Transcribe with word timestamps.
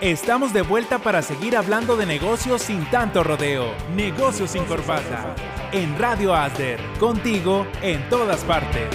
Estamos 0.00 0.52
de 0.52 0.62
vuelta 0.62 1.00
para 1.00 1.22
seguir 1.22 1.56
hablando 1.56 1.96
de 1.96 2.06
negocios 2.06 2.62
sin 2.62 2.88
tanto 2.88 3.24
rodeo. 3.24 3.74
Negocios 3.96 4.52
sin 4.52 4.64
corbata. 4.64 5.34
En 5.72 5.98
Radio 5.98 6.32
Asder. 6.36 6.78
Contigo 7.00 7.66
en 7.82 8.08
todas 8.08 8.44
partes. 8.44 8.94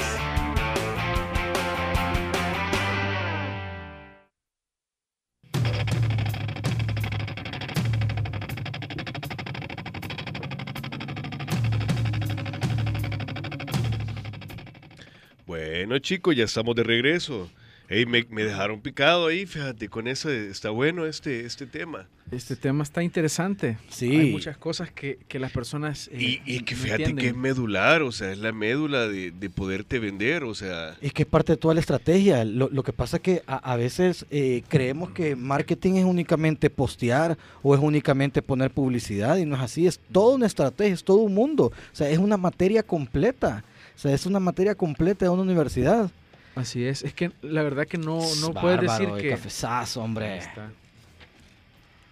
Bueno, 15.45 15.99
chicos, 15.99 16.33
ya 16.33 16.45
estamos 16.45 16.75
de 16.75 16.83
regreso. 16.83 17.49
Ey, 17.93 18.05
me, 18.07 18.25
me 18.31 18.43
dejaron 18.43 18.81
picado 18.81 19.27
ahí, 19.27 19.45
fíjate, 19.45 19.87
con 19.87 20.07
eso 20.07 20.31
está 20.31 20.71
bueno 20.71 21.05
este, 21.05 21.45
este 21.45 21.67
tema. 21.67 22.07
Este 22.31 22.55
tema 22.55 22.81
está 22.83 23.03
interesante. 23.03 23.77
Sí. 23.89 24.09
Hay 24.09 24.31
muchas 24.31 24.57
cosas 24.57 24.89
que, 24.91 25.19
que 25.27 25.37
las 25.37 25.51
personas. 25.51 26.09
eh, 26.11 26.39
Y, 26.45 26.55
y 26.55 26.59
que 26.61 26.73
no 26.73 26.81
fíjate 26.81 26.97
que 26.97 27.03
es 27.03 27.09
entienden. 27.11 27.41
medular, 27.41 28.01
o 28.01 28.11
sea, 28.11 28.31
es 28.31 28.39
la 28.39 28.51
médula 28.51 29.07
de, 29.07 29.29
de 29.29 29.49
poderte 29.51 29.99
vender, 29.99 30.43
o 30.43 30.55
sea, 30.55 30.95
Es 31.01 31.13
que 31.13 31.21
es 31.23 31.27
parte 31.27 31.53
de 31.53 31.57
toda 31.57 31.75
la 31.75 31.81
estrategia. 31.81 32.43
Lo, 32.45 32.67
lo 32.71 32.81
que 32.81 32.93
pasa 32.93 33.17
es 33.17 33.21
que 33.23 33.43
a, 33.45 33.57
a 33.57 33.75
veces 33.75 34.25
eh, 34.31 34.63
creemos 34.69 35.11
que 35.11 35.35
marketing 35.35 35.93
es 35.95 36.05
únicamente 36.05 36.71
postear 36.71 37.37
o 37.61 37.75
es 37.75 37.81
únicamente 37.81 38.41
poner 38.41 38.71
publicidad 38.71 39.37
y 39.37 39.45
no 39.45 39.55
es 39.55 39.61
así. 39.61 39.85
Es 39.85 39.99
toda 40.11 40.33
una 40.35 40.47
estrategia, 40.47 40.93
es 40.95 41.03
todo 41.03 41.17
un 41.17 41.35
mundo. 41.35 41.65
O 41.65 41.95
sea, 41.95 42.09
es 42.09 42.17
una 42.17 42.37
materia 42.37 42.81
completa. 42.81 43.63
O 43.95 43.99
sea, 43.99 44.11
es 44.15 44.25
una 44.25 44.39
materia 44.39 44.73
completa 44.73 45.25
de 45.25 45.29
una 45.29 45.43
universidad. 45.43 46.09
Así 46.55 46.85
es. 46.85 47.03
Es 47.03 47.13
que 47.13 47.31
la 47.41 47.63
verdad 47.63 47.87
que 47.87 47.97
no, 47.97 48.19
no 48.41 48.53
puedes 48.53 48.79
decir 48.81 48.87
Bárbaro, 49.07 49.15
de 49.15 49.21
que. 49.23 49.29
cafezazo, 49.29 50.01
Ahí 50.01 50.05
hombre. 50.05 50.37
está. 50.37 50.71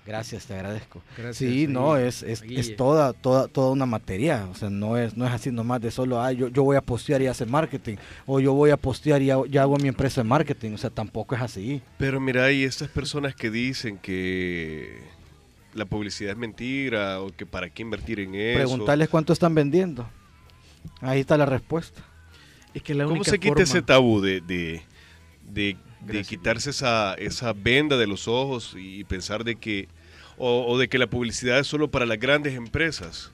Gracias, 0.04 0.48
te 0.48 0.55
agradezco. 0.55 0.99
Gracias, 1.16 1.38
sí, 1.38 1.68
no, 1.68 1.96
es, 1.96 2.24
es, 2.24 2.41
es 2.41 2.76
toda, 2.76 3.13
toda, 3.13 3.48
toda 3.48 3.70
una 3.71 3.85
materia. 3.85 4.48
O 4.51 4.55
sea, 4.55 4.70
no 4.71 4.98
es, 4.98 5.16
no 5.16 5.27
es 5.27 5.32
así 5.32 5.51
nomás 5.51 5.79
de 5.79 5.91
solo, 5.91 6.20
ah, 6.20 6.32
yo, 6.32 6.48
yo 6.48 6.63
voy 6.63 6.76
a 6.76 6.82
postear 6.82 7.21
y 7.21 7.27
hacer 7.27 7.48
marketing. 7.48 7.98
O 8.26 8.40
yo 8.40 8.54
voy 8.54 8.71
a 8.71 8.77
postear 8.77 9.21
y 9.21 9.29
hago- 9.29 9.46
ya 9.46 9.62
hago 9.62 9.77
mi 9.77 9.88
empresa 9.88 10.21
de 10.24 10.27
marketing. 10.27 10.71
O 10.73 10.77
sea, 10.79 10.90
tampoco 10.90 11.35
es 11.35 11.41
así. 11.41 11.82
pero 11.99 12.20
mira, 12.20 12.46
hay 12.46 12.63
estas 12.63 12.90
personas 12.90 13.35
que 13.35 13.51
dicen 13.51 13.99
que 13.99 15.01
la 15.76 15.85
publicidad 15.85 16.32
es 16.32 16.38
mentira 16.38 17.21
o 17.21 17.29
que 17.29 17.46
para 17.46 17.70
qué 17.70 17.84
invertir 17.84 18.20
en 18.21 18.34
eso. 18.34 18.57
Preguntarles 18.57 19.07
cuánto 19.07 19.34
están 19.34 19.54
vendiendo. 19.54 20.10
Ahí 21.01 21.20
está 21.20 21.38
la 21.38 21.46
respuesta. 21.46 22.01
Es 22.74 22.84
que 22.84 22.94
la 22.94 23.04
¿Cómo 23.05 23.16
única 23.16 23.32
se 23.32 23.40
quita 23.40 23.50
forma- 23.54 23.64
ese 23.64 23.82
tabú 23.82 24.22
de, 24.22 24.41
de, 24.41 24.82
de- 26.02 26.24
quitarse 26.24 26.70
esa, 26.70 27.13
esa 27.16 27.54
venda 27.54 27.98
de 27.98 28.08
los 28.08 28.28
ojos 28.28 28.76
y 28.78 29.04
pensar 29.04 29.44
de 29.44 29.55
que, 29.58 29.88
o, 30.38 30.66
o 30.66 30.78
de 30.78 30.88
que 30.88 30.98
la 30.98 31.08
publicidad 31.08 31.60
es 31.60 31.68
solo 31.68 31.90
para 31.91 32.05
las 32.05 32.20
grandes 32.20 32.55
empresas? 32.55 33.32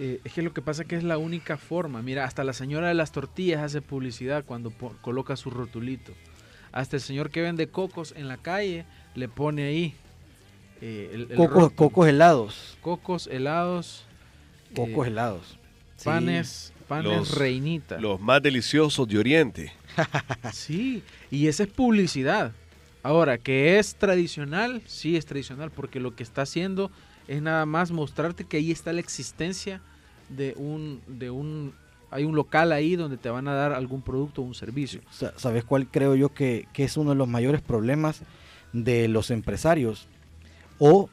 Eh, 0.00 0.20
es 0.24 0.32
que 0.32 0.42
lo 0.42 0.52
que 0.54 0.62
pasa 0.62 0.82
es 0.82 0.88
que 0.88 0.96
es 0.96 1.02
la 1.04 1.18
única 1.18 1.56
forma. 1.58 2.02
Mira, 2.02 2.24
hasta 2.24 2.44
la 2.44 2.52
señora 2.52 2.88
de 2.88 2.94
las 2.94 3.12
tortillas 3.12 3.60
hace 3.62 3.82
publicidad 3.82 4.44
cuando 4.44 4.70
coloca 5.02 5.36
su 5.36 5.50
rotulito. 5.50 6.12
Hasta 6.72 6.96
el 6.96 7.02
señor 7.02 7.30
que 7.30 7.42
vende 7.42 7.66
cocos 7.68 8.12
en 8.16 8.28
la 8.28 8.36
calle 8.36 8.84
le 9.14 9.28
pone 9.28 9.64
ahí. 9.64 9.94
eh, 10.80 11.10
el- 11.12 11.28
el 11.32 11.36
Cocos, 11.74 12.06
helados. 12.08 12.78
Cocos, 12.80 13.26
helados. 13.26 14.04
Cocos 14.76 15.06
eh, 15.06 15.10
helados. 15.10 15.58
Sí. 15.96 16.04
Panes, 16.04 16.72
panes 16.88 17.12
Los- 17.18 17.38
reinita. 17.38 17.98
Los 18.00 18.20
más 18.20 18.42
deliciosos 18.42 19.06
de 19.06 19.18
Oriente. 19.18 19.72
Sí, 20.52 21.02
y 21.30 21.46
esa 21.48 21.64
es 21.64 21.68
publicidad. 21.68 22.52
Ahora, 23.02 23.38
que 23.38 23.78
es 23.78 23.94
tradicional, 23.94 24.82
sí 24.86 25.16
es 25.16 25.24
tradicional, 25.26 25.70
porque 25.70 26.00
lo 26.00 26.14
que 26.16 26.22
está 26.22 26.42
haciendo 26.42 26.90
es 27.28 27.40
nada 27.42 27.64
más 27.66 27.90
mostrarte 27.90 28.44
que 28.44 28.56
ahí 28.58 28.70
está 28.70 28.92
la 28.92 29.00
existencia 29.00 29.80
de 30.28 30.54
un, 30.56 31.00
de 31.06 31.30
un, 31.30 31.72
hay 32.10 32.24
un 32.24 32.34
local 32.34 32.72
ahí 32.72 32.96
donde 32.96 33.16
te 33.16 33.28
van 33.30 33.48
a 33.48 33.54
dar 33.54 33.72
algún 33.72 34.02
producto 34.02 34.42
o 34.42 34.44
un 34.44 34.54
servicio. 34.54 35.00
Sa- 35.10 35.32
¿Sabes 35.36 35.64
cuál 35.64 35.86
creo 35.86 36.14
yo 36.16 36.30
que, 36.34 36.66
que 36.72 36.84
es 36.84 36.96
uno 36.96 37.10
de 37.10 37.16
los 37.16 37.28
mayores 37.28 37.60
problemas 37.62 38.20
de 38.72 39.08
los 39.08 39.30
empresarios? 39.30 40.06
O 40.78 41.08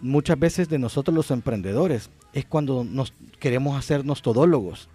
muchas 0.00 0.38
veces 0.38 0.68
de 0.68 0.78
nosotros 0.78 1.14
los 1.14 1.30
emprendedores. 1.30 2.10
Es 2.32 2.44
cuando 2.46 2.84
nos 2.84 3.12
queremos 3.38 3.78
hacernos 3.78 4.22
todólogos. 4.22 4.88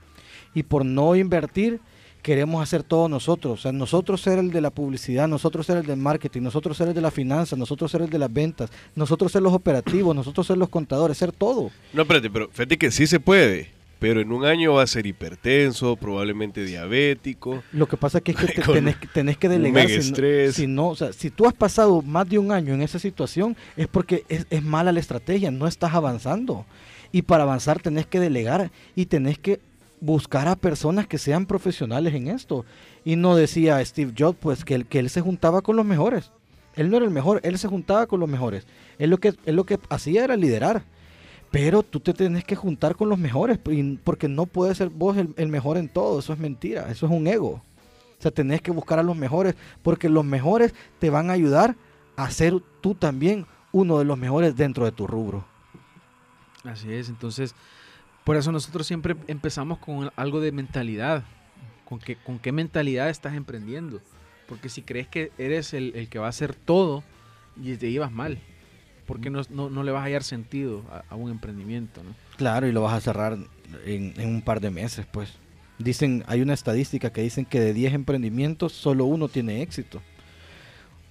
Y 0.54 0.64
por 0.64 0.86
no 0.86 1.16
invertir, 1.16 1.80
queremos 2.22 2.62
hacer 2.62 2.84
todo 2.84 3.08
nosotros. 3.08 3.60
O 3.60 3.62
sea, 3.62 3.72
nosotros 3.72 4.22
ser 4.22 4.40
el 4.40 4.52
de 4.52 4.62
la 4.62 4.70
publicidad, 4.72 5.28
nosotros 5.28 5.66
ser 5.66 5.78
el 5.78 5.86
del 5.86 5.98
marketing, 5.98 6.42
nosotros 6.42 6.76
ser 6.78 6.90
el 6.90 6.94
de 6.94 7.02
la 7.02 7.12
finanza, 7.12 7.56
nosotros 7.56 7.92
ser 7.92 8.02
el 8.02 8.10
de 8.10 8.20
las 8.20 8.32
ventas, 8.34 8.70
nosotros 8.96 9.32
ser 9.32 9.42
los 9.42 9.54
operativos, 9.54 10.16
nosotros 10.16 10.46
ser 10.48 10.58
los 10.58 10.70
contadores, 10.70 11.18
ser 11.18 11.32
todo. 11.32 11.72
No, 11.94 12.02
espérate, 12.02 12.30
pero 12.30 12.50
fíjate 12.52 12.78
que 12.78 12.92
sí 12.92 13.08
se 13.08 13.20
puede. 13.20 13.78
Pero 14.00 14.22
en 14.22 14.32
un 14.32 14.46
año 14.46 14.76
va 14.76 14.84
a 14.84 14.88
ser 14.88 15.06
hipertenso, 15.06 15.98
probablemente 15.98 16.64
diabético. 16.64 17.62
Lo 17.74 17.86
que 17.88 17.98
pasa 17.98 18.22
que 18.22 18.32
es 18.32 18.38
que 18.38 18.48
te- 18.54 18.62
tenés, 18.62 18.96
que- 18.96 19.08
tenés 19.08 19.38
que 19.38 19.48
un 19.48 19.54
delegar. 19.56 19.88
Si 19.90 19.96
no, 19.96 20.00
estrés. 20.02 20.56
si 20.56 20.68
no, 20.68 20.88
o 20.90 20.96
sea, 20.96 21.12
si 21.12 21.30
tú 21.30 21.46
has 21.46 21.54
pasado 21.54 22.02
más 22.02 22.28
de 22.30 22.40
un 22.40 22.52
año 22.54 22.74
en 22.74 22.82
esa 22.82 22.98
situación, 22.98 23.58
es 23.76 23.88
porque 23.88 24.24
es, 24.30 24.48
es 24.50 24.64
mala 24.64 24.94
la 24.94 25.02
estrategia, 25.02 25.52
no 25.52 25.68
estás 25.68 25.94
avanzando. 25.94 26.66
Y 27.12 27.24
para 27.24 27.44
avanzar 27.44 27.82
tenés 27.82 28.06
que 28.06 28.22
delegar 28.22 28.72
y 28.96 29.08
tenés 29.08 29.38
que 29.38 29.60
buscar 30.02 30.48
a 30.48 30.56
personas 30.56 31.08
que 31.08 31.18
sean 31.18 31.46
profesionales 31.46 32.14
en 32.14 32.28
esto. 32.28 32.66
Y 33.04 33.16
no 33.16 33.36
decía 33.36 33.84
Steve 33.86 34.14
Jobs, 34.18 34.38
pues 34.40 34.66
que 34.66 34.76
él, 34.76 34.86
que 34.86 35.00
él 35.00 35.10
se 35.10 35.22
juntaba 35.22 35.62
con 35.62 35.76
los 35.76 35.86
mejores. 35.86 36.32
Él 36.76 36.90
no 36.90 36.98
era 36.98 37.06
el 37.06 37.12
mejor, 37.12 37.42
él 37.44 37.58
se 37.58 37.68
juntaba 37.68 38.08
con 38.08 38.20
los 38.20 38.30
mejores. 38.30 38.66
Él 38.98 39.10
lo 39.10 39.18
que, 39.18 39.34
lo 39.46 39.66
que 39.66 39.80
hacía 39.90 40.24
era 40.24 40.36
liderar. 40.36 40.84
Pero 41.52 41.82
tú 41.82 42.00
te 42.00 42.14
tenés 42.14 42.44
que 42.44 42.56
juntar 42.56 42.96
con 42.96 43.10
los 43.10 43.18
mejores, 43.18 43.60
porque 44.04 44.28
no 44.28 44.46
puedes 44.46 44.78
ser 44.78 44.90
vos 44.90 45.18
el, 45.18 45.34
el 45.36 45.48
mejor 45.48 45.78
en 45.78 45.90
todo, 45.90 46.20
eso 46.20 46.32
es 46.32 46.38
mentira, 46.38 46.92
eso 46.92 47.08
es 47.08 47.12
un 47.12 47.26
ego. 47.26 47.64
O 48.20 48.22
sea, 48.22 48.30
tenés 48.30 48.62
que 48.62 48.70
buscar 48.72 49.00
a 49.00 49.04
los 49.04 49.16
mejores, 49.16 49.56
porque 49.82 50.10
los 50.10 50.24
mejores 50.24 50.76
te 51.00 51.10
van 51.10 51.30
a 51.30 51.34
ayudar 51.34 51.76
a 52.18 52.30
ser 52.30 52.54
tú 52.82 52.94
también 52.94 53.48
uno 53.72 53.98
de 53.98 54.06
los 54.06 54.18
mejores 54.18 54.56
dentro 54.56 54.86
de 54.86 54.92
tu 54.92 55.08
rubro. 55.08 55.46
Así 56.64 56.92
es, 56.94 57.10
entonces, 57.10 57.56
por 58.30 58.38
eso 58.38 58.52
nosotros 58.52 58.86
siempre 58.86 59.16
empezamos 59.26 59.80
con 59.80 60.12
algo 60.16 60.40
de 60.40 60.52
mentalidad, 60.52 61.24
con, 61.84 61.98
que, 61.98 62.16
con 62.16 62.38
qué 62.38 62.52
mentalidad 62.52 63.10
estás 63.10 63.34
emprendiendo, 63.34 64.02
porque 64.48 64.70
si 64.70 64.84
crees 64.84 65.08
que 65.08 65.32
eres 65.40 65.74
el, 65.74 65.94
el 65.96 66.10
que 66.10 66.20
va 66.20 66.28
a 66.28 66.30
hacer 66.30 66.54
todo 66.54 67.04
y 67.60 67.76
te 67.76 67.92
llevas 67.92 68.12
mal, 68.12 68.38
porque 69.08 69.32
no, 69.32 69.42
no, 69.50 69.72
no 69.72 69.82
le 69.82 69.92
vas 69.92 70.02
a 70.02 70.04
hallar 70.04 70.22
sentido 70.22 70.84
a, 70.92 71.04
a 71.10 71.16
un 71.16 71.32
emprendimiento, 71.32 72.04
¿no? 72.04 72.14
Claro, 72.38 72.68
y 72.68 72.72
lo 72.72 72.84
vas 72.84 72.94
a 72.94 73.02
cerrar 73.02 73.36
en, 73.88 74.14
en 74.16 74.30
un 74.30 74.44
par 74.44 74.62
de 74.62 74.70
meses, 74.70 75.08
pues. 75.12 75.34
Dicen, 75.80 76.24
hay 76.28 76.44
una 76.44 76.54
estadística 76.54 77.12
que 77.12 77.24
dicen 77.24 77.46
que 77.46 77.60
de 77.60 77.74
10 77.74 77.96
emprendimientos 77.96 78.74
solo 78.74 79.06
uno 79.06 79.28
tiene 79.28 79.64
éxito. 79.64 80.04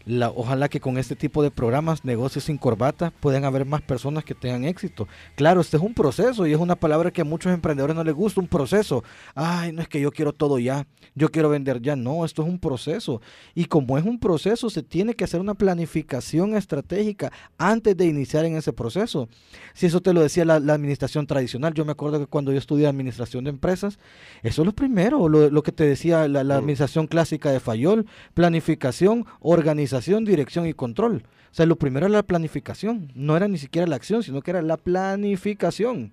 La, 0.08 0.30
ojalá 0.30 0.70
que 0.70 0.80
con 0.80 0.96
este 0.96 1.16
tipo 1.16 1.42
de 1.42 1.50
programas, 1.50 2.02
negocios 2.02 2.44
sin 2.44 2.56
corbata, 2.56 3.12
puedan 3.20 3.44
haber 3.44 3.66
más 3.66 3.82
personas 3.82 4.24
que 4.24 4.34
tengan 4.34 4.64
éxito. 4.64 5.06
Claro, 5.36 5.60
este 5.60 5.76
es 5.76 5.82
un 5.82 5.92
proceso 5.92 6.46
y 6.46 6.52
es 6.54 6.58
una 6.58 6.76
palabra 6.76 7.10
que 7.10 7.20
a 7.20 7.24
muchos 7.24 7.52
emprendedores 7.52 7.94
no 7.94 8.02
les 8.02 8.14
gusta, 8.14 8.41
un 8.41 8.48
proceso. 8.48 9.04
Ay, 9.34 9.70
no 9.72 9.82
es 9.82 9.88
que 9.88 10.00
yo 10.00 10.10
quiero 10.10 10.32
todo 10.32 10.58
ya, 10.58 10.86
yo 11.14 11.30
quiero 11.30 11.50
vender 11.50 11.82
ya. 11.82 11.94
No, 11.94 12.24
esto 12.24 12.41
es 12.41 12.48
un 12.48 12.58
proceso. 12.58 13.20
Y 13.54 13.66
como 13.66 13.98
es 13.98 14.04
un 14.06 14.19
proceso, 14.19 14.70
se 14.70 14.82
tiene 14.82 15.12
que 15.12 15.24
hacer 15.24 15.41
una 15.41 15.52
planificación 15.52 16.56
estratégica 16.56 17.30
antes 17.58 17.94
de 17.94 18.06
iniciar 18.06 18.46
en 18.46 18.56
ese 18.56 18.72
proceso. 18.72 19.28
Si 19.75 19.84
eso 19.84 20.00
te 20.00 20.14
lo 20.14 20.22
decía 20.22 20.46
la, 20.46 20.58
la 20.58 20.72
administración 20.72 21.26
tradicional, 21.26 21.75
yo 21.75 21.84
me 21.84 21.92
acuerdo 21.92 22.19
que 22.19 22.26
cuando 22.26 22.50
yo 22.50 22.58
estudié 22.58 22.86
administración 22.86 23.44
de 23.44 23.50
empresas, 23.50 23.98
eso 24.42 24.62
es 24.62 24.66
lo 24.66 24.72
primero, 24.72 25.28
lo, 25.28 25.50
lo 25.50 25.62
que 25.62 25.72
te 25.72 25.84
decía 25.84 26.28
la, 26.28 26.44
la 26.44 26.56
administración 26.56 27.06
clásica 27.06 27.50
de 27.50 27.60
Fayol, 27.60 28.06
planificación, 28.32 29.26
organización, 29.40 29.97
dirección 30.25 30.66
y 30.66 30.75
control. 30.75 31.25
O 31.50 31.55
sea, 31.55 31.67
lo 31.67 31.76
primero 31.76 32.06
era 32.06 32.17
la 32.17 32.22
planificación, 32.22 33.11
no 33.14 33.37
era 33.37 33.49
ni 33.49 33.58
siquiera 33.58 33.87
la 33.87 33.96
acción, 33.96 34.22
sino 34.22 34.43
que 34.43 34.50
era 34.50 34.62
la 34.62 34.76
planificación. 34.76 36.12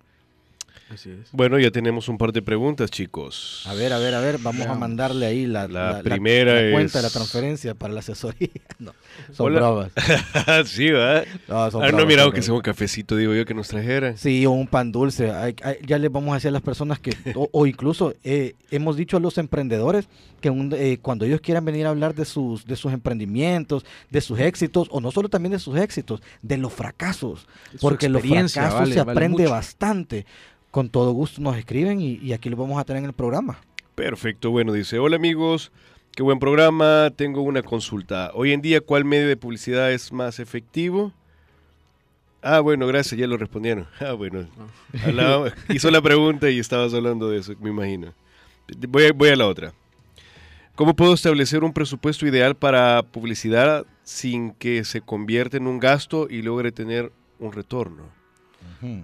Así 0.87 1.09
es. 1.09 1.29
Bueno, 1.31 1.57
ya 1.57 1.71
tenemos 1.71 2.07
un 2.09 2.17
par 2.19 2.31
de 2.31 2.43
preguntas, 2.43 2.91
chicos. 2.91 3.63
A 3.65 3.73
ver, 3.73 3.91
a 3.91 3.97
ver, 3.97 4.13
a 4.13 4.19
ver, 4.19 4.37
vamos 4.37 4.67
a 4.67 4.75
mandarle 4.75 5.25
ahí 5.25 5.47
la, 5.47 5.67
La 5.67 6.03
primera 6.03 6.61
la 6.61 6.71
cuenta 6.71 6.99
de 6.99 7.01
la 7.01 7.07
es- 7.07 7.13
transferencia 7.13 7.73
para 7.73 7.93
la 7.93 7.99
asesoría. 8.01 8.49
No, 8.77 8.93
son 9.31 9.45
Hola. 9.47 9.59
bromas. 9.61 9.91
sí, 10.69 10.91
¿verdad? 10.91 11.25
No, 11.47 11.71
son 11.71 11.81
Ah, 11.83 11.89
no, 11.91 12.05
mirado 12.05 12.31
que 12.33 12.41
sea 12.41 12.53
un 12.53 12.59
cafecito, 12.61 13.15
digo 13.15 13.33
yo, 13.33 13.45
que 13.45 13.53
nos 13.53 13.69
trajeran. 13.69 14.17
Sí, 14.17 14.45
o 14.45 14.51
un 14.51 14.67
pan 14.67 14.91
dulce. 14.91 15.31
Ya 15.87 15.97
les 15.97 16.11
vamos 16.11 16.31
a 16.31 16.35
decir 16.35 16.49
a 16.49 16.51
las 16.51 16.61
personas 16.61 16.99
que, 16.99 17.11
o, 17.35 17.47
o 17.53 17.65
incluso 17.65 18.13
eh, 18.25 18.53
hemos 18.71 18.97
dicho 18.97 19.15
a 19.15 19.21
los 19.21 19.37
emprendedores 19.37 20.09
que 20.41 20.49
un- 20.49 20.73
eh, 20.75 20.99
cuando 21.01 21.23
ellos 21.25 21.39
quieran 21.41 21.63
venir 21.63 21.85
a 21.87 21.89
hablar 21.91 22.13
de 22.15 22.25
sus, 22.25 22.65
de 22.65 22.75
sus 22.75 22.91
emprendimientos, 22.91 23.85
de 24.11 24.19
sus 24.21 24.37
éxitos, 24.39 24.89
o 24.91 24.99
no 24.99 25.09
solo 25.09 25.29
también 25.29 25.53
de 25.53 25.59
sus 25.59 25.77
éxitos, 25.77 26.21
de 26.41 26.57
los 26.57 26.73
fracasos, 26.73 27.47
porque 27.81 28.09
los 28.09 28.21
fracasos 28.23 28.73
vale- 28.81 28.93
se 28.93 28.99
vale 28.99 29.11
aprende 29.13 29.43
mucho. 29.43 29.51
bastante. 29.51 30.25
Con 30.75 30.89
todo 30.89 31.13
gusto 31.13 31.39
nos 31.39 31.55
escriben 31.55 32.01
y, 32.01 32.15
y 32.15 32.33
aquí 32.33 32.49
lo 32.49 32.57
vamos 32.57 32.77
a 32.77 32.83
tener 32.83 32.99
en 33.01 33.05
el 33.05 33.13
programa. 33.13 33.61
Perfecto, 33.95 34.51
bueno, 34.51 34.73
dice, 34.73 34.99
hola 34.99 35.15
amigos, 35.15 35.71
Qué 36.11 36.21
buen 36.21 36.37
programa. 36.37 37.11
Tengo 37.15 37.41
una 37.43 37.61
consulta. 37.61 38.31
Hoy 38.33 38.51
en 38.51 38.61
día, 38.61 38.81
¿cuál 38.81 39.05
medio 39.05 39.25
de 39.29 39.37
publicidad 39.37 39.89
es 39.93 40.11
más 40.11 40.39
efectivo? 40.39 41.13
Ah, 42.41 42.59
bueno, 42.59 42.87
gracias, 42.87 43.17
ya 43.17 43.25
lo 43.25 43.37
respondieron. 43.37 43.87
Ah, 44.01 44.11
bueno. 44.11 44.49
Hablaba- 45.05 45.53
hizo 45.69 45.89
la 45.91 46.01
pregunta 46.01 46.49
y 46.49 46.59
estabas 46.59 46.93
hablando 46.93 47.29
de 47.29 47.39
eso, 47.39 47.53
me 47.61 47.69
imagino. 47.69 48.13
Voy 48.89 49.05
a, 49.05 49.13
voy 49.13 49.29
a 49.29 49.35
la 49.37 49.47
otra. 49.47 49.73
¿Cómo 50.75 50.93
puedo 50.93 51.13
establecer 51.13 51.63
un 51.63 51.71
presupuesto 51.71 52.27
ideal 52.27 52.53
para 52.55 53.01
publicidad 53.03 53.85
sin 54.03 54.51
que 54.51 54.83
se 54.83 54.99
convierta 54.99 55.55
en 55.55 55.67
un 55.67 55.79
gasto 55.79 56.27
y 56.29 56.41
logre 56.41 56.73
tener 56.73 57.13
un 57.39 57.53
retorno? 57.53 58.24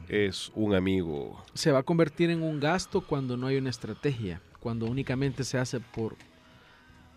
Es 0.08 0.52
un 0.56 0.76
amigo. 0.76 1.44
Se 1.54 1.72
va 1.72 1.80
a 1.80 1.84
convertir 1.84 2.30
en 2.30 2.44
un 2.44 2.60
gasto 2.60 3.02
cuando 3.02 3.38
no 3.38 3.48
hay 3.48 3.58
una 3.58 3.70
estrategia, 3.70 4.42
cuando 4.60 4.86
únicamente 4.86 5.44
se 5.44 5.58
hace 5.58 5.80
por, 5.80 6.16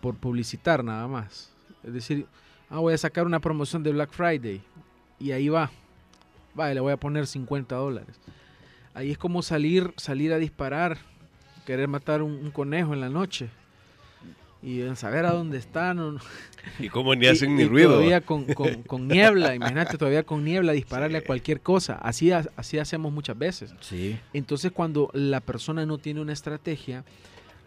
por 0.01 0.15
publicitar 0.15 0.83
nada 0.83 1.07
más. 1.07 1.53
Es 1.83 1.93
decir, 1.93 2.25
ah, 2.69 2.79
voy 2.79 2.93
a 2.93 2.97
sacar 2.97 3.25
una 3.25 3.39
promoción 3.39 3.83
de 3.83 3.91
Black 3.91 4.11
Friday 4.11 4.61
y 5.19 5.31
ahí 5.31 5.49
va. 5.49 5.71
Vale, 6.53 6.75
le 6.75 6.79
voy 6.79 6.93
a 6.93 6.97
poner 6.97 7.27
50 7.27 7.75
dólares. 7.75 8.19
Ahí 8.93 9.11
es 9.11 9.17
como 9.17 9.41
salir, 9.41 9.93
salir 9.97 10.31
a 10.31 10.37
disparar, 10.37 10.97
querer 11.65 11.87
matar 11.87 12.21
un, 12.21 12.31
un 12.31 12.51
conejo 12.51 12.93
en 12.93 13.01
la 13.01 13.09
noche 13.09 13.49
y 14.65 14.83
saber 14.95 15.25
a 15.25 15.31
dónde 15.31 15.57
están. 15.59 15.99
o 15.99 16.11
no- 16.13 16.19
Y 16.79 16.89
cómo 16.89 17.13
ni 17.15 17.25
y- 17.25 17.29
hacen 17.29 17.55
ni 17.55 17.61
y 17.63 17.65
ruido. 17.67 17.91
Todavía 17.91 18.21
con, 18.21 18.45
con- 18.45 18.81
con 18.87 19.07
niebla, 19.07 19.53
imagínate, 19.55 19.97
todavía 19.97 20.23
con 20.23 20.43
niebla 20.43 20.71
dispararle 20.73 21.19
Sí. 21.19 21.23
a 21.23 21.27
cualquier 21.27 21.61
cosa. 21.61 21.95
Así, 21.95 22.31
así 22.31 22.79
hacemos 22.79 23.13
muchas 23.13 23.37
veces. 23.37 23.73
Sí. 23.81 24.17
Entonces, 24.33 24.71
cuando 24.71 25.09
la 25.13 25.39
persona 25.41 25.85
no 25.85 25.97
tiene 25.99 26.19
una 26.21 26.33
estrategia, 26.33 27.05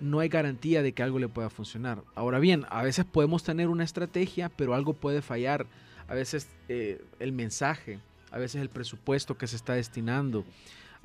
no 0.00 0.20
hay 0.20 0.28
garantía 0.28 0.82
de 0.82 0.92
que 0.92 1.02
algo 1.02 1.18
le 1.18 1.28
pueda 1.28 1.50
funcionar. 1.50 2.02
Ahora 2.14 2.38
bien, 2.38 2.64
a 2.70 2.82
veces 2.82 3.04
podemos 3.04 3.42
tener 3.44 3.68
una 3.68 3.84
estrategia, 3.84 4.48
pero 4.48 4.74
algo 4.74 4.92
puede 4.94 5.22
fallar. 5.22 5.66
A 6.08 6.14
veces 6.14 6.48
eh, 6.68 7.00
el 7.20 7.32
mensaje, 7.32 7.98
a 8.30 8.38
veces 8.38 8.60
el 8.62 8.68
presupuesto 8.68 9.36
que 9.36 9.46
se 9.46 9.56
está 9.56 9.74
destinando, 9.74 10.44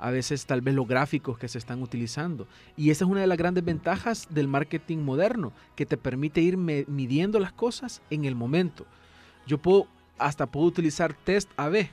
a 0.06 0.10
veces 0.10 0.44
tal 0.44 0.60
vez 0.60 0.74
los 0.74 0.86
gráficos 0.86 1.38
que 1.38 1.48
se 1.48 1.56
están 1.56 1.82
utilizando. 1.82 2.46
Y 2.76 2.90
esa 2.90 3.04
es 3.04 3.10
una 3.10 3.22
de 3.22 3.26
las 3.26 3.38
grandes 3.38 3.64
ventajas 3.64 4.26
del 4.28 4.48
marketing 4.48 4.98
moderno, 4.98 5.52
que 5.76 5.86
te 5.86 5.96
permite 5.96 6.42
ir 6.42 6.58
midiendo 6.58 7.38
las 7.40 7.52
cosas 7.54 8.02
en 8.10 8.26
el 8.26 8.34
momento. 8.34 8.84
Yo 9.46 9.56
puedo, 9.56 9.86
hasta 10.18 10.44
puedo 10.46 10.66
utilizar 10.66 11.14
test 11.14 11.50
AB. 11.56 11.88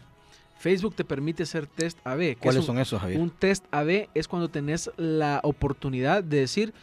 Facebook 0.59 0.93
te 0.93 1.05
permite 1.05 1.43
hacer 1.43 1.67
test 1.67 1.99
AB. 2.05 2.19
que 2.19 2.31
es 2.31 2.37
¿Cuáles 2.37 2.59
un- 2.61 2.65
son 2.67 2.79
esos, 2.79 2.99
Javier? 2.99 3.19
un 3.19 3.29
test 3.29 3.63
AB 3.71 4.09
es 4.13 4.27
cuando 4.27 4.49
tenés 4.49 4.91
la 4.97 5.39
oportunidad 5.43 6.21
de 6.23 6.37
decir, 6.41 6.73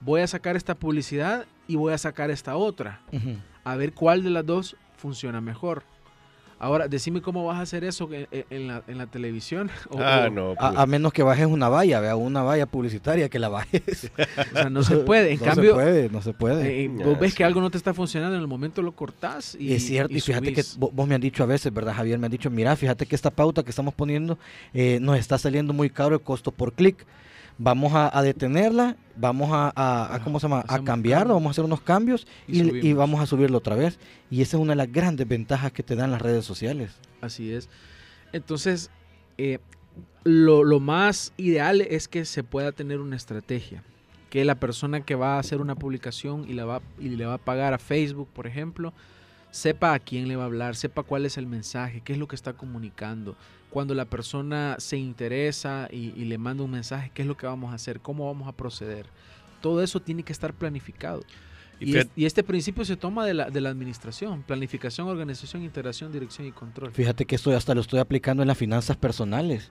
voy 0.00 0.20
a 0.20 0.26
sacar 0.26 0.54
esta 0.54 0.74
publicidad 0.74 1.46
y 1.66 1.76
voy 1.76 1.94
a 1.94 1.98
sacar 1.98 2.30
esta 2.30 2.56
otra. 2.56 3.00
A 3.64 3.76
ver 3.76 3.94
cuál 3.94 4.22
de 4.22 4.28
las 4.30 4.44
dos 4.44 4.76
funciona 4.98 5.40
mejor. 5.40 5.82
Ahora, 6.58 6.88
decime 6.88 7.20
cómo 7.20 7.44
vas 7.44 7.58
a 7.58 7.62
hacer 7.62 7.84
eso 7.84 8.08
en, 8.12 8.26
en- 8.30 8.44
en 8.50 8.66
la, 8.68 8.82
en 8.86 8.98
la 8.98 9.06
televisión. 9.06 9.70
O- 9.90 9.98
Ah, 10.00 10.26
o- 10.26 10.30
no. 10.30 10.54
pues. 10.58 10.76
A, 10.76 10.82
a 10.82 10.86
menos 10.86 11.12
que 11.12 11.22
bajes 11.22 11.46
una 11.46 11.68
valla, 11.68 12.00
vea, 12.00 12.16
una 12.16 12.42
valla 12.42 12.66
publicitaria 12.66 13.28
que 13.28 13.38
la 13.38 13.48
bajes. 13.48 14.10
O 14.52 14.56
sea, 14.56 14.70
no 14.70 14.82
se 14.82 14.96
puede. 14.98 15.32
En 15.32 15.38
no 15.40 15.44
cambio, 15.44 15.70
se 15.70 15.74
puede, 15.74 16.08
no 16.10 16.22
se 16.22 16.32
puede. 16.32 16.84
eh, 16.84 16.90
Ya, 16.96 17.04
vos 17.06 17.18
ves 17.18 17.32
sí. 17.32 17.36
que 17.38 17.44
algo 17.44 17.60
no 17.60 17.70
te 17.70 17.76
está 17.78 17.92
funcionando, 17.94 18.36
en 18.36 18.42
el 18.42 18.48
momento 18.48 18.82
lo 18.82 18.92
cortás 18.92 19.56
y 19.58 19.72
es 19.74 19.84
cierto, 19.84 20.12
y, 20.14 20.20
fíjate 20.20 20.52
que 20.52 20.62
vos 20.78 21.06
me 21.08 21.14
han 21.14 21.20
dicho 21.20 21.42
a 21.42 21.46
veces, 21.46 21.72
¿verdad, 21.72 21.94
Javier? 21.94 22.18
Me 22.18 22.26
han 22.26 22.32
dicho, 22.32 22.50
mira, 22.50 22.74
fíjate 22.76 23.06
que 23.06 23.14
esta 23.14 23.30
pauta 23.30 23.62
que 23.62 23.70
estamos 23.70 23.94
poniendo 23.94 24.38
eh, 24.72 24.98
nos 25.00 25.18
está 25.18 25.38
saliendo 25.38 25.72
muy 25.72 25.90
caro 25.90 26.14
el 26.14 26.20
costo 26.22 26.50
por 26.52 26.72
clic. 26.72 27.04
Vamos 27.56 27.92
a, 27.94 28.16
a 28.16 28.22
detenerla, 28.22 28.96
vamos 29.16 29.50
a, 29.52 29.72
a- 29.76 30.14
a- 30.16 30.24
¿cómo 30.24 30.40
se 30.40 30.48
llama? 30.48 30.64
A 30.66 30.82
cambios. 30.82 31.24
vamos 31.28 31.46
a 31.46 31.50
hacer 31.52 31.64
unos 31.64 31.80
cambios 31.80 32.26
Y 32.48 32.58
y, 32.58 32.60
y 32.62 32.68
subimos. 32.68 32.98
vamos 32.98 33.20
a 33.20 33.26
subirlo 33.26 33.58
otra 33.58 33.76
vez. 33.76 33.98
Y 34.30 34.42
esa 34.42 34.56
es 34.56 34.60
una 34.62 34.72
de 34.72 34.76
las 34.76 34.90
grandes 34.92 35.28
ventajas 35.28 35.70
que 35.72 35.82
te 35.84 35.94
dan 35.94 36.10
las 36.10 36.20
redes 36.20 36.44
sociales. 36.44 36.92
Así 37.20 37.52
es. 37.52 37.68
Entonces, 38.32 38.90
eh, 39.38 39.58
lo, 40.24 40.64
lo 40.64 40.80
más 40.80 41.32
ideal 41.36 41.80
es 41.82 42.08
que 42.08 42.24
se 42.24 42.42
pueda 42.42 42.72
tener 42.72 42.98
una 43.00 43.14
estrategia. 43.16 43.84
Que 44.30 44.44
la 44.44 44.56
persona 44.56 45.02
que 45.02 45.14
va 45.14 45.36
a 45.36 45.38
hacer 45.38 45.60
una 45.60 45.76
publicación 45.76 46.44
y, 46.48 46.54
la 46.54 46.64
va, 46.64 46.82
y 46.98 47.10
le 47.10 47.24
va 47.24 47.34
a 47.34 47.38
pagar 47.38 47.72
a 47.72 47.78
Facebook, 47.78 48.28
por 48.32 48.48
ejemplo, 48.48 48.92
sepa 49.54 49.94
a 49.94 50.00
quién 50.00 50.26
le 50.26 50.34
va 50.34 50.42
a 50.42 50.46
hablar, 50.46 50.74
sepa 50.74 51.04
cuál 51.04 51.24
es 51.26 51.38
el 51.38 51.46
mensaje, 51.46 52.00
qué 52.04 52.12
es 52.14 52.18
lo 52.18 52.26
que 52.26 52.34
está 52.34 52.54
comunicando. 52.54 53.36
Cuando 53.70 53.94
la 53.94 54.04
persona 54.04 54.74
se 54.80 54.96
interesa 54.96 55.88
y, 55.92 56.12
y 56.16 56.24
le 56.24 56.38
manda 56.38 56.64
un 56.64 56.72
mensaje, 56.72 57.12
qué 57.14 57.22
es 57.22 57.28
lo 57.28 57.36
que 57.36 57.46
vamos 57.46 57.70
a 57.70 57.76
hacer, 57.76 58.00
cómo 58.00 58.26
vamos 58.26 58.48
a 58.48 58.52
proceder. 58.52 59.06
Todo 59.60 59.80
eso 59.80 60.00
tiene 60.00 60.24
que 60.24 60.32
estar 60.32 60.52
planificado. 60.54 61.22
Y 61.78 61.84
Y, 61.84 61.92
fíjate- 61.92 62.00
es- 62.08 62.10
y 62.16 62.24
este 62.26 62.42
principio 62.42 62.84
se 62.84 62.96
toma 62.96 63.24
de 63.26 63.34
la, 63.34 63.48
de 63.50 63.60
la 63.60 63.70
administración, 63.70 64.42
planificación, 64.42 65.06
organización, 65.08 65.62
integración, 65.62 66.10
dirección 66.12 66.48
y 66.48 66.52
control. 66.52 66.90
Fíjate 66.92 67.24
que 67.24 67.36
esto 67.36 67.52
hasta 67.56 67.74
lo 67.76 67.80
estoy 67.80 68.00
aplicando 68.00 68.42
en 68.42 68.48
las 68.48 68.58
finanzas 68.58 68.96
personales. 68.96 69.70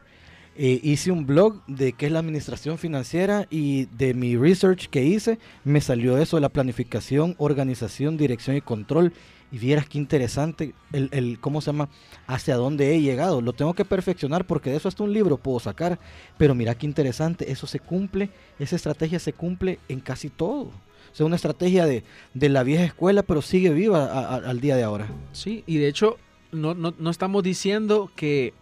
Eh, 0.56 0.80
hice 0.84 1.12
un 1.12 1.26
blog 1.26 1.66
de 1.68 1.92
qué 1.94 2.06
es 2.06 2.12
la 2.12 2.20
administración 2.20 2.78
financiera 2.78 3.48
y 3.50 3.86
de 3.98 4.14
mi 4.14 4.38
research 4.38 4.88
que 4.88 5.04
hice 5.04 5.40
me 5.66 5.82
salió 5.82 6.18
eso 6.20 6.38
de 6.38 6.42
la 6.42 6.50
planificación, 6.50 7.36
organización, 7.38 8.16
dirección 8.18 8.56
y 8.56 8.62
control. 8.62 9.12
Y 9.54 9.60
vieras 9.60 9.88
qué 9.88 10.00
interesante 10.00 10.74
el, 10.92 11.10
el 11.14 11.40
cómo 11.40 11.62
se 11.62 11.68
llama, 11.68 11.88
hacia 12.28 12.56
dónde 12.56 12.94
he 12.94 13.02
llegado. 13.02 13.40
Lo 13.40 13.54
tengo 13.54 13.76
que 13.76 13.86
perfeccionar 13.86 14.46
porque 14.46 14.72
de 14.72 14.78
eso 14.78 14.88
hasta 14.88 15.04
un 15.04 15.14
libro 15.14 15.38
puedo 15.38 15.60
sacar. 15.60 16.00
Pero 16.38 16.56
mira 16.56 16.76
qué 16.76 16.88
interesante, 16.88 17.52
eso 17.52 17.68
se 17.68 17.80
cumple, 17.80 18.32
esa 18.58 18.76
estrategia 18.76 19.20
se 19.20 19.32
cumple 19.32 19.80
en 19.88 20.00
casi 20.00 20.30
todo. 20.30 20.64
O 20.64 21.16
sea, 21.16 21.28
una 21.28 21.36
estrategia 21.36 21.86
de, 21.86 22.04
de 22.34 22.50
la 22.50 22.64
vieja 22.64 22.84
escuela, 22.84 23.22
pero 23.22 23.44
sigue 23.44 23.70
viva 23.70 24.36
al 24.36 24.60
día 24.60 24.76
de 24.76 24.82
ahora. 24.82 25.08
Sí, 25.32 25.64
y 25.68 25.78
de 25.78 25.88
hecho 25.88 26.18
no, 26.52 26.74
no, 26.74 26.94
no 26.98 27.10
estamos 27.12 27.44
diciendo 27.44 28.12
que, 28.16 28.54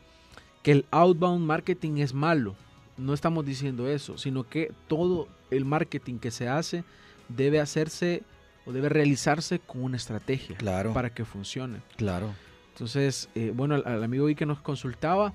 que 0.62 0.72
el 0.72 0.86
outbound 0.92 1.46
marketing 1.46 1.98
es 1.98 2.14
malo, 2.14 2.56
no 2.98 3.14
estamos 3.14 3.46
diciendo 3.46 3.88
eso, 3.88 4.18
sino 4.18 4.44
que 4.44 4.72
todo 4.88 5.30
el 5.50 5.64
marketing 5.66 6.18
que 6.18 6.32
se 6.32 6.50
hace 6.50 6.84
debe 7.30 7.60
hacerse 7.60 8.24
o 8.66 8.72
debe 8.72 8.90
realizarse 8.90 9.60
con 9.60 9.84
una 9.84 9.98
estrategia 9.98 10.56
Claro, 10.58 10.94
para 10.94 11.10
que 11.10 11.26
funcione. 11.26 11.80
claro. 11.98 12.34
Entonces, 12.74 13.30
eh, 13.36 13.52
bueno, 13.54 13.76
al, 13.76 13.84
al 13.86 14.04
amigo 14.04 14.28
ahí 14.28 14.36
que 14.36 14.46
nos 14.46 14.60
consultaba, 14.62 15.34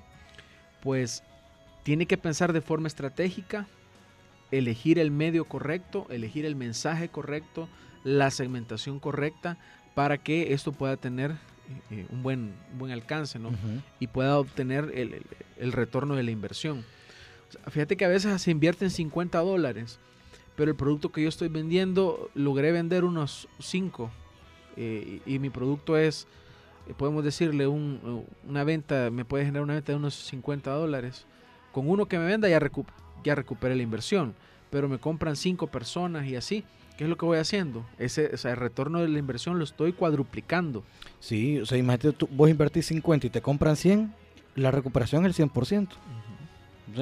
pues 0.81 1.23
tiene 1.83 2.05
que 2.05 2.17
pensar 2.17 2.51
de 2.53 2.61
forma 2.61 2.87
estratégica, 2.87 3.67
elegir 4.51 4.99
el 4.99 5.11
medio 5.11 5.45
correcto, 5.45 6.07
elegir 6.09 6.45
el 6.45 6.55
mensaje 6.55 7.09
correcto, 7.09 7.69
la 8.03 8.31
segmentación 8.31 8.99
correcta 8.99 9.57
para 9.95 10.17
que 10.17 10.53
esto 10.53 10.71
pueda 10.71 10.97
tener 10.97 11.31
eh, 11.91 12.05
un, 12.09 12.23
buen, 12.23 12.53
un 12.71 12.79
buen 12.79 12.91
alcance 12.93 13.39
¿no? 13.39 13.51
Y 13.99 14.07
pueda 14.07 14.37
obtener 14.39 14.91
el, 14.95 15.13
el- 15.15 15.25
el 15.57 15.71
retorno 15.73 16.15
de 16.15 16.23
la 16.23 16.31
inversión. 16.31 16.85
O 17.49 17.51
sea, 17.51 17.61
fíjate 17.71 17.97
que 17.97 18.05
a 18.05 18.09
veces 18.09 18.41
se 18.41 18.51
invierten 18.51 18.89
50 18.91 19.39
dólares, 19.39 19.99
pero 20.57 20.69
el 20.71 20.75
producto 20.75 21.11
que 21.13 21.23
yo 21.23 21.29
estoy 21.29 21.47
vendiendo 21.47 22.29
logré 22.35 22.73
vender 22.73 23.05
unos 23.05 23.47
5 23.59 24.11
eh, 24.75 25.21
y, 25.25 25.35
y 25.35 25.39
mi 25.39 25.49
producto 25.49 25.95
es, 25.97 26.27
eh, 26.89 26.93
podemos 26.97 27.23
decirle, 27.23 27.67
un- 27.67 28.25
una 28.47 28.63
venta, 28.65 29.09
me 29.11 29.23
puede 29.23 29.45
generar 29.45 29.63
una 29.63 29.75
venta 29.75 29.93
de 29.93 29.97
unos 29.97 30.13
50 30.15 30.71
dólares. 30.71 31.25
Con 31.71 31.89
uno 31.89 32.07
que 32.07 32.17
me 32.19 32.25
venda 32.25 32.49
ya, 32.49 32.59
recu- 32.59 32.85
ya 33.23 33.35
recuperé 33.35 33.75
la 33.75 33.83
inversión, 33.83 34.33
pero 34.69 34.89
me 34.89 34.97
compran 34.97 35.35
5 35.35 35.67
personas 35.67 36.25
y 36.27 36.35
así. 36.35 36.63
¿Qué 36.97 37.03
es 37.03 37.09
lo 37.11 37.17
que 37.17 37.25
voy 37.27 37.37
haciendo? 37.37 37.85
Ese, 37.99 38.31
o 38.33 38.37
sea, 38.37 38.51
el 38.51 38.57
retorno 38.57 38.99
de 38.99 39.07
la 39.07 39.19
inversión 39.19 39.59
lo 39.59 39.63
estoy 39.63 39.93
cuadruplicando. 39.93 40.83
Sí, 41.19 41.59
o 41.59 41.65
sea, 41.67 41.77
imagínate, 41.77 42.11
tú, 42.13 42.27
vos 42.31 42.49
invertís 42.49 42.87
50 42.87 43.27
y 43.27 43.29
te 43.29 43.39
compran 43.41 43.75
100, 43.75 44.11
la 44.55 44.71
recuperación 44.71 45.23
es 45.27 45.39
el 45.39 45.47
100%. 45.51 45.89
O 45.93 45.93
sea, 45.93 46.26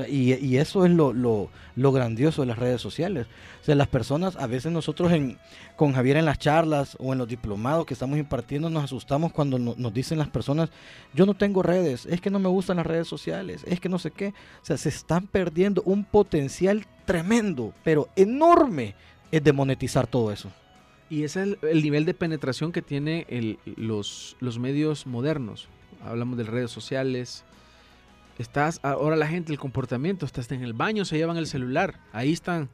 y, 0.09 0.57
eso 0.57 0.85
es 0.85 0.91
lo, 0.91 1.13
lo, 1.13 1.49
lo 1.75 1.91
grandioso 1.91 2.41
de 2.41 2.47
las 2.47 2.57
redes 2.57 2.81
sociales. 2.81 3.27
O 3.61 3.65
sea, 3.65 3.75
las 3.75 3.87
personas, 3.87 4.35
a 4.35 4.47
veces 4.47 4.71
nosotros 4.71 5.11
en, 5.11 5.37
con 5.75 5.93
Javier 5.93 6.17
en 6.17 6.25
las 6.25 6.39
charlas 6.39 6.97
o 6.99 7.13
en 7.13 7.19
los 7.19 7.27
diplomados 7.27 7.85
que 7.85 7.93
estamos 7.93 8.17
impartiendo, 8.17 8.69
nos 8.69 8.83
asustamos 8.83 9.31
cuando 9.31 9.59
no- 9.59 9.75
nos 9.77 9.93
dicen 9.93 10.17
las 10.17 10.29
personas, 10.29 10.69
yo 11.13 11.25
no 11.25 11.33
tengo 11.35 11.61
redes, 11.61 12.05
es 12.07 12.19
que 12.21 12.29
no 12.31 12.39
me 12.39 12.49
gustan 12.49 12.77
las 12.77 12.85
redes 12.87 13.07
sociales, 13.07 13.63
es 13.67 13.79
que 13.79 13.89
no 13.89 13.99
sé 13.99 14.11
qué. 14.11 14.29
O 14.61 14.65
sea, 14.65 14.77
se 14.77 14.89
están 14.89 15.27
perdiendo 15.27 15.81
un 15.85 16.03
potencial 16.03 16.85
tremendo, 17.05 17.73
pero 17.83 18.09
enorme, 18.15 18.95
es 19.31 19.43
de 19.43 19.53
monetizar 19.53 20.07
todo 20.07 20.31
eso. 20.31 20.51
Y 21.09 21.23
ese 21.23 21.41
es 21.41 21.47
el, 21.47 21.59
el 21.69 21.83
nivel 21.83 22.05
de 22.05 22.13
penetración 22.15 22.71
que 22.71 22.81
tiene 22.81 23.25
el- 23.29 23.59
los, 23.75 24.35
los 24.39 24.57
medios 24.57 25.05
modernos. 25.05 25.67
Hablamos 26.03 26.37
de 26.37 26.43
redes 26.45 26.71
sociales. 26.71 27.43
Estás, 28.37 28.79
ahora 28.83 29.15
la 29.15 29.27
gente, 29.27 29.51
el 29.51 29.59
comportamiento, 29.59 30.25
estás 30.25 30.51
en 30.51 30.63
el 30.63 30.73
baño, 30.73 31.05
se 31.05 31.17
llevan 31.17 31.37
el 31.37 31.47
celular, 31.47 31.99
ahí 32.11 32.33
están. 32.33 32.69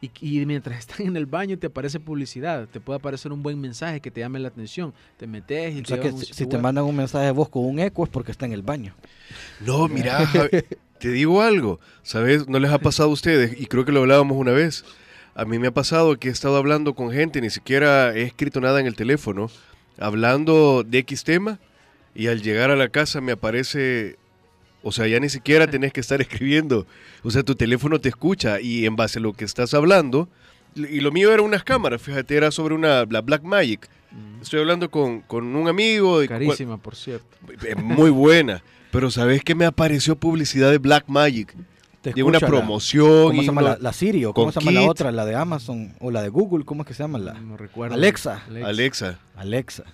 Y, 0.00 0.10
y 0.20 0.44
mientras 0.44 0.78
están 0.80 1.06
en 1.06 1.16
el 1.16 1.26
baño 1.26 1.58
te 1.58 1.68
aparece 1.68 2.00
publicidad, 2.00 2.68
te 2.68 2.80
puede 2.80 2.98
aparecer 2.98 3.32
un 3.32 3.42
buen 3.42 3.60
mensaje 3.60 4.00
que 4.00 4.10
te 4.10 4.20
llame 4.20 4.38
la 4.40 4.48
atención. 4.48 4.92
Te 5.16 5.26
metes 5.26 5.74
y 5.74 5.80
O 5.80 5.82
te 5.82 5.88
sea, 5.88 6.00
que 6.00 6.12
si, 6.12 6.34
si 6.34 6.46
te 6.46 6.58
mandan 6.58 6.84
un 6.84 6.96
mensaje 6.96 7.26
de 7.26 7.32
voz 7.32 7.48
con 7.48 7.64
un 7.64 7.78
eco 7.78 8.04
es 8.04 8.10
porque 8.10 8.32
está 8.32 8.46
en 8.46 8.52
el 8.52 8.62
baño. 8.62 8.94
No, 9.60 9.88
mira, 9.88 10.28
te 10.98 11.08
digo 11.08 11.42
algo, 11.42 11.80
¿sabes? 12.02 12.48
¿No 12.48 12.58
les 12.58 12.70
ha 12.70 12.78
pasado 12.78 13.08
a 13.08 13.12
ustedes? 13.12 13.60
Y 13.60 13.66
creo 13.66 13.84
que 13.84 13.92
lo 13.92 14.00
hablábamos 14.00 14.36
una 14.36 14.52
vez. 14.52 14.84
A 15.34 15.44
mí 15.44 15.58
me 15.58 15.66
ha 15.66 15.74
pasado 15.74 16.16
que 16.16 16.28
he 16.28 16.30
estado 16.30 16.56
hablando 16.56 16.94
con 16.94 17.10
gente, 17.10 17.40
ni 17.40 17.50
siquiera 17.50 18.14
he 18.14 18.22
escrito 18.22 18.60
nada 18.60 18.78
en 18.78 18.86
el 18.86 18.94
teléfono, 18.94 19.50
hablando 19.98 20.84
de 20.84 20.98
X 20.98 21.24
tema, 21.24 21.58
y 22.14 22.28
al 22.28 22.40
llegar 22.40 22.70
a 22.70 22.76
la 22.76 22.88
casa 22.88 23.20
me 23.20 23.32
aparece, 23.32 24.16
o 24.84 24.92
sea, 24.92 25.06
ya 25.08 25.18
ni 25.18 25.28
siquiera 25.28 25.66
tenés 25.66 25.92
que 25.92 26.00
estar 26.00 26.20
escribiendo, 26.22 26.86
o 27.24 27.30
sea, 27.30 27.42
tu 27.42 27.54
teléfono 27.56 28.00
te 28.00 28.08
escucha 28.10 28.60
y 28.60 28.86
en 28.86 28.94
base 28.94 29.18
a 29.18 29.22
lo 29.22 29.32
que 29.32 29.44
estás 29.44 29.74
hablando, 29.74 30.28
y 30.76 31.00
lo 31.00 31.10
mío 31.10 31.32
era 31.32 31.42
unas 31.42 31.64
cámaras, 31.64 32.00
fíjate, 32.02 32.36
era 32.36 32.50
sobre 32.50 32.74
una 32.74 33.04
la 33.06 33.20
Black 33.20 33.42
Magic. 33.42 33.88
Estoy 34.42 34.60
hablando 34.60 34.90
con, 34.90 35.22
con 35.22 35.56
un 35.56 35.66
amigo. 35.68 36.20
De 36.20 36.28
Carísima, 36.28 36.76
por 36.78 36.94
cierto. 36.94 37.26
Muy 37.82 38.10
buena. 38.10 38.62
Pero 38.92 39.10
¿sabes 39.10 39.42
que 39.42 39.54
me 39.56 39.64
apareció 39.64 40.14
publicidad 40.16 40.70
de 40.70 40.78
Black 40.78 41.04
Magic? 41.08 41.52
Te 42.02 42.12
De 42.12 42.22
una 42.22 42.38
la- 42.38 42.46
promoción. 42.46 43.28
¿Cómo 43.28 43.32
y 43.34 43.40
se 43.40 43.46
llama 43.46 43.62
la, 43.62 43.78
la 43.80 43.92
Siri 43.92 44.24
o 44.24 44.32
cómo 44.34 44.52
se 44.52 44.60
llama 44.60 44.72
la 44.72 44.82
otra? 44.82 45.10
La 45.10 45.24
de 45.24 45.34
Amazon 45.34 45.94
o 46.00 46.10
la 46.10 46.22
de 46.22 46.28
Google, 46.28 46.64
¿cómo 46.64 46.82
es 46.82 46.88
que 46.88 46.94
se 46.94 47.02
llama? 47.02 47.18
La 47.18 47.32
No 47.34 47.56
recuerdo. 47.56 47.94
Alexa. 47.94 48.42
Alexa. 48.64 49.18
Alexa. 49.36 49.84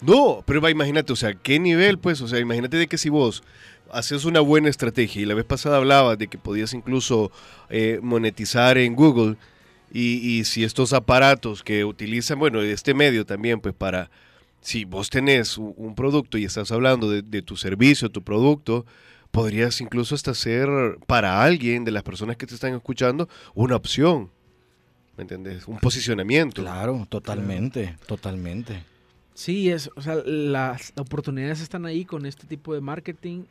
No, 0.00 0.42
pero 0.46 0.60
va, 0.60 0.70
imagínate, 0.70 1.12
o 1.12 1.16
sea, 1.16 1.34
¿qué 1.34 1.58
nivel, 1.58 1.98
pues? 1.98 2.20
O 2.20 2.28
sea, 2.28 2.38
imagínate 2.40 2.76
de 2.76 2.86
que 2.88 2.98
si 2.98 3.08
vos 3.08 3.42
haces 3.94 4.24
una 4.24 4.40
buena 4.40 4.68
estrategia 4.68 5.22
y 5.22 5.24
la 5.24 5.34
vez 5.34 5.44
pasada 5.44 5.76
hablabas 5.76 6.18
de 6.18 6.28
que 6.28 6.38
podías 6.38 6.74
incluso 6.74 7.30
eh, 7.70 8.00
monetizar 8.02 8.76
en 8.78 8.94
Google 8.94 9.36
y, 9.92 10.16
y 10.16 10.44
si 10.44 10.64
estos 10.64 10.92
aparatos 10.92 11.62
que 11.62 11.84
utilizan, 11.84 12.38
bueno, 12.38 12.60
este 12.60 12.94
medio 12.94 13.24
también, 13.24 13.60
pues 13.60 13.74
para, 13.74 14.10
si 14.60 14.84
vos 14.84 15.08
tenés 15.08 15.56
un, 15.56 15.72
un 15.76 15.94
producto 15.94 16.36
y 16.36 16.44
estás 16.44 16.72
hablando 16.72 17.08
de, 17.08 17.22
de 17.22 17.42
tu 17.42 17.56
servicio, 17.56 18.10
tu 18.10 18.22
producto, 18.22 18.84
podrías 19.30 19.80
incluso 19.80 20.14
hasta 20.14 20.34
ser 20.34 20.68
para 21.06 21.42
alguien 21.42 21.84
de 21.84 21.90
las 21.90 22.02
personas 22.02 22.36
que 22.36 22.46
te 22.46 22.54
están 22.54 22.74
escuchando 22.74 23.28
una 23.54 23.76
opción. 23.76 24.30
¿Me 25.16 25.22
entendés? 25.22 25.68
Un 25.68 25.78
posicionamiento. 25.78 26.62
Claro, 26.62 27.06
totalmente, 27.08 27.96
totalmente. 28.06 28.82
Sí, 29.34 29.70
es, 29.70 29.90
o 29.96 30.02
sea, 30.02 30.16
las 30.24 30.92
oportunidades 30.96 31.60
están 31.60 31.86
ahí 31.86 32.04
con 32.04 32.26
este 32.26 32.46
tipo 32.46 32.74
de 32.74 32.80
marketing 32.80 33.44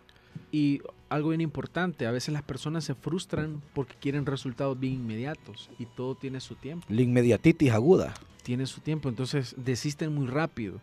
y 0.52 0.82
algo 1.10 1.30
bien 1.30 1.42
importante, 1.42 2.06
a 2.08 2.12
veces 2.12 2.34
las 2.34 2.44
personas 2.44 2.84
se 2.84 2.96
frustran 2.96 3.62
porque 3.74 3.96
quieren 4.00 4.26
resultados 4.26 4.80
bien 4.80 4.94
inmediatos 4.94 5.70
y 5.80 5.86
todo 5.86 6.16
tiene 6.16 6.40
su 6.40 6.56
tiempo, 6.56 6.86
La 6.90 7.02
inmediatitis 7.02 7.72
aguda. 7.72 8.14
tiene 8.44 8.66
su 8.66 8.82
tiempo, 8.82 9.10
entonces 9.10 9.56
desisten 9.58 10.14
muy 10.14 10.28
rápido. 10.28 10.80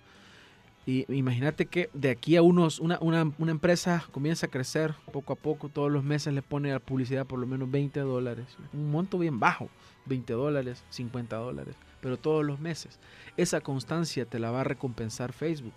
Y 0.86 1.04
imagínate 1.14 1.66
que 1.66 1.90
de 1.92 2.10
aquí 2.10 2.36
a 2.36 2.42
unos, 2.42 2.80
una, 2.80 2.98
una, 3.00 3.30
una 3.38 3.50
empresa 3.50 4.04
comienza 4.12 4.46
a 4.46 4.50
crecer 4.50 4.94
poco 5.12 5.34
a 5.34 5.36
poco, 5.36 5.68
todos 5.68 5.92
los 5.92 6.02
meses 6.02 6.32
le 6.32 6.42
pone 6.42 6.72
a 6.72 6.78
publicidad 6.80 7.26
por 7.26 7.38
lo 7.38 7.46
menos 7.46 7.70
20 7.70 8.00
dólares, 8.00 8.46
un 8.72 8.90
monto 8.90 9.18
bien 9.18 9.38
bajo, 9.38 9.68
20 10.06 10.32
dólares, 10.32 10.82
50 10.90 11.36
dólares, 11.36 11.74
pero 12.00 12.16
todos 12.16 12.44
los 12.44 12.60
meses. 12.60 12.98
Esa 13.36 13.60
constancia 13.60 14.24
te 14.24 14.38
la 14.38 14.50
va 14.50 14.62
a 14.62 14.64
recompensar 14.64 15.32
Facebook, 15.32 15.74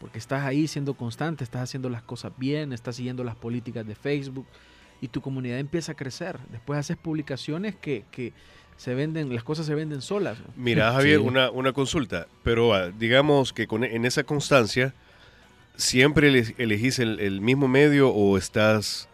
porque 0.00 0.18
estás 0.18 0.44
ahí 0.44 0.68
siendo 0.68 0.94
constante, 0.94 1.44
estás 1.44 1.62
haciendo 1.62 1.88
las 1.90 2.02
cosas 2.02 2.32
bien, 2.36 2.72
estás 2.72 2.96
siguiendo 2.96 3.24
las 3.24 3.34
políticas 3.36 3.86
de 3.86 3.94
Facebook 3.94 4.46
y 5.00 5.08
tu 5.08 5.20
comunidad 5.20 5.58
empieza 5.58 5.92
a 5.92 5.94
crecer. 5.94 6.38
Después 6.50 6.78
haces 6.78 6.96
publicaciones 6.96 7.74
que, 7.76 8.04
que 8.10 8.32
se 8.76 8.94
venden, 8.94 9.34
las 9.34 9.44
cosas 9.44 9.66
se 9.66 9.74
venden 9.74 10.00
solas. 10.02 10.38
Mira, 10.56 10.92
Javier, 10.94 11.20
Sí. 11.20 11.26
una, 11.26 11.50
una 11.50 11.72
consulta, 11.72 12.26
pero 12.42 12.74
ah, 12.74 12.90
digamos 12.90 13.52
que 13.52 13.66
con, 13.66 13.84
en 13.84 14.04
esa 14.04 14.24
constancia, 14.24 14.94
¿siempre 15.76 16.28
ele- 16.28 16.54
elegís 16.58 16.98
el, 16.98 17.20
el 17.20 17.40
mismo 17.40 17.68
medio 17.68 18.10
o 18.10 18.36
estás 18.38 19.08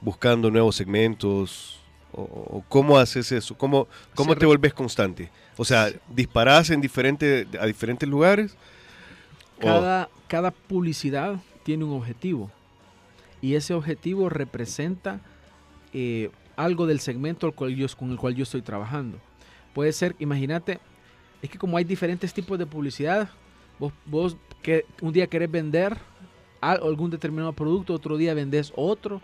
buscando 0.00 0.50
nuevos 0.50 0.76
segmentos? 0.76 1.78
¿O, 2.14 2.20
o 2.22 2.64
cómo 2.68 2.98
haces 2.98 3.32
eso? 3.32 3.56
¿Cómo, 3.56 3.88
cómo 4.14 4.36
te 4.36 4.44
vuelves 4.44 4.74
constante? 4.74 5.30
O 5.56 5.64
sea, 5.64 5.88
¿disparás 6.14 6.68
en 6.68 6.82
diferente, 6.82 7.46
a 7.58 7.64
diferentes 7.64 8.06
lugares? 8.06 8.54
Cada, 9.60 10.08
cada 10.28 10.50
publicidad 10.50 11.36
tiene 11.62 11.84
un 11.84 11.92
objetivo 11.92 12.50
y 13.40 13.54
ese 13.54 13.74
objetivo 13.74 14.28
representa 14.28 15.20
eh, 15.92 16.30
algo 16.56 16.86
del 16.86 17.00
segmento 17.00 17.46
al 17.46 17.54
cual 17.54 17.74
yo, 17.74 17.86
con 17.96 18.10
el 18.10 18.16
cual 18.16 18.34
yo 18.34 18.42
estoy 18.42 18.62
trabajando. 18.62 19.18
Puede 19.74 19.92
ser, 19.92 20.14
imagínate, 20.18 20.80
es 21.40 21.50
que 21.50 21.58
como 21.58 21.76
hay 21.76 21.84
diferentes 21.84 22.32
tipos 22.34 22.58
de 22.58 22.66
publicidad, 22.66 23.28
vos, 23.78 23.92
vos 24.06 24.36
que 24.62 24.84
un 25.00 25.12
día 25.12 25.26
querés 25.26 25.50
vender 25.50 25.96
al- 26.60 26.82
algún 26.82 27.10
determinado 27.10 27.52
producto, 27.52 27.94
otro 27.94 28.16
día 28.16 28.34
vendés 28.34 28.72
otro. 28.76 29.20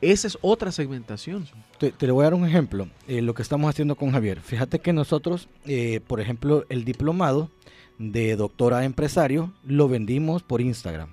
Esa 0.00 0.28
es 0.28 0.38
otra 0.42 0.70
segmentación. 0.70 1.46
Te, 1.78 1.90
te 1.90 2.06
le 2.06 2.12
voy 2.12 2.22
a 2.22 2.24
dar 2.26 2.34
un 2.34 2.46
ejemplo, 2.46 2.88
eh, 3.08 3.20
lo 3.20 3.34
que 3.34 3.42
estamos 3.42 3.68
haciendo 3.68 3.96
con 3.96 4.12
Javier. 4.12 4.40
Fíjate 4.40 4.78
que 4.78 4.92
nosotros, 4.92 5.48
eh, 5.66 6.00
por 6.06 6.20
ejemplo, 6.20 6.64
el 6.68 6.84
diplomado 6.84 7.50
de 7.98 8.36
doctora 8.36 8.84
empresario 8.84 9.52
lo 9.64 9.88
vendimos 9.88 10.42
por 10.42 10.60
Instagram. 10.60 11.10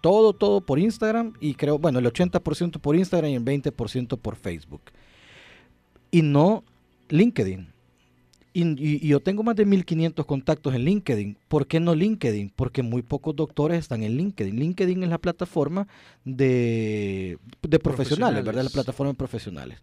Todo, 0.00 0.32
todo 0.32 0.60
por 0.60 0.78
Instagram 0.78 1.32
y 1.40 1.54
creo, 1.54 1.78
bueno, 1.78 1.98
el 1.98 2.06
80% 2.06 2.78
por 2.80 2.94
Instagram 2.96 3.30
y 3.30 3.34
el 3.34 3.44
20% 3.44 4.16
por 4.18 4.36
Facebook. 4.36 4.82
Y 6.10 6.22
no 6.22 6.62
LinkedIn. 7.08 7.68
Y, 8.54 8.62
y- 8.62 8.96
y 9.04 9.08
yo 9.08 9.20
tengo 9.20 9.42
más 9.42 9.56
de 9.56 9.66
1500 9.66 10.24
contactos 10.24 10.74
en 10.74 10.84
LinkedIn. 10.84 11.36
¿Por 11.48 11.66
qué 11.66 11.80
no 11.80 11.94
LinkedIn? 11.94 12.50
Porque 12.54 12.82
muy 12.82 13.02
pocos 13.02 13.36
doctores 13.36 13.78
están 13.80 14.02
en 14.02 14.16
LinkedIn. 14.16 14.56
LinkedIn 14.58 15.02
es 15.02 15.08
la 15.10 15.18
plataforma 15.18 15.86
de, 16.24 17.38
de 17.62 17.78
profesionales, 17.78 18.44
¿verdad? 18.44 18.64
La 18.64 18.70
plataforma 18.70 19.12
de 19.12 19.18
profesionales. 19.18 19.80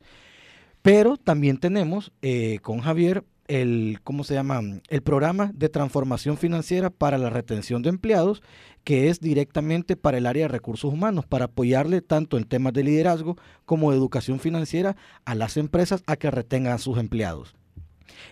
Pero 0.81 1.17
también 1.17 1.57
tenemos 1.57 2.12
eh, 2.21 2.59
con 2.62 2.79
Javier 2.79 3.24
el, 3.48 4.00
¿cómo 4.04 4.24
se 4.24 4.34
llama? 4.34 4.62
El 4.90 5.02
programa 5.02 5.52
de 5.54 5.70
transformación 5.70 6.38
financiera 6.38 6.90
para 6.90 7.18
la 7.18 7.30
retención 7.30 7.82
de 7.82 7.90
empleados, 7.90 8.42
que 8.84 9.10
es 9.10 9.20
directamente 9.20 9.96
para 9.96 10.18
el 10.18 10.25
área 10.25 10.44
de 10.46 10.50
recursos 10.54 10.92
humanos, 10.94 11.25
para 11.25 11.46
apoyarle 11.46 12.02
tanto 12.02 12.38
en 12.38 12.44
temas 12.46 12.74
de 12.74 12.84
liderazgo 12.84 13.36
como 13.66 13.92
de 13.92 13.98
educación 13.98 14.40
financiera 14.40 14.96
a 15.25 15.36
las 15.36 15.58
empresas 15.58 16.04
a 16.08 16.16
que 16.16 16.32
retengan 16.32 16.74
a 16.74 16.78
sus 16.78 16.98
empleados. 16.98 17.56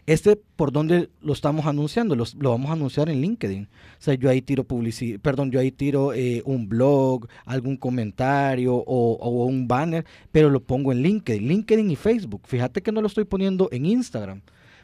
Este, 0.05 0.35
¿por 0.55 0.71
dónde 0.71 1.09
lo 1.21 1.33
estamos 1.33 1.65
anunciando? 1.65 2.15
Los- 2.15 2.35
lo 2.35 2.51
vamos 2.51 2.69
a 2.69 2.73
anunciar 2.73 3.09
en 3.09 3.21
LinkedIn. 3.21 3.63
O 3.63 3.67
sea, 4.01 4.13
yo 4.15 4.29
ahí 4.29 4.41
tiro 4.41 4.63
publicidad, 4.63 5.19
perdón, 5.19 5.51
yo 5.51 5.59
ahí 5.59 5.71
tiro 5.71 6.13
eh, 6.13 6.41
un 6.45 6.67
blog, 6.67 7.27
algún 7.45 7.77
comentario 7.77 8.75
o, 8.75 9.13
o 9.13 9.45
un 9.45 9.67
banner, 9.67 10.05
pero 10.31 10.49
lo 10.49 10.61
pongo 10.61 10.91
en 10.91 11.01
LinkedIn, 11.01 11.47
LinkedIn 11.47 11.91
y 11.91 11.95
Facebook. 11.95 12.41
Fíjate 12.45 12.81
que 12.81 12.91
no 12.91 13.01
lo 13.01 13.07
estoy 13.07 13.25
poniendo 13.25 13.69
en 13.71 13.85
Instagram. 13.85 14.41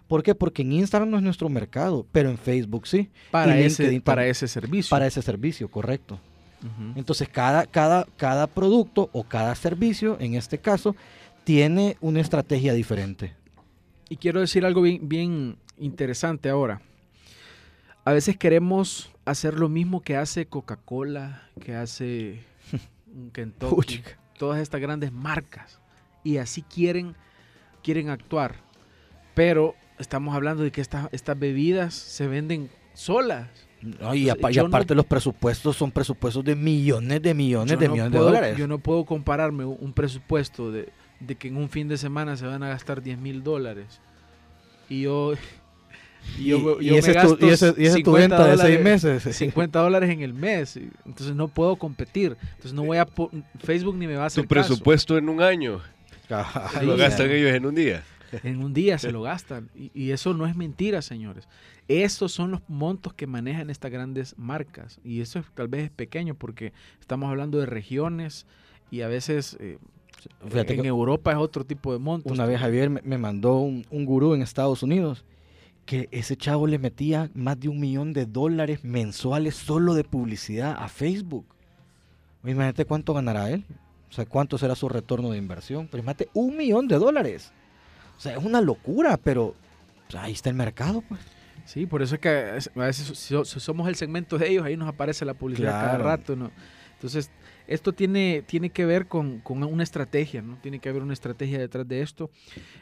¿Por 0.09 0.23
qué? 0.23 0.33
Porque 0.33 0.63
en 0.63 0.71
Instagram 0.71 1.11
no 1.11 1.17
es 1.17 1.23
nuestro 1.23 1.49
mercado, 1.49 2.03
pero 2.11 2.31
en 2.31 2.39
Facebook 2.39 2.87
sí. 2.87 3.11
Para, 3.29 3.55
Y 3.55 3.65
ese, 3.65 3.83
LinkedIn 3.83 4.01
para 4.01 4.25
ese 4.25 4.47
servicio. 4.47 4.89
Para 4.89 5.05
ese 5.05 5.21
servicio, 5.21 5.69
correcto. 5.69 6.19
Entonces, 6.95 7.29
cada, 7.29 7.67
cada, 7.67 8.05
cada 8.17 8.47
producto 8.47 9.09
o 9.13 9.23
cada 9.23 9.53
servicio, 9.53 10.17
en 10.19 10.33
este 10.33 10.57
caso, 10.57 10.95
tiene 11.43 11.95
una 12.01 12.21
estrategia 12.21 12.73
diferente. 12.73 13.35
Y 14.09 14.17
quiero 14.17 14.39
decir 14.39 14.65
algo 14.65 14.81
bien, 14.81 15.07
bien 15.07 15.57
interesante 15.77 16.49
ahora. 16.49 16.81
A 18.03 18.11
veces 18.11 18.35
queremos 18.35 19.11
hacer 19.25 19.53
lo 19.53 19.69
mismo 19.69 20.01
que 20.01 20.17
hace 20.17 20.47
Coca-Cola, 20.47 21.43
que 21.61 21.75
hace 21.75 22.41
Kentucky, 23.31 24.01
todas 24.39 24.59
estas 24.59 24.81
grandes 24.81 25.11
marcas. 25.11 25.79
Y 26.23 26.37
así 26.37 26.63
quieren, 26.63 27.15
quieren 27.83 28.09
actuar. 28.09 28.55
Pero 29.35 29.75
estamos 29.99 30.33
hablando 30.35 30.63
de 30.63 30.71
que 30.71 30.81
estas 30.81 31.09
estas 31.11 31.37
bebidas 31.37 31.93
se 31.93 32.27
venden 32.27 32.69
solas. 32.93 33.47
No, 33.81 34.13
y, 34.13 34.23
Entonces, 34.23 34.31
apa- 34.31 34.51
y 34.51 34.53
yo 34.55 34.61
no- 34.63 34.67
aparte 34.67 34.93
los 34.95 35.05
presupuestos 35.05 35.77
son 35.77 35.91
presupuestos 35.91 36.43
de 36.43 36.55
millones 36.55 37.21
de 37.21 37.33
millones 37.33 37.79
de 37.79 37.87
no 37.87 37.93
millones 37.93 38.11
puedo- 38.11 38.25
de 38.25 38.31
dólares. 38.35 38.57
Yo 38.57 38.67
no 38.67 38.79
puedo 38.79 39.05
compararme 39.05 39.63
un 39.65 39.93
presupuesto 39.93 40.71
de, 40.71 40.89
de 41.21 41.35
que 41.35 41.47
en 41.47 41.55
un 41.57 41.69
fin 41.69 41.87
de 41.87 41.97
semana 41.97 42.35
se 42.35 42.45
van 42.45 42.61
a 42.63 42.67
gastar 42.69 43.01
10 43.01 43.17
mil 43.17 43.41
dólares. 43.41 44.01
Y 44.89 45.03
yo, 45.03 45.33
y 46.37 46.45
yo, 46.47 46.57
y, 46.57 46.61
yo 46.63 46.81
y 46.81 46.91
me 46.91 46.97
ese 46.97 47.11
es 47.11 47.17
tu, 47.17 47.29
gasto 47.29 47.45
y 47.45 47.49
ese- 47.51 47.73
y 47.77 47.85
ese 47.85 47.97
es 47.99 48.03
tu 48.03 48.11
50 48.11 48.19
venta 48.37 48.47
de 48.47 48.57
seis 48.57 48.81
meses. 48.83 49.23
50 49.37 49.79
dólares 49.79 50.09
en 50.09 50.21
el 50.23 50.33
mes. 50.33 50.75
y- 50.75 50.89
Entonces 51.05 51.33
no 51.35 51.47
puedo 51.47 51.77
competir. 51.77 52.35
Entonces 52.41 52.73
no 52.73 52.83
voy 52.83 52.97
a... 52.97 53.07
Facebook 53.59 53.95
ni 53.95 54.07
me 54.07 54.15
va 54.17 54.23
a 54.23 54.27
hacer 54.27 54.43
Tu 54.43 54.47
presupuesto 54.49 55.17
en 55.17 55.29
un 55.29 55.41
año 55.41 55.79
Ay, 56.29 56.85
lo 56.85 56.97
gastan 56.97 57.27
ya. 57.27 57.33
ellos 57.33 57.51
en 57.53 57.65
un 57.65 57.75
día. 57.75 58.03
En 58.43 58.63
un 58.63 58.73
día 58.73 58.97
se 58.97 59.11
lo 59.11 59.21
gastan. 59.21 59.69
Y, 59.75 59.91
y 59.93 60.11
eso 60.11 60.33
no 60.33 60.45
es 60.47 60.55
mentira, 60.55 61.01
señores. 61.01 61.47
Estos 61.87 62.31
son 62.31 62.51
los 62.51 62.61
montos 62.67 63.13
que 63.13 63.27
manejan 63.27 63.69
estas 63.69 63.91
grandes 63.91 64.35
marcas. 64.37 64.99
Y 65.03 65.21
eso 65.21 65.39
es- 65.39 65.45
tal 65.55 65.67
vez 65.67 65.85
es 65.85 65.89
pequeño 65.89 66.35
porque 66.35 66.73
estamos 66.99 67.29
hablando 67.29 67.59
de 67.59 67.65
regiones 67.65 68.45
y 68.91 69.01
a 69.01 69.07
veces... 69.07 69.57
eh, 69.59 69.77
Fíjate 70.49 70.73
en 70.73 70.83
Europa 70.85 71.31
es 71.31 71.37
otro 71.37 71.63
tipo 71.65 71.93
de 71.93 71.99
montos. 71.99 72.29
una 72.31 72.45
vez 72.45 72.59
Javier 72.59 72.89
me, 72.89 73.01
me 73.03 73.17
mandó 73.17 73.59
un, 73.59 73.85
un 73.89 74.05
gurú 74.05 74.33
en 74.33 74.41
Estados 74.41 74.83
Unidos 74.83 75.23
que 75.85 76.09
ese 76.11 76.35
chavo 76.35 76.67
le 76.67 76.77
metía 76.77 77.31
más 77.33 77.57
de 77.59 77.69
un 77.69 77.79
millón 77.79 78.11
de 78.13 78.25
dólares 78.25 78.83
mensuales 78.83 79.55
solo 79.55 79.93
de 79.93 80.03
publicidad 80.03 80.75
a 80.77 80.89
Facebook. 80.89 81.45
Imagínate 82.43 82.85
cuánto 82.85 83.13
ganará 83.13 83.49
él. 83.49 83.63
O 84.09 84.11
sea, 84.11 84.25
cuánto 84.25 84.57
será 84.57 84.75
su 84.75 84.89
retorno 84.89 85.31
de 85.31 85.37
inversión. 85.37 85.87
Pero 85.89 86.01
imagínate, 86.03 86.29
un 86.33 86.57
millón 86.57 86.87
de 86.87 86.97
dólares. 86.97 87.51
O 88.19 88.21
sea, 88.21 88.37
es 88.37 88.43
una 88.43 88.59
locura, 88.61 89.17
pero 89.17 89.55
pues, 90.09 90.21
ahí 90.21 90.33
está 90.33 90.49
el 90.49 90.55
mercado, 90.55 91.01
pues. 91.07 91.19
Sí, 91.65 91.85
por 91.85 92.01
eso 92.01 92.15
es 92.15 92.21
que 92.21 92.29
a 92.29 92.85
veces 92.85 93.17
si 93.17 93.35
somos 93.59 93.87
el 93.87 93.95
segmento 93.95 94.37
de 94.37 94.49
ellos, 94.49 94.65
ahí 94.65 94.75
nos 94.75 94.89
aparece 94.89 95.23
la 95.23 95.35
publicidad 95.35 95.71
cada 95.71 95.97
rato, 95.97 96.35
¿no? 96.35 96.51
Entonces, 96.93 97.31
esto 97.67 97.93
tiene, 97.93 98.43
tiene 98.45 98.71
que 98.71 98.85
ver 98.85 99.07
con, 99.07 99.39
con, 99.39 99.63
una 99.63 99.83
estrategia, 99.83 100.41
¿no? 100.41 100.57
Tiene 100.61 100.79
que 100.79 100.89
haber 100.89 101.01
una 101.01 101.13
estrategia 101.13 101.57
detrás 101.57 101.87
de 101.87 102.01
esto. 102.01 102.29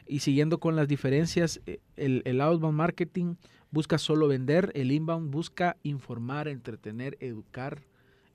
Y 0.08 0.20
siguiendo 0.20 0.60
con 0.60 0.75
las 0.75 0.88
diferencias, 0.88 1.62
eh, 1.67 1.79
el, 1.98 2.24
el 2.25 2.41
outbound 2.41 2.75
marketing 2.75 3.36
busca 3.70 4.00
solo 4.00 4.27
vender, 4.27 4.72
el 4.74 4.91
inbound 4.91 5.29
busca 5.29 5.77
informar, 5.84 6.48
entretener, 6.48 7.17
educar, 7.20 7.84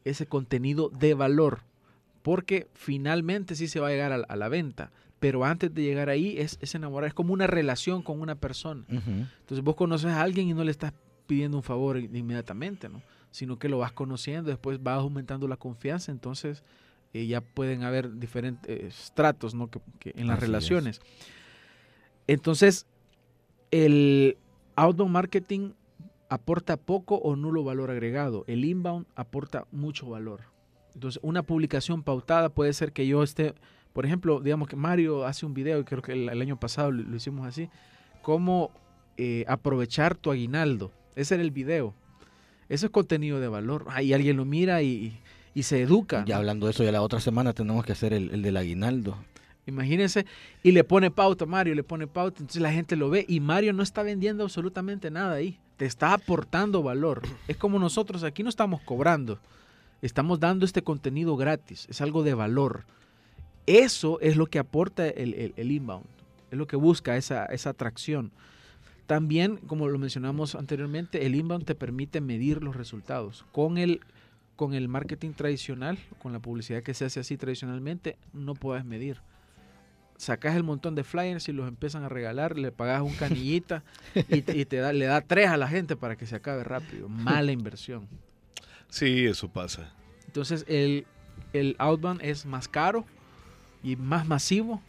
ese 0.04 0.26
contenido 0.26 0.88
de 0.90 1.14
valor, 1.14 1.60
porque 2.22 2.68
finalmente 2.74 3.54
sí 3.54 3.68
se 3.68 3.80
va 3.80 3.88
a 3.88 3.90
llegar 3.90 4.12
a, 4.12 4.36
la 4.36 4.48
venta, 4.48 4.92
pero 5.22 5.44
antes 5.44 5.72
de 5.72 5.82
llegar 5.82 6.08
ahí 6.08 6.36
es, 6.36 6.58
es, 6.60 6.74
enamorar, 6.74 7.06
es 7.06 7.14
como 7.14 7.32
una 7.32 7.46
relación 7.46 8.02
con 8.02 8.20
una 8.20 8.34
persona. 8.34 8.82
Entonces 8.88 9.62
vos 9.62 9.76
conoces 9.76 10.10
a 10.10 10.20
alguien 10.20 10.48
y 10.48 10.52
no 10.52 10.64
le 10.64 10.72
estás 10.72 10.92
pidiendo 11.28 11.56
un 11.56 11.62
favor 11.62 11.96
inmediatamente, 11.96 12.88
¿no? 12.88 13.00
sino 13.30 13.56
que 13.56 13.68
lo 13.68 13.78
vas 13.78 13.92
conociendo, 13.92 14.50
después 14.50 14.82
vas 14.82 14.98
aumentando 14.98 15.46
la 15.46 15.56
confianza, 15.56 16.10
entonces 16.10 16.64
eh, 17.14 17.24
ya 17.28 17.40
pueden 17.40 17.84
haber 17.84 18.18
diferentes 18.18 19.12
tratos 19.14 19.54
¿no? 19.54 19.70
que, 19.70 19.80
en 20.16 20.26
las 20.26 20.40
relaciones. 20.40 21.00
Entonces, 22.26 22.86
el 23.70 24.36
outbound 24.74 25.12
marketing 25.12 25.70
aporta 26.30 26.76
poco 26.76 27.14
o 27.14 27.36
nulo 27.36 27.62
valor 27.62 27.92
agregado. 27.92 28.42
El 28.48 28.64
inbound 28.64 29.06
aporta 29.14 29.68
mucho 29.70 30.08
valor. 30.08 30.40
Entonces, 30.94 31.20
una 31.22 31.44
publicación 31.44 32.02
pautada 32.02 32.48
puede 32.48 32.72
ser 32.72 32.90
que 32.90 33.06
yo 33.06 33.22
esté, 33.22 33.54
por 33.92 34.06
ejemplo, 34.06 34.40
digamos 34.40 34.68
que 34.68 34.76
Mario 34.76 35.24
hace 35.26 35.46
un 35.46 35.54
video, 35.54 35.80
y 35.80 35.84
creo 35.84 36.02
que 36.02 36.12
el, 36.12 36.40
año 36.40 36.58
pasado 36.58 36.90
lo, 36.90 37.16
hicimos 37.16 37.46
así, 37.46 37.68
cómo 38.22 38.70
eh, 39.16 39.44
aprovechar 39.48 40.14
tu 40.14 40.30
aguinaldo. 40.30 40.90
Ese 41.14 41.34
era 41.34 41.42
el 41.42 41.50
video. 41.50 41.94
Eso 42.68 42.86
es 42.86 42.92
contenido 42.92 43.38
de 43.40 43.48
valor. 43.48 43.86
Ahí 43.90 44.12
alguien 44.12 44.36
lo 44.36 44.44
mira 44.44 44.82
y, 44.82 45.18
se 45.60 45.82
educa. 45.82 46.24
Ya 46.26 46.38
hablando 46.38 46.66
de 46.66 46.72
eso, 46.72 46.84
ya 46.84 46.92
la 46.92 47.02
otra 47.02 47.20
semana 47.20 47.52
tenemos 47.52 47.84
que 47.84 47.92
hacer 47.92 48.14
el, 48.14 48.30
el 48.30 48.42
del 48.42 48.56
aguinaldo. 48.56 49.16
Imagínense, 49.66 50.26
y 50.62 50.72
le 50.72 50.82
pone 50.82 51.10
pauta, 51.10 51.46
Mario 51.46 51.74
le 51.74 51.84
pone 51.84 52.08
pauta, 52.08 52.40
entonces 52.40 52.60
la 52.60 52.72
gente 52.72 52.96
lo 52.96 53.10
ve 53.10 53.24
y 53.28 53.38
Mario 53.38 53.72
no 53.72 53.84
está 53.84 54.02
vendiendo 54.02 54.42
absolutamente 54.42 55.10
nada 55.10 55.34
ahí, 55.34 55.56
te 55.76 55.84
está 55.86 56.14
aportando 56.14 56.82
valor. 56.82 57.22
Es 57.46 57.56
como 57.56 57.78
nosotros 57.78 58.24
aquí 58.24 58.42
no 58.42 58.48
estamos 58.48 58.80
cobrando, 58.80 59.38
estamos 60.00 60.40
dando 60.40 60.64
este 60.64 60.82
contenido 60.82 61.36
gratis, 61.36 61.86
es 61.88 62.00
algo 62.00 62.24
de 62.24 62.34
valor. 62.34 62.84
Eso 63.66 64.20
es 64.20 64.36
lo 64.36 64.46
que 64.46 64.58
aporta 64.58 65.06
el, 65.06 65.70
inbound, 65.70 66.06
es 66.50 66.58
lo 66.58 66.66
que 66.66 66.76
busca 66.76 67.16
esa, 67.16 67.46
esa 67.46 67.70
atracción. 67.70 68.32
También, 69.06 69.58
como 69.66 69.88
lo 69.88 69.98
mencionamos 69.98 70.54
anteriormente, 70.54 71.26
el 71.26 71.34
inbound 71.34 71.64
te 71.64 71.74
permite 71.74 72.20
medir 72.20 72.62
los 72.62 72.76
resultados. 72.76 73.44
Con 73.52 73.78
el, 73.78 74.00
con 74.56 74.74
el 74.74 74.88
marketing 74.88 75.32
tradicional, 75.32 75.98
con 76.20 76.32
la 76.32 76.40
publicidad 76.40 76.82
que 76.82 76.94
se 76.94 77.04
hace 77.04 77.20
así 77.20 77.36
tradicionalmente, 77.36 78.16
no 78.32 78.54
puedes 78.54 78.84
medir 78.84 79.20
sacas 80.22 80.54
el 80.54 80.62
montón 80.62 80.94
de 80.94 81.02
flyers 81.02 81.48
y 81.48 81.52
los 81.52 81.66
empiezan 81.66 82.04
a 82.04 82.08
regalar, 82.08 82.56
le 82.56 82.70
pagas 82.70 83.02
un 83.02 83.12
canillita 83.14 83.82
y, 84.14 84.42
te, 84.42 84.76
da, 84.76 84.92
le 84.92 85.06
da 85.06 85.20
tres 85.20 85.48
a 85.48 85.56
la 85.56 85.66
gente 85.66 85.96
para 85.96 86.16
que 86.16 86.26
se 86.26 86.36
acabe 86.36 86.62
rápido. 86.62 87.08
Mala 87.08 87.50
inversión. 87.60 88.08
Sí, 88.88 89.26
eso 89.26 89.48
pasa. 89.48 89.92
Entonces 90.26 90.64
el, 90.68 91.06
el 91.52 91.74
outbound 91.78 92.22
es 92.22 92.46
más 92.46 92.68
caro 92.68 93.04
y 93.82 93.96
más 93.96 94.26
masivo. 94.26 94.82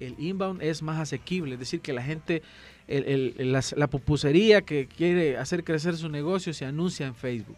El 0.00 0.16
inbound 0.18 0.62
es 0.62 0.82
más 0.82 0.98
asequible, 0.98 1.54
es 1.54 1.60
decir, 1.60 1.80
que 1.80 1.92
la 1.92 2.02
gente, 2.02 2.42
el, 2.88 3.52
la, 3.52 3.86
pupusería 3.86 4.62
que 4.62 4.88
quiere 4.88 5.36
hacer 5.36 5.62
crecer 5.62 5.96
su 5.96 6.08
negocio 6.08 6.52
se 6.52 6.64
anuncia 6.64 7.06
en 7.06 7.14
Facebook. 7.14 7.56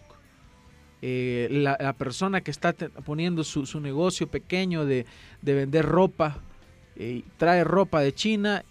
Eh, 1.00 1.48
la, 1.50 1.92
persona 1.94 2.42
que 2.42 2.50
está 2.50 2.74
poniendo 2.74 3.44
su, 3.44 3.64
su 3.66 3.80
negocio 3.80 4.26
pequeño 4.26 4.84
de, 4.84 5.06
de 5.40 5.54
vender 5.54 5.86
ropa, 5.86 6.42
eh, 6.96 7.22
trae 7.38 7.64
ropa 7.64 8.00
de 8.00 8.12
China 8.12 8.64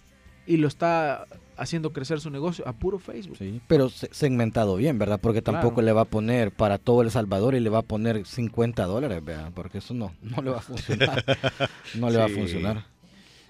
y 0.46 0.56
lo 0.56 0.68
está 0.68 1.26
haciendo 1.56 1.92
crecer 1.92 2.20
su 2.20 2.30
negocio 2.30 2.66
a 2.66 2.72
puro 2.72 2.98
Facebook. 2.98 3.36
Sí, 3.36 3.60
pero 3.66 3.88
segmentado 3.88 4.76
bien, 4.76 4.98
¿verdad? 4.98 5.20
Porque 5.20 5.42
tampoco 5.42 5.82
le 5.82 5.92
va 5.92 6.02
a 6.02 6.06
poner 6.06 6.52
para 6.52 6.78
todo 6.78 7.02
El 7.02 7.10
Salvador 7.10 7.54
y 7.54 7.60
le 7.60 7.70
va 7.70 7.78
a 7.78 7.82
poner 7.82 8.26
50 8.26 8.84
dólares, 8.84 9.24
¿verdad? 9.24 9.52
Porque 9.54 9.78
eso 9.78 9.94
no, 9.94 10.12
no 10.22 10.42
le 10.42 10.50
va 10.50 10.58
a 10.58 10.62
funcionar. 10.62 11.24
no 11.94 12.10
le 12.10 12.18
va 12.18 12.24
a 12.24 12.28
funcionar. 12.28 12.94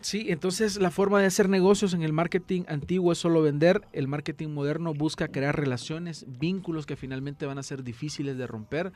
Sí, 0.04 0.26
entonces 0.28 0.76
la 0.76 0.90
forma 0.90 1.18
de 1.18 1.26
hacer 1.26 1.48
negocios 1.48 1.94
en 1.94 2.02
el 2.02 2.12
marketing 2.12 2.64
antiguo 2.68 3.10
es 3.10 3.16
solo 3.16 3.40
vender. 3.40 3.80
El 3.94 4.06
marketing 4.06 4.48
moderno 4.48 4.92
busca 4.92 5.28
crear 5.28 5.58
relaciones, 5.58 6.26
vínculos 6.28 6.84
que 6.84 6.94
finalmente 6.94 7.46
van 7.46 7.56
a 7.58 7.62
ser 7.62 7.82
difíciles 7.82 8.36
de 8.36 8.46
romper. 8.46 8.92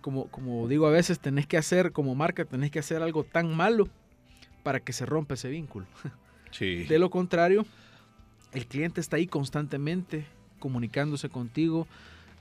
Como, 0.00 0.28
como 0.28 0.66
digo 0.66 0.86
a 0.86 0.90
veces, 0.90 1.20
tenés 1.20 1.46
que 1.46 1.58
hacer, 1.58 1.92
como 1.92 2.14
marca, 2.14 2.46
tenés 2.46 2.70
que 2.70 2.78
hacer 2.78 3.02
algo 3.02 3.22
tan 3.22 3.54
malo 3.54 3.88
para 4.62 4.80
que 4.80 4.94
se 4.94 5.04
rompa 5.04 5.34
ese 5.34 5.50
vínculo. 5.50 5.84
De 6.58 6.98
lo 6.98 7.10
contrario, 7.10 7.66
el 8.52 8.66
cliente 8.66 9.00
está 9.00 9.16
ahí 9.16 9.26
constantemente 9.26 10.26
comunicándose 10.58 11.28
contigo. 11.28 11.86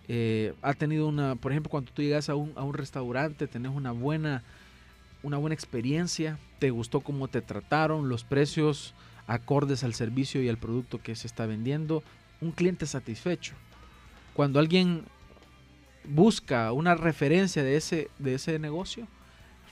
Eh, 0.08 0.54
ha 0.62 0.74
tenido 0.74 1.08
una, 1.08 1.36
por 1.36 1.52
ejemplo, 1.52 1.70
cuando 1.70 1.92
tú 1.92 2.02
llegas 2.02 2.30
a 2.30 2.36
un, 2.36 2.74
restaurante, 2.74 3.48
tenés 3.48 3.72
una 3.72 3.92
buena, 3.92 4.44
una 5.24 5.38
buena 5.38 5.54
experiencia, 5.54 6.40
te 6.60 6.72
gustó 6.72 7.02
cómo 7.02 7.28
te 7.28 7.42
trataron, 7.42 8.10
los 8.10 8.24
precios 8.24 8.94
acordes 9.28 9.84
al 9.84 9.94
servicio 9.94 10.42
y 10.42 10.50
al 10.50 10.58
producto 10.58 11.02
que 11.02 11.16
se 11.16 11.28
está 11.28 11.46
vendiendo, 11.46 12.04
un 12.42 12.52
cliente 12.52 12.86
satisfecho. 12.88 13.54
Cuando 14.34 14.60
alguien 14.60 15.04
busca 16.04 16.72
una 16.72 16.96
referencia 16.96 17.64
de 17.64 17.76
ese, 17.76 18.10
de 18.18 18.34
ese 18.34 18.58
negocio, 18.58 19.08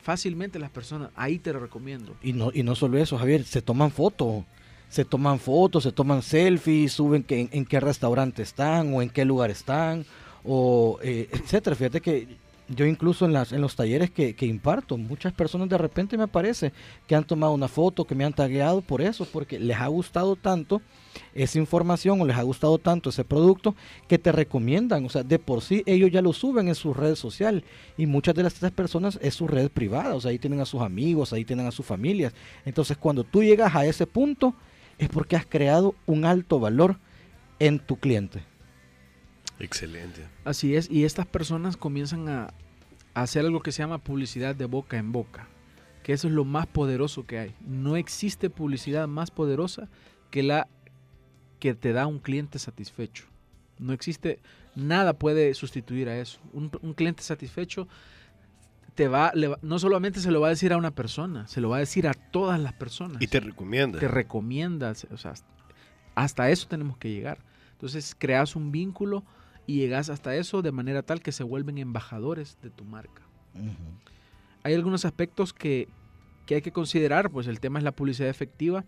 fácilmente 0.04 0.60
las 0.60 0.70
personas, 0.70 1.10
ahí 1.16 1.40
te 1.40 1.52
lo 1.52 1.60
recomiendo. 1.60 2.16
Y 2.22 2.34
no, 2.34 2.52
y 2.54 2.62
no 2.62 2.76
solo 2.76 3.00
eso, 3.00 3.18
Javier, 3.18 3.44
se 3.44 3.62
toman 3.64 3.90
fotos. 3.90 4.46
Se 4.90 5.06
toman 5.06 5.40
fotos, 5.40 5.84
se 5.84 5.92
toman 5.92 6.22
selfies, 6.22 6.94
suben 6.94 7.24
que, 7.24 7.50
en, 7.52 7.66
qué 7.66 7.80
restaurante 7.80 8.42
están 8.42 8.94
o 8.94 9.02
en 9.02 9.10
qué 9.10 9.26
lugar 9.26 9.52
están, 9.52 10.06
o 10.44 11.00
eh, 11.02 11.28
etcétera. 11.32 11.76
Fíjate 11.76 12.02
que 12.02 12.38
yo 12.70 12.86
incluso 12.86 13.26
en, 13.26 13.34
las, 13.34 13.54
en 13.54 13.62
los 13.62 13.76
talleres 13.76 14.12
que, 14.12 14.36
que, 14.36 14.46
imparto, 14.46 14.98
muchas 14.98 15.32
personas 15.34 15.70
de 15.70 15.78
repente 15.78 16.18
me 16.18 16.24
aparece 16.24 16.74
que 17.08 17.16
han 17.16 17.24
tomado 17.24 17.54
una 17.54 17.68
foto, 17.68 18.06
que 18.06 18.16
me 18.16 18.26
han 18.26 18.34
tagueado 18.34 18.82
por 18.82 19.02
eso, 19.02 19.26
porque 19.32 19.60
les 19.60 19.78
ha 19.78 19.88
gustado 19.88 20.36
tanto 20.36 20.82
esa 21.34 21.60
información 21.60 22.20
o 22.20 22.26
les 22.26 22.36
ha 22.36 22.44
gustado 22.44 22.78
tanto 22.78 23.10
ese 23.10 23.24
producto 23.24 23.76
que 24.08 24.18
te 24.18 24.32
recomiendan. 24.32 25.06
O 25.06 25.10
sea, 25.10 25.24
de 25.24 25.40
por 25.40 25.62
sí 25.62 25.84
ellos 25.86 26.12
ya 26.12 26.22
lo 26.22 26.34
suben 26.34 26.68
en 26.68 26.76
su 26.76 26.94
red 26.94 27.16
social 27.16 27.64
y 27.98 28.06
muchas 28.06 28.36
de 28.36 28.44
las 28.44 28.54
personas 28.54 29.18
es 29.22 29.34
su 29.34 29.48
red 29.48 29.70
privada. 29.70 30.16
O 30.16 30.22
sea, 30.22 30.32
ahí 30.32 30.40
tienen 30.40 30.60
a 30.60 30.66
sus 30.66 30.82
amigos, 30.82 31.32
ahí 31.32 31.46
tienen 31.46 31.68
a 31.68 31.72
sus 31.72 31.86
familias. 31.86 32.34
Entonces, 32.66 32.98
cuando 32.98 33.24
tú 33.24 33.44
llegas 33.44 33.74
a 33.76 33.86
ese 33.86 34.06
punto, 34.06 34.54
es 34.98 35.10
porque 35.10 35.36
has 35.36 35.46
creado 35.46 35.96
un 36.06 36.26
alto 36.26 36.60
valor 36.60 36.98
en 37.60 37.80
tu 37.80 37.98
cliente. 37.98 38.44
Excelente. 39.60 40.28
Así 40.46 40.76
es, 40.76 40.90
y 40.90 41.06
estas 41.06 41.26
personas 41.26 41.78
comienzan 41.78 42.30
a, 42.30 42.54
hacer 43.14 43.46
algo 43.46 43.62
que 43.62 43.72
se 43.72 43.82
llama 43.82 43.98
publicidad 43.98 44.56
de 44.56 44.66
boca 44.66 44.98
en 44.98 45.12
boca, 45.12 45.48
que 46.04 46.14
eso 46.14 46.28
es 46.28 46.34
lo 46.34 46.46
más 46.46 46.68
poderoso 46.68 47.26
que 47.26 47.40
hay. 47.40 47.56
No 47.62 47.96
existe 47.98 48.52
publicidad 48.52 49.08
más 49.08 49.32
poderosa 49.32 49.90
que 50.30 50.44
la 50.44 50.68
que 51.60 51.74
te 51.74 51.94
da 51.94 52.06
un 52.06 52.20
cliente 52.20 52.60
satisfecho. 52.60 53.26
No 53.80 53.94
existe, 53.94 54.40
nada 54.76 55.14
puede 55.14 55.54
sustituir 55.56 56.10
a 56.10 56.20
eso. 56.20 56.40
Un, 56.54 56.70
cliente 56.94 57.24
satisfecho 57.24 57.88
te 58.98 59.08
va, 59.08 59.32
no 59.62 59.78
solamente 59.78 60.20
se 60.22 60.32
lo 60.32 60.42
va 60.42 60.48
a 60.48 60.50
decir 60.50 60.74
a 60.74 60.78
una 60.78 60.90
persona, 60.90 61.48
se 61.48 61.62
lo 61.62 61.70
va 61.70 61.78
a 61.78 61.80
decir 61.80 62.08
a 62.08 62.16
todas 62.16 62.60
las 62.60 62.74
personas. 62.74 63.22
Y 63.22 63.28
te 63.28 63.40
recomienda. 63.40 64.00
Te 64.00 64.08
recomienda, 64.08 64.92
o 65.12 65.18
sea, 65.18 65.36
hasta 66.16 66.50
eso 66.50 66.68
tenemos 66.68 66.98
que 66.98 67.12
llegar. 67.12 67.38
Entonces 67.74 68.16
creas 68.18 68.56
un 68.56 68.72
vínculo 68.72 69.24
y 69.68 69.76
llegas 69.76 70.10
hasta 70.10 70.36
eso 70.36 70.64
de 70.64 70.72
manera 70.72 71.04
tal 71.04 71.22
que 71.22 71.32
se 71.32 71.44
vuelven 71.44 71.78
embajadores 71.78 72.58
de 72.64 72.72
tu 72.72 72.86
marca. 72.86 73.22
Hay 74.64 74.74
algunos 74.74 75.06
aspectos 75.06 75.54
que, 75.54 75.88
hay 76.50 76.64
que 76.64 76.72
considerar, 76.72 77.30
pues 77.30 77.46
el 77.46 77.60
tema 77.60 77.78
es 77.78 77.86
la 77.86 77.92
publicidad 77.92 78.30
efectiva 78.30 78.84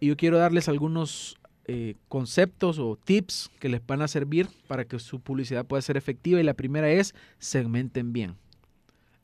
y 0.00 0.08
yo 0.08 0.18
quiero 0.18 0.36
darles 0.36 0.68
algunos 0.68 1.38
eh, 1.64 1.94
conceptos 2.08 2.78
o 2.78 2.98
tips 3.02 3.50
que 3.58 3.70
les 3.70 3.86
van 3.86 4.02
a 4.02 4.08
servir 4.08 4.48
para 4.68 4.84
que 4.84 4.98
su 4.98 5.20
publicidad 5.20 5.64
pueda 5.64 5.80
ser 5.80 5.96
efectiva 5.96 6.40
y 6.40 6.42
la 6.42 6.52
primera 6.52 6.90
es 6.90 7.14
segmenten 7.38 8.12
bien. 8.12 8.36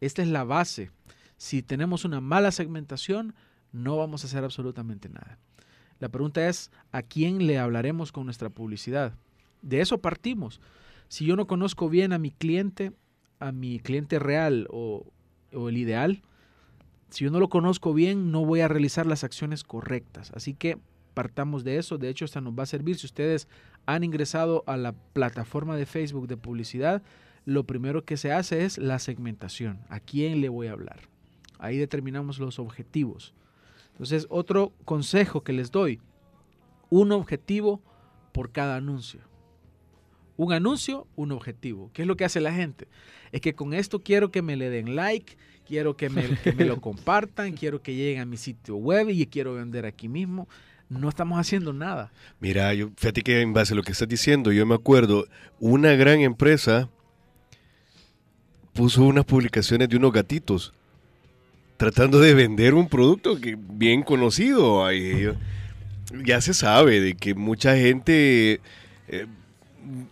Esta 0.01 0.23
es 0.23 0.29
la 0.29 0.45
base. 0.45 0.91
Si 1.37 1.63
tenemos 1.63 2.05
una 2.05 2.21
mala 2.21 2.51
segmentación, 2.51 3.35
no 3.73 3.97
vamos 3.97 4.25
a 4.25 4.27
hacer 4.27 4.45
absolutamente 4.45 5.09
nada. 5.09 5.39
La 5.99 6.09
pregunta 6.09 6.49
es, 6.49 6.71
¿a 6.93 7.03
quién 7.03 7.47
le 7.47 7.59
hablaremos 7.59 8.13
con 8.13 8.25
nuestra 8.25 8.51
publicidad? 8.51 9.15
De 9.63 9.81
eso 9.81 9.99
partimos. 9.99 10.61
Si 11.09 11.25
yo 11.25 11.37
no 11.37 11.47
conozco 11.47 11.89
bien 11.89 12.13
a 12.13 12.19
mi 12.19 12.31
cliente, 12.31 12.93
a 13.39 13.53
mi 13.53 13.79
cliente 13.79 14.19
real 14.19 14.67
o, 14.71 15.07
el 15.53 15.77
ideal, 15.77 16.23
si 17.11 17.25
yo 17.25 17.31
no 17.31 17.41
lo 17.41 17.49
conozco 17.49 17.95
bien, 17.95 18.31
no 18.31 18.45
voy 18.45 18.61
a 18.61 18.69
realizar 18.69 19.07
las 19.07 19.25
acciones 19.25 19.65
correctas. 19.65 20.33
Así 20.35 20.55
que 20.55 20.79
partamos 21.15 21.65
de 21.65 21.79
eso. 21.79 21.97
De 21.97 22.09
hecho, 22.09 22.25
esta 22.25 22.41
nos 22.41 22.53
va 22.59 22.65
a 22.65 22.67
servir. 22.67 22.97
Si 22.99 23.07
ustedes 23.07 23.49
han 23.87 24.05
ingresado 24.05 24.65
a 24.67 24.77
la 24.77 24.93
plataforma 24.93 25.77
de 25.77 25.87
Facebook 25.87 26.27
de 26.27 26.37
publicidad, 26.37 27.03
lo 27.47 27.65
primero 27.65 28.05
que 28.05 28.19
se 28.19 28.33
hace 28.33 28.65
es 28.65 28.77
la 28.77 28.99
segmentación. 28.99 29.79
¿A 29.89 30.01
quién 30.01 30.41
le 30.41 30.51
voy 30.51 30.67
a 30.67 30.73
hablar? 30.73 30.99
Ahí 31.59 31.79
determinamos 31.79 32.39
los 32.39 32.59
objetivos. 32.59 33.33
Entonces, 33.93 34.27
otro 34.29 34.73
consejo 34.85 35.43
que 35.43 35.55
les 35.55 35.71
doy, 35.71 36.01
un 36.91 37.13
objetivo 37.13 37.81
por 38.33 38.51
cada 38.51 38.77
anuncio. 38.77 39.21
Un 40.37 40.53
anuncio, 40.53 41.07
un 41.15 41.33
objetivo. 41.33 41.91
¿Qué 41.95 42.03
es 42.03 42.09
lo 42.09 42.17
que 42.17 42.25
hace 42.25 42.41
la 42.41 42.53
gente? 42.53 42.89
Es 43.33 43.41
que 43.41 43.55
con 43.55 43.73
esto 43.73 44.03
quiero 44.03 44.31
que 44.31 44.43
me 44.43 44.57
le 44.57 44.69
den 44.69 44.97
like, 44.97 45.39
quiero 45.65 45.97
que 45.97 46.11
me, 46.11 46.29
que 46.41 46.53
me 46.53 46.65
lo 46.65 46.81
compartan, 46.83 47.53
quiero 47.53 47.81
que 47.81 47.95
lleguen 47.95 48.21
a 48.21 48.27
mi 48.27 48.37
sitio 48.37 48.77
web 48.77 49.09
y 49.09 49.25
quiero 49.27 49.55
vender 49.55 49.87
aquí 49.87 50.09
mismo. 50.09 50.49
No 50.89 51.09
estamos 51.09 51.39
haciendo 51.39 51.73
nada. 51.73 52.13
Mira, 52.41 52.75
yo, 52.75 52.91
fíjate 52.97 53.23
que 53.23 53.41
en 53.41 53.53
base 53.53 53.73
a 53.73 53.77
lo 53.77 53.83
que 53.83 53.93
estás 53.93 54.09
diciendo, 54.09 54.53
yo 54.53 54.67
me 54.67 54.75
acuerdo, 54.75 55.27
una 55.59 55.93
gran 55.93 56.21
empresa 56.21 56.91
puso 58.77 59.03
unas 59.03 59.25
publicaciones 59.25 59.89
de 59.89 59.97
unos 59.97 60.13
gatitos 60.13 60.73
tratando 61.77 62.21
de 62.21 62.35
vender 62.35 62.75
un 62.75 62.89
producto 62.89 63.41
que 63.41 63.57
bien 63.59 64.03
conocido. 64.03 64.87
Ya 66.25 66.41
se 66.41 66.55
sabe 66.55 67.01
de 67.01 67.15
que 67.15 67.35
mucha 67.35 67.77
gente 67.77 68.61
eh, 69.09 69.27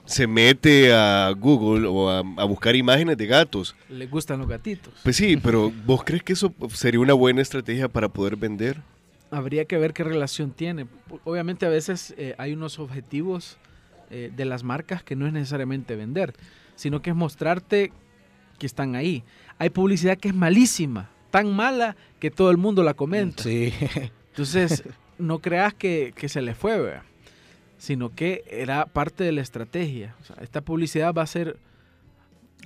se 0.04 0.26
mete 0.26 0.92
a 0.92 1.30
Google 1.36 1.86
o 1.86 2.10
a, 2.10 2.18
a 2.18 2.44
buscar 2.44 2.76
imágenes 2.76 3.16
de 3.16 3.26
gatos. 3.26 3.74
Les 3.88 4.10
gustan 4.10 4.40
los 4.40 4.48
gatitos. 4.48 4.92
Pues 5.02 5.16
sí, 5.16 5.36
pero 5.36 5.72
¿vos 5.86 6.02
crees 6.04 6.22
que 6.22 6.32
eso 6.32 6.52
sería 6.72 7.00
una 7.00 7.14
buena 7.14 7.42
estrategia 7.42 7.88
para 7.88 8.08
poder 8.08 8.36
vender? 8.36 8.80
Habría 9.30 9.64
que 9.64 9.78
ver 9.78 9.92
qué 9.92 10.04
relación 10.04 10.50
tiene. 10.52 10.86
Obviamente 11.24 11.66
a 11.66 11.68
veces 11.68 12.14
eh, 12.18 12.34
hay 12.38 12.52
unos 12.52 12.78
objetivos 12.78 13.56
eh, 14.10 14.30
de 14.34 14.44
las 14.44 14.62
marcas 14.62 15.02
que 15.02 15.16
no 15.16 15.26
es 15.26 15.32
necesariamente 15.32 15.96
vender, 15.96 16.34
sino 16.76 17.02
que 17.02 17.10
es 17.10 17.16
mostrarte 17.16 17.92
que 18.58 18.66
están 18.66 18.94
ahí. 18.94 19.24
Hay 19.58 19.70
publicidad 19.70 20.18
que 20.18 20.28
es 20.28 20.34
malísima, 20.34 21.10
tan 21.30 21.54
mala 21.54 21.96
que 22.18 22.30
todo 22.30 22.50
el 22.50 22.56
mundo 22.56 22.82
la 22.82 22.94
comenta. 22.94 23.42
Sí. 23.42 23.72
Entonces, 24.30 24.84
no 25.18 25.40
creas 25.40 25.74
que, 25.74 26.12
que 26.16 26.28
se 26.28 26.42
le 26.42 26.54
fue, 26.54 26.80
¿verdad? 26.80 27.02
sino 27.84 28.14
que 28.14 28.44
era 28.48 28.86
parte 28.86 29.24
de 29.24 29.32
la 29.32 29.42
estrategia. 29.42 30.14
O 30.22 30.24
sea, 30.24 30.36
esta 30.42 30.62
publicidad 30.62 31.12
va 31.12 31.22
a 31.22 31.26
ser... 31.26 31.58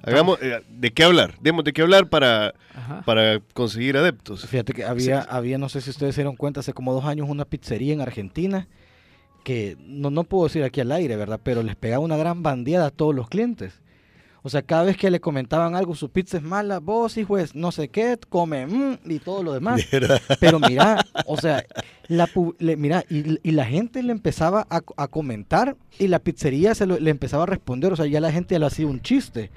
Hagamos, 0.03 0.41
eh, 0.41 0.63
¿de 0.69 0.93
qué 0.93 1.03
hablar? 1.03 1.35
Demos 1.41 1.65
de 1.65 1.73
qué 1.73 1.83
hablar 1.83 2.09
para, 2.09 2.55
Ajá. 2.73 3.03
para 3.05 3.41
conseguir 3.53 3.97
adeptos. 3.97 4.47
Fíjate 4.47 4.73
que 4.73 4.85
había, 4.85 5.23
había, 5.23 5.59
no 5.59 5.69
sé 5.69 5.81
si 5.81 5.91
ustedes 5.91 6.15
se 6.15 6.21
dieron 6.21 6.37
cuenta, 6.37 6.61
hace 6.61 6.73
como 6.73 6.95
dos 6.95 7.05
años 7.05 7.29
una 7.29 7.45
pizzería 7.45 7.95
en 7.95 8.01
Argentina 8.01 8.69
que 9.43 9.77
no, 9.81 10.11
no 10.11 10.23
puedo 10.23 10.45
decir 10.45 10.63
aquí 10.63 10.81
al 10.81 10.93
aire, 10.93 11.17
¿verdad? 11.17 11.41
Pero 11.43 11.65
les 11.65 11.75
pegaba 11.75 12.05
una 12.05 12.17
gran 12.17 12.45
bandeada 12.45 12.87
a 12.87 12.91
todos 12.93 13.13
los 13.13 13.29
clientes. 13.29 13.81
O 14.43 14.49
sea, 14.49 14.63
cada 14.63 14.85
vez 14.85 14.97
que 14.97 15.11
le 15.11 15.21
comentaban 15.21 15.75
algo, 15.75 15.95
su 15.95 16.11
pizza 16.11 16.37
es 16.37 16.43
mala, 16.43 16.79
vos, 16.79 17.17
hijo, 17.17 17.39
es 17.39 17.55
no 17.55 17.73
sé 17.73 17.89
qué, 17.89 18.17
come, 18.29 18.67
mm, 18.67 18.99
y 19.07 19.19
todo 19.19 19.43
lo 19.43 19.53
demás. 19.53 19.81
Pero 20.41 20.61
mira, 20.61 21.05
o 21.27 21.37
sea, 21.37 21.65
la, 22.07 22.29
le- 22.59 22.77
mira, 22.77 23.05
y, 23.11 23.39
y 23.47 23.51
la 23.53 23.65
gente 23.65 24.03
le 24.03 24.13
empezaba 24.13 24.67
a, 24.71 24.81
a 24.97 25.09
comentar 25.09 25.77
y 25.99 26.07
la 26.09 26.21
pizzería 26.21 26.75
se 26.75 26.87
lo- 26.87 26.99
le 26.99 27.11
empezaba 27.11 27.43
a 27.43 27.47
responder, 27.47 27.93
o 27.93 27.97
sea, 27.97 28.07
ya 28.07 28.21
la 28.21 28.31
gente 28.33 28.55
ya 28.55 28.61
le 28.61 28.67
hacía 28.67 28.87
un 28.87 29.01
chiste. 29.03 29.51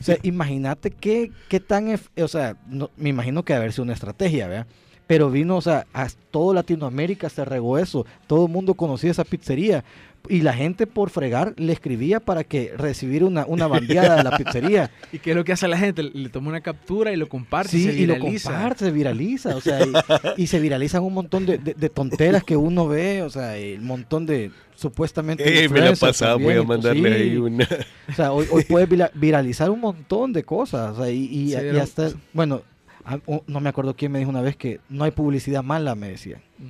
O 0.00 0.04
sea, 0.04 0.16
imagínate 0.22 0.90
qué, 0.92 1.32
qué 1.48 1.58
tan, 1.60 1.98
o 2.16 2.28
sea, 2.28 2.56
no- 2.68 2.90
me 2.96 3.08
imagino 3.08 3.42
que 3.44 3.52
debe 3.52 3.64
haber 3.64 3.72
sido 3.72 3.84
una 3.84 3.94
estrategia, 3.94 4.46
¿verdad? 4.46 4.66
Pero 5.08 5.30
vino, 5.30 5.56
o 5.56 5.62
sea, 5.62 5.86
a 5.94 6.06
todo 6.30 6.52
Latinoamérica 6.52 7.30
se 7.30 7.42
regó 7.44 7.78
eso, 7.78 8.04
todo 8.26 8.44
el 8.44 8.52
mundo 8.52 8.74
conocía 8.74 9.10
esa 9.10 9.24
pizzería. 9.24 9.82
Y 10.28 10.42
la 10.42 10.52
gente 10.52 10.86
por 10.86 11.10
fregar 11.10 11.54
le 11.56 11.72
escribía 11.72 12.20
para 12.20 12.44
que 12.44 12.72
recibiera 12.76 13.24
una, 13.24 13.46
una 13.46 13.66
bandeada 13.66 14.16
de 14.16 14.22
la 14.24 14.36
pizzería. 14.36 14.90
¿Y 15.12 15.18
qué 15.18 15.30
es 15.30 15.36
lo 15.36 15.44
que 15.44 15.52
hace 15.52 15.66
la 15.68 15.78
gente? 15.78 16.02
Le 16.02 16.28
toma 16.28 16.48
una 16.50 16.60
captura 16.60 17.12
y 17.12 17.16
lo 17.16 17.28
comparte 17.28 17.76
y 17.76 17.80
Sí, 17.82 17.86
se 17.90 17.94
y 17.98 18.06
lo 18.06 18.18
comparte, 18.18 18.84
se 18.84 18.90
viraliza, 18.90 19.56
o 19.56 19.60
sea, 19.60 19.80
y, 19.84 19.92
y 20.42 20.46
se 20.48 20.60
viralizan 20.60 21.02
un 21.02 21.14
montón 21.14 21.46
de, 21.46 21.56
de- 21.58 21.74
de 21.74 21.88
tonteras 21.88 22.44
que 22.44 22.56
uno 22.56 22.86
ve, 22.88 23.22
o 23.22 23.30
sea, 23.30 23.56
el 23.56 23.80
montón 23.80 24.26
de 24.26 24.50
supuestamente 24.74 25.64
Eh, 25.64 25.68
me 25.68 25.80
la 25.80 25.94
pasaba, 25.94 26.34
voy 26.34 26.52
a 26.54 26.56
pues, 26.58 26.68
mandarle 26.68 27.08
sí, 27.16 27.30
ahí 27.30 27.36
una. 27.36 27.66
O 28.08 28.12
sea, 28.12 28.32
hoy, 28.32 28.46
hoy 28.50 28.64
puedes 28.64 28.88
vira- 28.88 29.10
viralizar 29.14 29.70
un 29.70 29.80
montón 29.80 30.32
de 30.32 30.44
cosas, 30.44 30.98
o 30.98 31.02
sea, 31.04 31.10
y, 31.10 31.54
hasta, 31.54 32.10
bueno, 32.32 32.62
a- 33.04 33.18
o- 33.26 33.42
no 33.46 33.60
me 33.60 33.70
acuerdo 33.70 33.96
quién 33.96 34.12
me 34.12 34.18
dijo 34.18 34.30
una 34.30 34.42
vez 34.42 34.56
que 34.56 34.80
no 34.90 35.04
hay 35.04 35.10
publicidad 35.10 35.62
mala, 35.62 35.94
me 35.94 36.08
decía. 36.10 36.36
Ujú. 36.58 36.68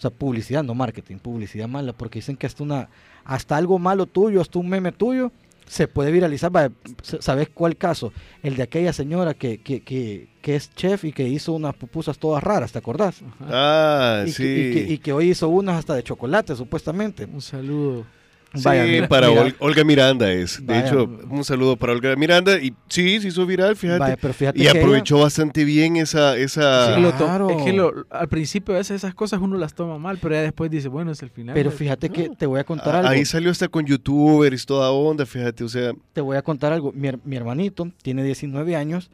O 0.00 0.02
sea, 0.02 0.10
publicidad, 0.10 0.64
no 0.64 0.74
marketing, 0.74 1.16
publicidad 1.18 1.68
mala, 1.68 1.92
porque 1.92 2.20
dicen 2.20 2.34
que 2.34 2.46
hasta 2.46 2.62
una, 2.62 2.88
hasta 3.22 3.58
algo 3.58 3.78
malo 3.78 4.06
tuyo, 4.06 4.40
hasta 4.40 4.58
un 4.58 4.66
meme 4.66 4.92
tuyo, 4.92 5.30
se 5.66 5.88
puede 5.88 6.10
viralizar. 6.10 6.72
¿Sabes 7.02 7.50
cuál 7.50 7.76
caso? 7.76 8.10
El 8.42 8.56
de 8.56 8.62
aquella 8.62 8.94
señora 8.94 9.34
que, 9.34 9.60
que, 9.60 9.82
que, 9.82 10.30
que 10.40 10.56
es 10.56 10.74
chef 10.74 11.04
y 11.04 11.12
que 11.12 11.28
hizo 11.28 11.52
unas 11.52 11.74
pupusas 11.74 12.18
todas 12.18 12.42
raras, 12.42 12.72
¿te 12.72 12.78
acordás? 12.78 13.20
Ajá. 13.20 13.44
Ah, 13.50 14.24
y, 14.26 14.32
sí. 14.32 14.42
que, 14.42 14.68
y, 14.70 14.72
que, 14.72 14.92
y 14.94 14.98
que 14.98 15.12
hoy 15.12 15.28
hizo 15.28 15.50
unas 15.50 15.76
hasta 15.76 15.92
de 15.92 16.02
chocolate, 16.02 16.56
supuestamente. 16.56 17.26
Un 17.26 17.42
saludo. 17.42 18.06
Sí, 18.52 18.62
Vaya, 18.64 19.06
para 19.08 19.28
mira- 19.28 19.42
Ol- 19.42 19.56
Olga 19.60 19.84
Miranda 19.84 20.32
es. 20.32 20.58
De 20.58 20.74
Vaya. 20.74 20.86
hecho, 20.88 21.04
un 21.30 21.44
saludo 21.44 21.76
para 21.76 21.92
Olga 21.92 22.16
Miranda. 22.16 22.58
Y 22.60 22.74
sí, 22.88 23.20
se 23.20 23.28
hizo 23.28 23.46
viral, 23.46 23.76
fíjate. 23.76 24.00
Vaya, 24.00 24.16
pero 24.20 24.34
fíjate 24.34 24.58
y 24.58 24.62
que 24.62 24.68
ella- 24.70 24.80
aprovechó 24.80 25.18
bastante 25.20 25.64
bien 25.64 25.96
esa... 25.96 26.36
esa... 26.36 26.96
Sí, 26.96 27.02
Claro. 27.16 27.48
es 27.50 27.62
que 27.62 27.72
lo- 27.72 28.06
al 28.10 28.28
principio 28.28 28.74
a 28.74 28.78
veces 28.78 28.96
esas 28.96 29.14
cosas 29.14 29.40
uno 29.40 29.56
las 29.56 29.72
toma 29.74 29.98
mal, 29.98 30.18
pero 30.20 30.34
ya 30.34 30.42
después 30.42 30.68
dice, 30.68 30.88
bueno, 30.88 31.12
es 31.12 31.22
el 31.22 31.30
final. 31.30 31.54
pero 31.54 31.70
fíjate 31.70 32.10
que 32.10 32.28
te 32.30 32.46
voy 32.46 32.58
a 32.58 32.64
contar 32.64 32.96
Ah, 32.96 32.98
algo. 32.98 33.10
Ahí 33.10 33.24
salió 33.24 33.52
hasta 33.52 33.68
con 33.68 33.86
youtubers, 33.86 34.66
toda 34.66 34.90
onda, 34.90 35.24
fíjate, 35.26 35.62
o 35.62 35.68
sea... 35.68 35.92
te 36.12 36.20
voy 36.20 36.36
a 36.36 36.42
contar 36.42 36.72
algo. 36.72 36.90
Mi, 36.92 37.06
her- 37.08 37.20
mi 37.24 37.36
hermanito 37.36 37.88
tiene 38.02 38.24
19 38.24 38.74
años 38.74 39.10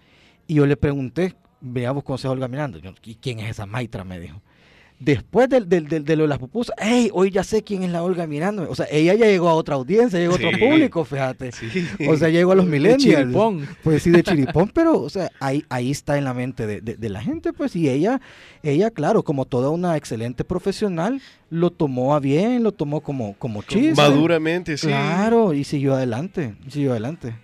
y 0.47 0.55
yo 0.55 0.65
le 0.67 0.79
pregunté, 0.79 1.35
veamos 1.61 2.05
consejo 2.05 2.33
Olga 2.33 2.49
Miranda. 2.49 2.79
Yo, 2.79 2.93
¿Y 3.05 3.17
quién 3.17 3.41
es 3.41 3.51
esa 3.51 3.67
maitra? 3.67 4.03
Me 4.05 4.19
dijo. 4.19 4.41
Después 4.99 5.51
del, 5.51 5.69
del- 5.69 5.89
del- 5.89 6.05
de 6.07 6.17
lo 6.17 6.23
de 6.23 6.29
las 6.29 6.39
pupusas, 6.39 6.75
hey, 6.79 7.11
hoy 7.13 7.31
ya 7.31 7.45
sé 7.45 7.63
quién 7.63 7.83
es 7.83 7.91
la 7.91 8.03
Olga 8.03 8.27
Miranda. 8.27 8.67
O 8.69 8.75
sea, 8.75 8.87
ella 8.91 9.13
ya 9.13 9.27
llegó 9.27 9.51
a 9.51 9.55
otra 9.55 9.75
audiencia, 9.75 10.19
llegó 10.19 10.33
a 10.33 10.37
otro 10.37 10.51
Sí. 10.53 10.57
público, 10.57 11.05
fíjate. 11.05 11.53
Sí. 11.53 11.87
O 12.09 12.17
sea, 12.17 12.31
llegó 12.31 12.53
a 12.53 12.55
los 12.55 12.65
De 12.65 12.71
millennials. 12.73 13.03
chiripón. 13.03 13.69
Pues 13.85 14.03
sí, 14.03 14.11
de 14.11 14.23
chiripón, 14.23 14.71
pero, 14.73 14.99
o 14.99 15.11
sea, 15.11 15.31
ahí, 15.39 15.65
ahí 15.69 15.91
está 15.91 16.17
en 16.17 16.25
la 16.25 16.33
mente 16.33 16.67
de, 16.67 16.81
de- 16.81 16.97
de 16.97 17.09
la 17.11 17.21
gente, 17.21 17.53
pues, 17.53 17.77
y 17.77 17.91
ella, 17.91 18.23
ella, 18.63 18.91
claro, 18.91 19.23
como 19.23 19.45
toda 19.45 19.69
una 19.69 19.99
excelente 19.99 20.45
profesional, 20.45 21.21
lo 21.51 21.71
tomó 21.71 22.15
a 22.15 22.21
bien, 22.21 22.63
lo 22.63 22.73
tomó 22.73 23.03
como, 23.03 23.35
como 23.39 23.63
chiste. 23.63 23.95
Maduramente, 24.01 24.79
sí. 24.79 24.87
Claro, 24.87 25.53
y 25.53 25.65
siguió 25.65 25.95
adelante, 25.95 26.55
y 26.67 26.71
siguió 26.71 26.93
adelante. 26.93 27.35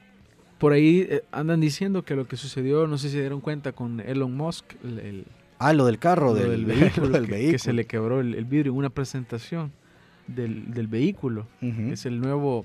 Por 0.57 0.73
ahí 0.73 1.07
eh, 1.11 1.23
andan 1.33 1.61
diciendo 1.61 2.03
que 2.03 2.15
lo 2.17 2.27
que 2.27 2.37
sucedió, 2.39 2.87
no 2.87 2.97
sé 2.97 3.09
si 3.09 3.15
se 3.15 3.21
dieron 3.21 3.41
cuenta 3.43 3.73
con 3.73 4.01
Elon 4.01 4.35
Musk, 4.35 4.65
el, 4.85 4.99
el- 5.01 5.25
Ah, 5.69 5.73
lo 5.73 5.87
del 5.87 5.99
carro, 5.99 6.29
lo 6.29 6.35
del, 6.35 6.51
del 6.51 6.65
vehículo, 6.81 7.09
del 7.09 7.27
que, 7.27 7.31
vehículo. 7.33 7.53
que 7.53 7.59
se 7.59 7.73
le 7.73 7.87
quebró 7.87 8.21
el, 8.21 8.35
el 8.35 8.45
vidrio 8.45 8.73
en 8.73 8.79
una 8.79 8.91
presentación 8.91 9.73
del, 10.27 10.73
del 10.73 10.87
vehículo. 10.89 11.47
Es 11.61 12.07
el 12.07 12.21
nuevo, 12.21 12.65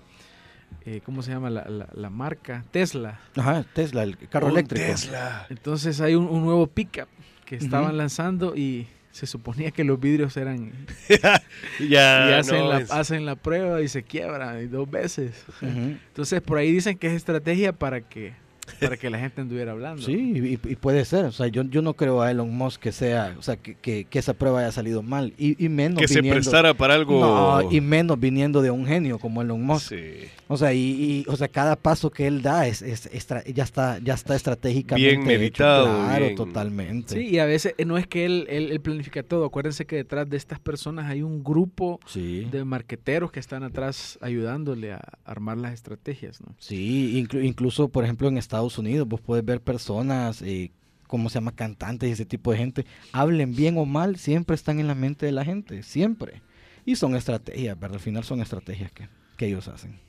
eh, 0.85 1.01
¿cómo 1.03 1.21
se 1.21 1.31
llama 1.31 1.49
la, 1.49 1.65
la- 1.69 1.89
la 1.93 2.09
marca? 2.09 2.63
Tesla. 2.71 3.19
Ajá, 3.35 3.63
Tesla, 3.73 4.03
el 4.03 4.17
carro 4.29 4.49
eléctrico. 4.49 4.85
Tesla. 4.85 5.45
Entonces 5.49 5.99
hay 6.01 6.15
un, 6.15 6.25
un 6.27 6.43
nuevo 6.43 6.67
pickup 6.67 7.07
que 7.45 7.55
estaban 7.55 7.95
lanzando 7.97 8.55
y 8.55 8.87
se 9.11 9.25
suponía 9.25 9.71
que 9.71 9.83
los 9.83 9.99
vidrios 9.99 10.35
eran... 10.37 10.71
Ya, 11.89 12.29
y 12.29 12.33
hacen, 12.33 12.59
no, 12.59 12.69
la, 12.69 12.79
es- 12.79 12.91
hacen 12.91 13.25
la 13.25 13.35
prueba 13.35 13.81
y 13.81 13.87
se 13.87 14.03
quiebran 14.03 14.61
y 14.63 14.67
dos 14.67 14.89
veces. 14.89 15.45
Entonces 15.61 16.41
por 16.41 16.57
ahí 16.57 16.71
dicen 16.71 16.97
que 16.97 17.07
es 17.07 17.13
estrategia 17.13 17.73
para 17.73 18.01
que, 18.01 18.33
para 18.79 18.97
que 18.97 19.09
la 19.09 19.19
gente 19.19 19.41
anduviera 19.41 19.71
hablando. 19.71 20.01
Sí, 20.01 20.13
y, 20.13 20.53
y 20.71 20.75
puede 20.75 21.03
ser. 21.05 21.25
O 21.25 21.31
sea, 21.31 21.47
yo, 21.47 21.63
yo 21.63 21.81
no 21.81 21.93
creo 21.93 22.21
a 22.21 22.31
Elon 22.31 22.53
Musk 22.55 22.81
que 22.81 22.91
sea, 22.91 23.35
o 23.37 23.41
sea, 23.41 23.57
que, 23.57 23.75
que- 23.75 24.05
que 24.05 24.19
esa 24.19 24.33
prueba 24.33 24.59
haya 24.59 24.71
salido 24.71 25.01
mal. 25.03 25.33
Y, 25.37 25.63
y 25.63 25.69
menos 25.69 25.99
que 26.01 26.07
se 26.07 26.15
viniendo, 26.15 26.35
prestara 26.35 26.73
para 26.73 26.93
algo... 26.95 27.19
No, 27.19 27.71
y 27.71 27.81
menos 27.81 28.19
viniendo 28.19 28.61
de 28.61 28.71
un 28.71 28.85
genio 28.85 29.19
como 29.19 29.41
Elon 29.41 29.61
Musk. 29.63 29.89
Sí. 29.89 30.13
O 30.49 30.55
sea, 30.57 30.73
y, 30.73 30.79
y, 30.79 31.25
o 31.27 31.35
sea, 31.35 31.47
cada 31.49 31.75
paso 31.75 32.09
que 32.09 32.25
él 32.27 32.41
da 32.41 32.67
es, 32.67 32.81
es 32.81 33.07
estra- 33.11 33.43
ya 33.45 33.63
está, 33.63 33.99
ya 33.99 34.13
está 34.13 34.35
estratégicamente 34.35 35.07
Bien 35.09 35.21
hecho. 35.21 35.27
meditado, 35.39 35.85
Claro, 36.05 36.25
bien. 36.25 36.35
totalmente. 36.35 37.13
Sí, 37.15 37.27
y 37.27 37.39
a 37.39 37.45
veces 37.45 37.73
eh, 37.77 37.85
no 37.85 37.97
es 37.97 38.07
que 38.07 38.25
él, 38.25 38.45
él, 38.49 38.71
él 38.71 38.79
planifica 38.81 39.23
todo. 39.23 39.45
Acuérdense 39.45 39.85
que 39.85 39.97
detrás 39.97 40.29
de 40.29 40.37
estas 40.37 40.59
personas 40.59 41.09
hay 41.09 41.21
un 41.21 41.43
grupo 41.43 41.99
Sí. 42.05 42.47
de 42.51 42.63
marqueteros 42.63 43.31
que 43.31 43.39
están 43.39 43.63
atrás 43.63 44.17
ayudándole 44.21 44.93
a 44.93 45.01
armar 45.25 45.57
las 45.57 45.73
estrategias, 45.73 46.39
¿no? 46.41 46.55
Sí, 46.59 47.21
inclu- 47.27 47.43
incluso 47.43 47.89
por 47.89 48.03
ejemplo 48.03 48.27
en 48.27 48.37
Estados 48.37 48.56
Unidos 48.61 49.07
vos 49.07 49.21
puedes 49.21 49.45
ver 49.45 49.61
personas, 49.61 50.41
eh, 50.41 50.71
¿cómo 51.07 51.29
se 51.29 51.35
llama? 51.35 51.55
Cantantes 51.55 52.09
y 52.09 52.11
ese 52.13 52.25
tipo 52.25 52.51
de 52.51 52.57
gente, 52.57 52.85
hablen 53.11 53.55
bien 53.55 53.77
o 53.77 53.85
mal, 53.85 54.17
siempre 54.17 54.55
están 54.55 54.79
en 54.79 54.87
la 54.87 54.95
mente 54.95 55.25
de 55.25 55.31
la 55.31 55.45
gente, 55.45 55.83
siempre. 55.83 56.41
Y 56.85 56.95
son 56.95 57.15
estrategias, 57.15 57.79
¿verdad? 57.79 57.95
Al 57.95 58.01
final 58.01 58.23
son 58.23 58.41
estrategias 58.41 58.91
que, 58.91 59.09
que 59.35 59.47
ellos 59.47 59.67
hacen. 59.67 59.99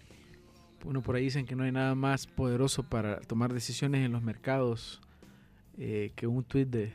Bueno, 0.85 1.03
por 1.03 1.17
ahí 1.17 1.25
dicen 1.25 1.45
que 1.45 1.57
no 1.57 1.65
hay 1.65 1.73
nada 1.73 1.95
más 1.95 2.27
poderoso 2.27 2.85
para 2.85 3.21
tomar 3.21 3.53
decisiones 3.53 4.05
en 4.05 4.13
los 4.13 4.23
mercados 4.23 5.01
eh, 5.77 6.13
que 6.17 6.27
un 6.27 6.45
tweet 6.45 6.67
de 6.67 6.93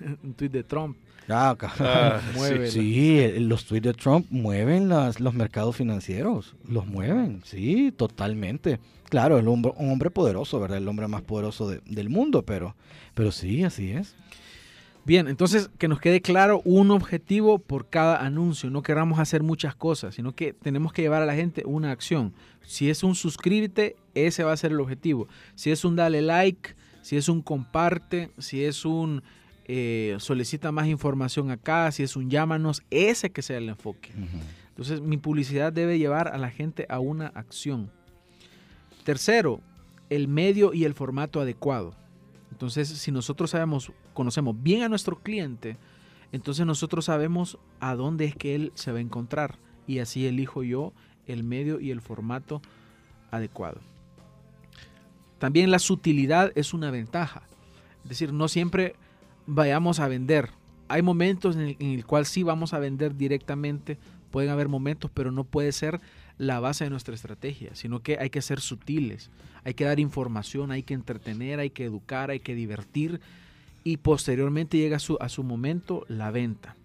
un 0.22 0.34
tweet 0.34 0.48
de 0.50 0.62
Trump. 0.64 0.96
Ah, 1.28 1.56
Ah, 1.80 2.20
sí, 2.34 2.70
sí, 2.70 3.32
los 3.40 3.64
tweets 3.64 3.84
de 3.86 3.94
Trump 3.94 4.26
mueven 4.30 4.88
las, 4.88 5.18
los 5.18 5.34
mercados 5.34 5.74
financieros, 5.76 6.54
los 6.68 6.86
mueven, 6.86 7.42
sí, 7.44 7.92
totalmente. 7.96 8.78
Claro, 9.08 9.36
es 9.38 9.42
un 9.42 9.48
hombre, 9.48 9.72
un 9.76 9.90
hombre 9.90 10.10
poderoso, 10.10 10.60
¿verdad? 10.60 10.78
El 10.78 10.86
hombre 10.88 11.08
más 11.08 11.22
poderoso 11.22 11.68
de- 11.68 11.80
del 11.86 12.08
mundo, 12.10 12.42
pero, 12.42 12.76
pero 13.14 13.32
sí, 13.32 13.64
así 13.64 13.90
es. 13.90 14.14
Bien, 15.04 15.28
entonces 15.28 15.70
que 15.78 15.86
nos 15.86 16.00
quede 16.00 16.20
claro 16.20 16.62
un 16.64 16.90
objetivo 16.90 17.60
por 17.60 17.88
cada 17.88 18.24
anuncio. 18.24 18.70
No 18.70 18.82
queramos 18.82 19.20
hacer 19.20 19.44
muchas 19.44 19.76
cosas, 19.76 20.16
sino 20.16 20.32
que 20.34 20.52
tenemos 20.52 20.92
que 20.92 21.02
llevar 21.02 21.22
a 21.22 21.26
la 21.26 21.34
gente 21.36 21.62
una 21.64 21.92
acción. 21.92 22.32
Si 22.62 22.90
es 22.90 23.04
un 23.04 23.14
suscríbete, 23.14 23.94
ese 24.14 24.42
va 24.42 24.52
a 24.52 24.56
ser 24.56 24.72
el 24.72 24.80
objetivo. 24.80 25.28
Si 25.54 25.70
es 25.70 25.84
un 25.84 25.94
dale 25.94 26.22
like, 26.22 26.70
si 27.02 27.16
es 27.16 27.28
un 27.28 27.40
comparte, 27.42 28.30
si 28.38 28.64
es 28.64 28.84
un 28.84 29.22
eh, 29.68 30.16
solicita 30.20 30.70
más 30.70 30.86
información 30.86 31.50
acá, 31.50 31.90
si 31.90 32.04
es 32.04 32.14
un 32.14 32.30
llámanos, 32.30 32.84
ese 32.90 33.30
que 33.30 33.42
sea 33.42 33.58
el 33.58 33.68
enfoque. 33.68 34.12
Entonces 34.68 35.00
mi 35.00 35.16
publicidad 35.16 35.72
debe 35.72 35.98
llevar 35.98 36.28
a 36.28 36.38
la 36.38 36.50
gente 36.50 36.86
a 36.88 37.00
una 37.00 37.26
acción. 37.28 37.90
Tercero, 39.04 39.60
el 40.08 40.28
medio 40.28 40.72
y 40.72 40.84
el 40.84 40.94
formato 40.94 41.40
adecuado. 41.40 41.94
Entonces, 42.52 42.88
si 42.88 43.10
nosotros 43.10 43.50
sabemos, 43.50 43.90
conocemos 44.14 44.54
bien 44.62 44.82
a 44.82 44.88
nuestro 44.88 45.18
cliente, 45.18 45.76
entonces 46.30 46.64
nosotros 46.64 47.06
sabemos 47.06 47.58
a 47.80 47.96
dónde 47.96 48.24
es 48.24 48.36
que 48.36 48.54
él 48.54 48.72
se 48.74 48.92
va 48.92 48.98
a 48.98 49.02
encontrar. 49.02 49.58
Y 49.86 49.98
así 49.98 50.26
elijo 50.26 50.62
yo 50.62 50.92
el 51.26 51.42
medio 51.42 51.80
y 51.80 51.90
el 51.90 52.00
formato 52.00 52.62
adecuado. 53.30 53.80
También 55.38 55.70
la 55.70 55.80
sutilidad 55.80 56.52
es 56.54 56.72
una 56.72 56.90
ventaja. 56.90 57.42
Es 58.04 58.10
decir, 58.10 58.32
no 58.32 58.48
siempre 58.48 58.94
vayamos 59.46 60.00
a 60.00 60.08
vender. 60.08 60.50
Hay 60.88 61.02
momentos 61.02 61.56
en 61.56 61.62
el, 61.62 61.76
en 61.78 61.90
el 61.90 62.06
cual 62.06 62.26
sí 62.26 62.42
vamos 62.42 62.72
a 62.72 62.78
vender 62.78 63.16
directamente. 63.16 63.98
Pueden 64.30 64.50
haber 64.50 64.68
momentos, 64.68 65.10
pero 65.12 65.30
no 65.32 65.44
puede 65.44 65.72
ser 65.72 66.00
la 66.38 66.60
base 66.60 66.84
de 66.84 66.90
nuestra 66.90 67.14
estrategia, 67.14 67.74
sino 67.74 68.00
que 68.00 68.18
hay 68.18 68.30
que 68.30 68.42
ser 68.42 68.60
sutiles, 68.60 69.30
hay 69.64 69.74
que 69.74 69.84
dar 69.84 69.98
información, 70.00 70.70
hay 70.70 70.82
que 70.82 70.94
entretener, 70.94 71.60
hay 71.60 71.70
que 71.70 71.84
educar, 71.84 72.30
hay 72.30 72.40
que 72.40 72.54
divertir 72.54 73.20
y 73.84 73.98
posteriormente 73.98 74.76
llega 74.76 74.96
a 74.96 75.00
su, 75.00 75.16
a 75.20 75.28
su 75.28 75.42
momento 75.42 76.04
la 76.08 76.30
venta. 76.30 76.76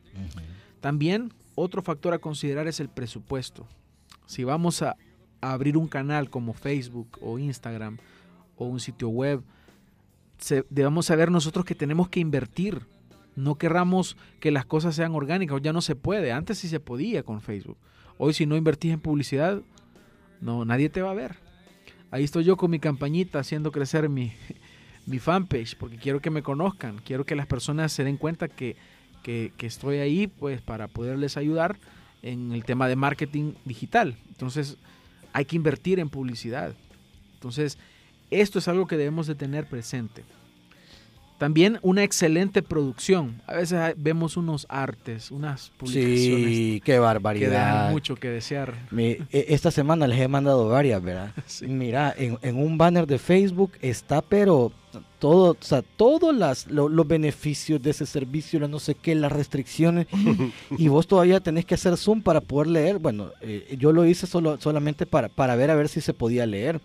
También 0.80 1.34
otro 1.56 1.82
factor 1.82 2.14
a 2.14 2.20
considerar 2.20 2.68
es 2.68 2.80
el 2.80 2.90
presupuesto. 2.90 3.68
Si 4.26 4.44
vamos 4.44 4.82
a, 4.82 4.96
a 5.42 5.52
abrir 5.52 5.78
un 5.78 5.88
canal 5.88 6.30
como 6.30 6.54
Facebook 6.54 7.18
o 7.22 7.40
Instagram 7.40 7.98
o 8.56 8.66
un 8.66 8.80
sitio 8.80 9.10
web, 9.10 9.42
se- 10.42 10.66
debemos 10.70 11.06
saber 11.06 11.32
nosotros 11.32 11.64
que 11.64 11.76
tenemos 11.76 12.10
que 12.10 12.20
invertir. 12.20 12.82
No 13.38 13.56
querramos 13.56 14.18
que 14.42 14.52
las 14.52 14.66
cosas 14.66 14.94
sean 14.96 15.16
orgánicas, 15.16 15.62
ya 15.62 15.72
no 15.72 15.82
se 15.82 15.96
puede. 15.96 16.34
Antes 16.34 16.58
sí 16.58 16.68
se 16.68 16.82
podía 16.82 17.24
con 17.24 17.40
Facebook. 17.40 17.78
Hoy 18.18 18.34
si 18.34 18.46
no 18.46 18.58
invertís 18.58 18.92
en 18.92 19.00
publicidad, 19.00 19.62
no, 20.42 20.66
nadie 20.66 20.90
te 20.90 21.02
va 21.02 21.12
a 21.12 21.16
ver. 21.16 21.38
Ahí 22.12 22.26
estoy 22.26 22.44
yo 22.44 22.58
con 22.58 22.70
mi 22.70 22.80
campañita 22.80 23.40
haciendo 23.40 23.72
crecer 23.72 24.10
mi, 24.10 24.34
mi 25.06 25.20
fanpage 25.20 25.78
porque 25.78 25.96
quiero 25.98 26.20
que 26.20 26.30
me 26.30 26.44
conozcan, 26.44 26.98
quiero 27.06 27.26
que 27.26 27.36
las 27.38 27.48
personas 27.48 27.94
se 27.94 28.04
den 28.04 28.18
cuenta 28.18 28.50
que, 28.50 28.76
que, 29.24 29.54
que 29.56 29.66
estoy 29.68 29.98
ahí 30.00 30.28
pues 30.28 30.62
para 30.62 30.88
poderles 30.90 31.38
ayudar 31.38 31.78
en 32.22 32.52
el 32.52 32.66
tema 32.66 32.88
de 32.90 32.98
marketing 32.98 33.54
digital. 33.64 34.18
Entonces 34.28 34.78
hay 35.32 35.46
que 35.46 35.56
invertir 35.56 36.00
en 36.00 36.10
publicidad. 36.10 36.76
Entonces 37.36 37.78
esto 38.32 38.60
es 38.60 38.68
algo 38.68 38.88
que 38.88 38.98
debemos 38.98 39.28
de 39.28 39.36
tener 39.36 39.66
presente. 39.66 40.24
También 41.38 41.80
una 41.82 42.04
excelente 42.04 42.62
producción. 42.62 43.42
A 43.48 43.56
veces 43.56 43.80
vemos 43.98 44.38
unos 44.38 44.68
artes, 44.70 45.32
unas 45.32 45.72
publicaciones 45.76 46.16
Sí, 46.56 46.82
qué 46.86 46.92
que 46.94 47.00
barbaridad. 47.00 47.50
dejan 47.50 47.92
mucho 47.94 48.16
que 48.16 48.30
desear. 48.30 48.76
Mi- 48.92 49.18
e- 49.32 49.46
esta 49.50 49.72
semana 49.72 50.06
les 50.06 50.20
he 50.20 50.28
mandado 50.28 50.68
varias, 50.70 51.02
¿verdad? 51.02 51.32
Sí. 51.48 51.66
Mira, 51.66 52.14
en, 52.16 52.38
en 52.44 52.58
un 52.58 52.78
banner 52.78 53.08
de 53.08 53.18
Facebook 53.18 53.72
está, 53.82 54.22
pero 54.22 54.72
todo, 55.18 55.54
o 55.54 55.58
sea, 55.64 55.82
todos 55.82 56.36
las, 56.36 56.68
lo- 56.68 56.90
los 56.90 57.08
beneficios 57.08 57.82
de 57.82 57.90
ese 57.90 58.06
servicio, 58.06 58.60
la 58.60 58.68
no 58.68 58.78
sé 58.78 58.94
qué, 58.94 59.16
las 59.16 59.32
restricciones, 59.32 60.06
y 60.78 60.90
vos 60.90 61.08
todavía 61.08 61.40
tenés 61.40 61.66
que 61.66 61.74
hacer 61.74 61.98
zoom 61.98 62.22
para 62.22 62.42
poder 62.42 62.68
leer. 62.68 63.00
Bueno, 63.00 63.32
eh, 63.42 63.76
yo 63.80 63.92
lo 63.94 64.06
hice 64.06 64.28
solo, 64.28 64.62
solamente 64.62 65.08
para, 65.08 65.28
para 65.28 65.56
ver 65.56 65.72
a 65.72 65.76
ver 65.76 65.90
si 65.90 66.02
se 66.02 66.14
podía 66.14 66.46
leer, 66.46 66.80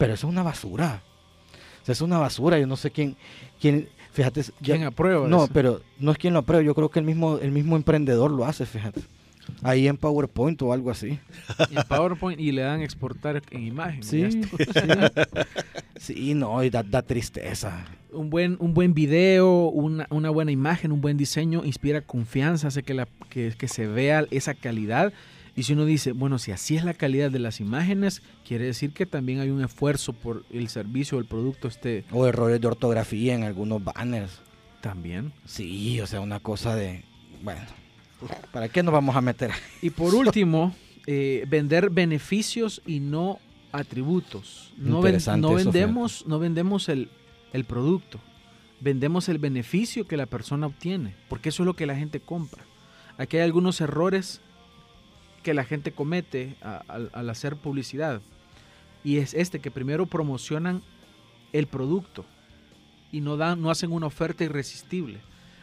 pero 0.00 0.14
eso 0.14 0.26
es 0.26 0.32
una 0.32 0.42
basura. 0.42 1.02
O 1.82 1.84
sea, 1.84 1.92
es 1.92 2.00
una 2.00 2.18
basura, 2.18 2.58
yo 2.58 2.66
no 2.66 2.76
sé 2.76 2.90
quién, 2.90 3.16
quién 3.60 3.88
fíjate, 4.12 4.42
ya- 4.42 4.74
¿Quién 4.74 4.84
aprueba 4.84 5.28
no, 5.28 5.44
eso? 5.44 5.52
pero 5.52 5.80
no 5.98 6.10
es 6.12 6.18
quien 6.18 6.32
lo 6.32 6.40
aprueba, 6.40 6.64
yo 6.64 6.74
creo 6.74 6.90
que 6.90 6.98
el 6.98 7.04
mismo, 7.04 7.38
el 7.38 7.52
mismo 7.52 7.76
emprendedor 7.76 8.30
lo 8.32 8.44
hace, 8.44 8.66
fíjate. 8.66 9.00
Ahí 9.62 9.88
en 9.88 9.96
PowerPoint 9.96 10.60
o 10.62 10.72
algo 10.72 10.90
así. 10.90 11.18
En 11.70 11.82
PowerPoint 11.88 12.38
y 12.40 12.52
le 12.52 12.62
dan 12.62 12.82
exportar 12.82 13.42
en 13.50 13.66
imagen. 13.66 14.02
Sí. 14.02 14.40
Sí, 15.96 16.34
no, 16.34 16.62
y 16.62 16.70
da, 16.70 16.82
da 16.82 17.02
tristeza. 17.02 17.84
Un 18.12 18.30
buen, 18.30 18.56
un 18.60 18.72
buen 18.74 18.94
video, 18.94 19.68
una, 19.68 20.06
una 20.10 20.30
buena 20.30 20.50
imagen, 20.50 20.92
un 20.92 21.00
buen 21.00 21.16
diseño 21.16 21.64
inspira 21.64 22.00
confianza, 22.00 22.68
hace 22.68 22.82
que, 22.82 22.94
la, 22.94 23.06
que, 23.28 23.52
que 23.56 23.68
se 23.68 23.86
vea 23.86 24.24
esa 24.30 24.54
calidad. 24.54 25.12
Y 25.60 25.62
si 25.62 25.74
uno 25.74 25.84
dice, 25.84 26.12
bueno, 26.12 26.38
si 26.38 26.52
así 26.52 26.76
es 26.78 26.84
la 26.84 26.94
calidad 26.94 27.30
de 27.30 27.38
las 27.38 27.60
imágenes, 27.60 28.22
quiere 28.48 28.64
decir 28.64 28.92
que 28.94 29.04
también 29.04 29.40
hay 29.40 29.50
un 29.50 29.62
esfuerzo 29.62 30.14
por 30.14 30.46
el 30.50 30.70
servicio 30.70 31.18
o 31.18 31.20
el 31.20 31.26
producto 31.26 31.68
esté 31.68 32.04
O 32.12 32.26
errores 32.26 32.62
de 32.62 32.66
ortografía 32.66 33.34
en 33.34 33.42
algunos 33.44 33.84
banners. 33.84 34.40
también. 34.80 35.34
Sí, 35.44 36.00
o 36.00 36.06
sea, 36.06 36.22
una 36.22 36.40
cosa 36.40 36.74
de... 36.74 37.04
Bueno, 37.42 37.60
¿para 38.52 38.70
qué 38.70 38.82
nos 38.82 38.94
vamos 38.94 39.14
a 39.16 39.20
meter? 39.20 39.50
Y 39.82 39.90
por 39.90 40.14
último, 40.14 40.74
eh, 41.06 41.44
vender 41.46 41.90
beneficios 41.90 42.80
y 42.86 43.00
no 43.00 43.38
atributos. 43.70 44.72
No, 44.78 45.02
ven- 45.02 45.18
no 45.38 45.58
eso, 45.58 45.70
vendemos, 45.72 46.24
no 46.26 46.38
vendemos 46.38 46.88
el, 46.88 47.10
el 47.52 47.64
producto, 47.66 48.18
vendemos 48.80 49.28
el 49.28 49.36
beneficio 49.36 50.06
que 50.06 50.16
la 50.16 50.24
persona 50.24 50.68
obtiene, 50.68 51.14
porque 51.28 51.50
eso 51.50 51.64
es 51.64 51.66
lo 51.66 51.74
que 51.74 51.84
la 51.84 51.96
gente 51.96 52.18
compra. 52.20 52.64
Aquí 53.18 53.36
hay 53.36 53.42
algunos 53.42 53.82
errores 53.82 54.40
que 55.42 55.54
la 55.54 55.64
gente 55.64 55.92
comete 55.92 56.54
a- 56.62 56.82
al 57.12 57.30
hacer 57.30 57.56
publicidad. 57.56 58.20
Y 59.02 59.16
es 59.18 59.32
este, 59.34 59.60
que 59.60 59.70
primero 59.70 60.06
promocionan 60.06 60.82
el 61.52 61.66
producto 61.66 62.24
y 63.10 63.20
no, 63.20 63.36
dan, 63.36 63.60
no 63.62 63.70
hacen 63.70 63.92
una 63.92 64.06
oferta 64.06 64.44
irresistible. 64.44 65.18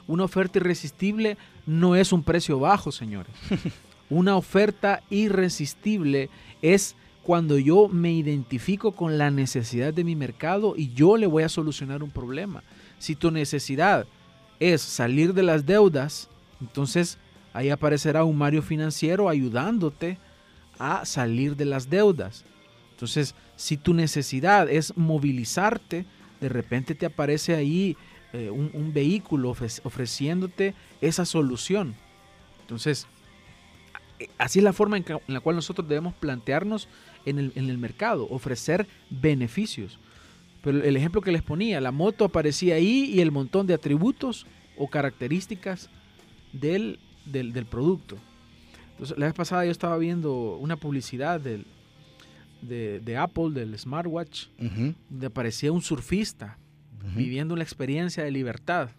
Una 0.08 0.24
oferta 0.24 0.58
irresistible 0.60 1.38
no 1.66 1.96
es 1.96 2.12
un 2.14 2.24
precio 2.24 2.60
bajo, 2.60 2.92
señores. 2.92 3.32
Una 4.10 4.38
oferta 4.38 5.04
irresistible 5.10 6.30
es 6.62 6.96
cuando 7.24 7.58
yo 7.58 7.90
me 7.90 8.14
identifico 8.14 8.94
con 8.94 9.18
la 9.18 9.32
necesidad 9.32 9.94
de 9.94 10.06
mi 10.06 10.16
mercado 10.16 10.76
y 10.78 10.94
yo 10.94 11.18
le 11.18 11.28
voy 11.28 11.44
a 11.44 11.50
solucionar 11.50 12.02
un 12.04 12.10
problema. 12.10 12.64
Si 13.00 13.16
tu 13.16 13.32
necesidad 13.32 14.08
es 14.62 14.82
salir 14.82 15.34
de 15.34 15.44
las 15.44 15.66
deudas, 15.66 16.30
entonces 16.62 17.18
ahí 17.58 17.70
aparecerá 17.72 18.24
un 18.24 18.38
Mario 18.38 18.62
financiero 18.62 19.30
ayudándote 19.30 20.20
a 20.78 21.06
salir 21.06 21.56
de 21.56 21.66
las 21.66 21.90
deudas. 21.90 22.46
Entonces, 22.92 23.34
si 23.56 23.78
tu 23.78 23.94
necesidad 23.94 24.70
es 24.70 24.96
movilizarte, 24.96 26.06
de 26.40 26.50
repente 26.50 26.94
te 26.94 27.08
aparece 27.08 27.56
ahí 27.56 27.98
eh, 28.34 28.52
un, 28.52 28.94
vehículo 28.94 29.56
ofre- 29.56 29.82
ofreciéndote 29.84 30.76
esa 31.02 31.26
solución. 31.26 31.96
Entonces, 32.62 33.08
eh, 34.20 34.30
así 34.38 34.60
es 34.60 34.64
la 34.64 34.74
forma 34.74 34.98
en 34.98 35.06
la 35.28 35.40
cual 35.40 35.56
nosotros 35.56 35.88
debemos 35.88 36.14
plantearnos 36.14 36.88
en 37.26 37.40
el, 37.40 37.52
en 37.56 37.70
el 37.70 37.80
mercado, 37.80 38.28
ofrecer 38.30 38.88
beneficios. 39.10 39.98
Pero 40.62 40.84
el 40.84 40.96
ejemplo 40.96 41.22
que 41.22 41.32
les 41.32 41.42
ponía, 41.42 41.82
la 41.82 41.92
moto 41.92 42.26
aparecía 42.26 42.76
ahí 42.76 43.12
y 43.12 43.22
el 43.22 43.32
montón 43.32 43.66
de 43.66 43.74
atributos 43.74 44.46
o 44.78 44.88
características 44.88 45.90
del, 46.54 47.00
del, 47.32 47.54
del 47.54 47.66
producto. 47.66 48.18
Entonces, 48.92 49.18
la 49.18 49.26
vez 49.28 49.36
pasada 49.36 49.66
yo 49.66 49.72
estaba 49.72 49.98
viendo 49.98 50.58
una 50.58 50.76
publicidad 50.78 51.40
del, 51.40 51.66
de, 52.62 53.00
de 53.00 53.18
Apple, 53.18 53.52
del 53.52 53.78
smartwatch, 53.78 54.48
Ujú, 54.60 54.96
donde 55.10 55.28
aparecía 55.28 55.72
un 55.72 55.82
surfista 55.82 56.58
viviendo 57.16 57.56
la 57.56 57.64
experiencia 57.64 58.24
de 58.24 58.32
libertad. 58.32 58.90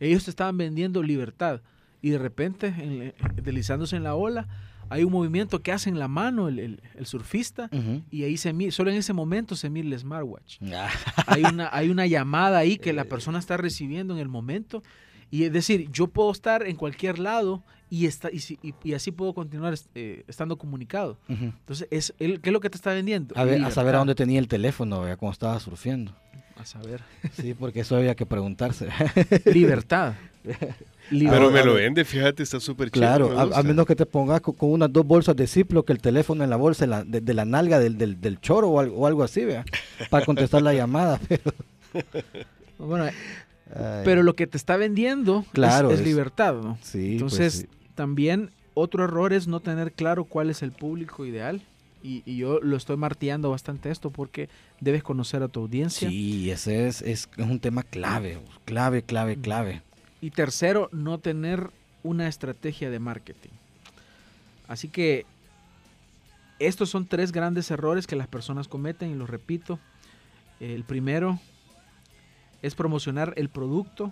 Ellos 0.00 0.24
te 0.24 0.30
estaban 0.30 0.56
vendiendo 0.56 1.02
libertad 1.02 1.60
y 2.00 2.10
de 2.10 2.18
repente, 2.18 2.68
en- 2.68 3.02
eh, 3.02 3.14
deslizándose 3.42 3.96
en 3.96 4.02
la 4.02 4.14
ola, 4.14 4.46
hay 4.90 5.02
un 5.04 5.12
movimiento 5.12 5.60
que 5.62 5.72
hace 5.72 5.88
en 5.90 5.98
la 5.98 6.08
mano 6.08 6.48
el, 6.48 6.58
el- 6.58 6.80
el 6.94 7.06
surfista 7.06 7.68
y 8.10 8.22
ahí 8.24 8.36
se 8.36 8.52
mira, 8.52 8.70
solo 8.72 8.90
en 8.90 8.96
ese 8.96 9.12
momento 9.12 9.56
se 9.56 9.68
mira 9.70 9.88
el 9.88 9.98
smartwatch. 9.98 10.58
Ah, 10.72 10.88
Hay 11.26 11.42
una, 11.42 11.68
hay 11.72 11.90
una 11.90 12.06
llamada 12.06 12.58
ahí 12.58 12.78
que 12.78 12.92
la 12.92 13.04
persona 13.08 13.38
está 13.38 13.56
recibiendo 13.56 14.14
en 14.14 14.20
el 14.20 14.28
momento 14.28 14.82
y 15.36 15.44
es 15.44 15.52
decir, 15.52 15.88
yo 15.90 16.06
puedo 16.08 16.30
estar 16.30 16.66
en 16.66 16.76
cualquier 16.76 17.18
lado 17.18 17.62
y, 17.90 18.06
está, 18.06 18.30
y, 18.30 18.38
si- 18.40 18.58
y- 18.62 18.74
y 18.82 18.94
así 18.94 19.10
puedo 19.10 19.34
continuar 19.34 19.74
eh, 19.94 20.24
estando 20.28 20.56
comunicado. 20.56 21.18
Entonces, 21.28 21.88
es, 21.90 22.14
él- 22.18 22.40
¿qué 22.40 22.50
es 22.50 22.52
lo 22.52 22.60
que 22.60 22.70
te 22.70 22.76
está 22.76 22.92
vendiendo? 22.92 23.34
a, 23.36 23.44
ver, 23.44 23.62
a 23.64 23.70
saber 23.70 23.94
a 23.94 23.98
dónde 23.98 24.14
tenía 24.14 24.38
el 24.38 24.48
teléfono, 24.48 25.00
vea, 25.02 25.16
cuando 25.16 25.32
estaba 25.32 25.58
surfeando. 25.60 26.14
A 26.56 26.64
saber. 26.64 27.00
Sí, 27.32 27.52
porque 27.54 27.80
eso 27.80 27.96
había 27.96 28.14
que 28.14 28.26
preguntarse. 28.26 28.88
Libertad. 29.52 30.14
Pero 31.10 31.50
me 31.50 31.64
lo 31.64 31.74
vende, 31.74 32.04
fíjate, 32.04 32.42
está 32.42 32.60
súper 32.60 32.90
chido. 32.90 33.00
Claro, 33.02 33.28
me 33.30 33.54
a, 33.56 33.62
menos 33.62 33.86
que 33.86 33.96
te 33.96 34.06
pongas 34.06 34.40
co- 34.40 34.52
con, 34.52 34.70
unas 34.70 34.92
dos 34.92 35.04
bolsas 35.06 35.34
de 35.36 35.46
Ziploc, 35.46 35.88
el 35.90 35.98
teléfono 35.98 36.44
en 36.44 36.50
la 36.50 36.56
bolsa 36.56 36.84
en 36.84 36.90
la- 36.90 37.04
de, 37.04 37.20
de 37.20 37.34
la 37.34 37.44
nalga 37.44 37.78
del, 37.78 37.98
del, 37.98 38.20
del 38.20 38.40
choro 38.40 38.68
o 38.70 38.78
algo, 38.80 38.96
o 38.96 39.06
algo 39.06 39.22
así, 39.24 39.44
vea, 39.44 39.64
para 40.10 40.24
contestar 40.24 40.62
la 40.62 40.72
llamada. 40.72 41.18
Pero, 41.28 41.42
Bueno, 42.78 43.06
Ay, 43.74 44.02
pero 44.04 44.22
lo 44.22 44.34
que 44.36 44.46
te 44.46 44.56
está 44.56 44.76
vendiendo 44.76 45.40
es- 45.46 45.52
Claro, 45.52 45.90
es, 45.90 46.00
es- 46.00 46.06
libertad, 46.06 46.54
¿no? 46.62 46.76
sí, 46.82 46.98
pues 47.00 47.12
Entonces, 47.12 47.54
sí. 47.54 47.66
también 47.94 48.50
otro 48.74 49.04
error 49.04 49.32
es 49.32 49.46
no 49.46 49.60
tener 49.60 49.92
claro 49.92 50.24
cuál 50.24 50.50
es 50.50 50.62
el 50.62 50.72
público 50.72 51.24
ideal. 51.24 51.62
Y, 52.02 52.22
y 52.26 52.36
yo 52.36 52.60
lo 52.60 52.76
estoy 52.76 52.98
martillando 52.98 53.48
bastante 53.50 53.90
esto 53.90 54.10
porque 54.10 54.50
debes 54.80 55.02
conocer 55.02 55.42
a 55.42 55.48
tu 55.48 55.60
audiencia. 55.60 56.06
Sí, 56.10 56.50
ese 56.50 56.86
es, 56.86 57.00
es, 57.00 57.30
es 57.34 57.46
un 57.46 57.58
tema 57.60 57.82
clave, 57.82 58.38
clave, 58.66 59.02
clave, 59.02 59.36
clave. 59.36 59.80
Y 60.20 60.30
tercero, 60.30 60.90
no 60.92 61.16
tener 61.18 61.70
una 62.02 62.28
estrategia 62.28 62.90
de 62.90 62.98
marketing. 62.98 63.50
Así 64.68 64.88
que 64.88 65.24
estos 66.58 66.90
son 66.90 67.06
tres 67.06 67.32
grandes 67.32 67.70
errores 67.70 68.06
que 68.06 68.16
las 68.16 68.28
personas 68.28 68.68
cometen 68.68 69.10
y 69.10 69.14
los 69.14 69.30
repito. 69.30 69.78
El 70.60 70.84
primero 70.84 71.40
es 72.64 72.74
promocionar 72.74 73.34
el 73.36 73.50
producto 73.50 74.10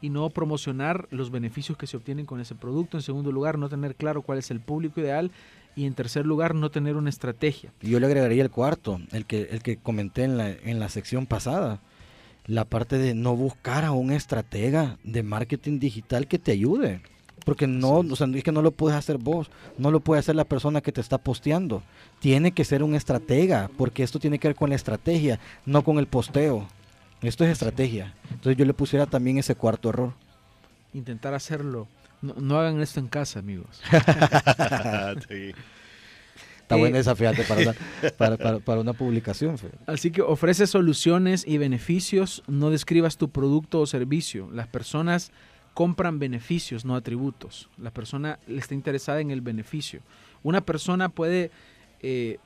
y 0.00 0.08
no 0.08 0.28
promocionar 0.30 1.06
los 1.10 1.30
beneficios 1.30 1.76
que 1.76 1.86
se 1.86 1.96
obtienen 1.96 2.24
con 2.24 2.40
ese 2.40 2.54
producto. 2.54 2.96
En 2.96 3.02
segundo 3.02 3.30
lugar, 3.30 3.58
no 3.58 3.68
tener 3.68 3.94
claro 3.94 4.22
cuál 4.22 4.38
es 4.38 4.50
el 4.50 4.60
público 4.60 5.00
ideal. 5.00 5.30
Y 5.76 5.86
en 5.86 5.94
tercer 5.94 6.24
lugar, 6.24 6.54
no 6.54 6.70
tener 6.70 6.96
una 6.96 7.10
estrategia. 7.10 7.72
Yo 7.82 8.00
le 8.00 8.06
agregaría 8.06 8.42
el 8.42 8.50
cuarto, 8.50 9.00
el 9.12 9.26
que, 9.26 9.48
el 9.50 9.62
que 9.62 9.76
comenté 9.76 10.24
en 10.24 10.38
la, 10.38 10.50
en 10.50 10.78
la 10.78 10.88
sección 10.88 11.26
pasada. 11.26 11.80
La 12.46 12.64
parte 12.64 12.96
de 12.96 13.14
no 13.14 13.36
buscar 13.36 13.84
a 13.84 13.92
un 13.92 14.12
estratega 14.12 14.98
de 15.04 15.22
marketing 15.22 15.78
digital 15.78 16.26
que 16.26 16.38
te 16.38 16.52
ayude. 16.52 17.02
Porque 17.44 17.66
no, 17.66 17.98
o 17.98 18.16
sea, 18.16 18.26
es 18.26 18.44
que 18.44 18.52
no 18.52 18.62
lo 18.62 18.70
puedes 18.70 18.96
hacer 18.96 19.18
vos, 19.18 19.50
no 19.76 19.90
lo 19.90 20.00
puede 20.00 20.20
hacer 20.20 20.34
la 20.34 20.44
persona 20.44 20.80
que 20.80 20.92
te 20.92 21.00
está 21.00 21.18
posteando. 21.18 21.82
Tiene 22.20 22.52
que 22.52 22.64
ser 22.64 22.82
un 22.82 22.94
estratega, 22.94 23.70
porque 23.76 24.02
esto 24.02 24.18
tiene 24.18 24.38
que 24.38 24.48
ver 24.48 24.56
con 24.56 24.70
la 24.70 24.76
estrategia, 24.76 25.40
no 25.66 25.82
con 25.82 25.98
el 25.98 26.06
posteo. 26.06 26.66
Esto 27.26 27.44
es 27.44 27.50
estrategia. 27.50 28.14
Entonces 28.30 28.56
yo 28.56 28.64
le 28.64 28.74
pusiera 28.74 29.06
también 29.06 29.38
ese 29.38 29.54
cuarto 29.54 29.88
error. 29.88 30.12
Intentar 30.92 31.34
hacerlo. 31.34 31.88
No, 32.22 32.34
no 32.40 32.58
hagan 32.58 32.80
esto 32.80 33.00
en 33.00 33.08
casa, 33.08 33.38
amigos. 33.40 33.80
Sí. 35.28 35.52
Está 36.62 36.76
Eh, 36.76 36.78
buena 36.78 36.98
esa, 36.98 37.14
fíjate, 37.14 37.42
para 37.44 37.60
una, 37.60 37.74
para, 38.16 38.36
para- 38.38 38.58
para 38.58 38.80
una 38.80 38.92
publicación. 38.94 39.58
fíjate. 39.58 39.78
Así 39.86 40.10
que 40.10 40.22
ofrece 40.22 40.66
soluciones 40.66 41.44
y 41.46 41.58
beneficios, 41.58 42.42
no 42.46 42.70
describas 42.70 43.18
tu 43.18 43.28
producto 43.28 43.80
o 43.80 43.86
servicio. 43.86 44.48
Las 44.50 44.66
personas 44.68 45.30
compran 45.74 46.18
beneficios, 46.18 46.84
no 46.86 46.94
atributos. 46.96 47.68
La 47.76 47.90
persona 47.90 48.38
está 48.48 48.72
interesada 48.74 49.20
en 49.20 49.30
el 49.30 49.40
beneficio. 49.42 50.00
Una 50.42 50.62
persona 50.62 51.08
puede, 51.10 51.50
eh, 52.00 52.38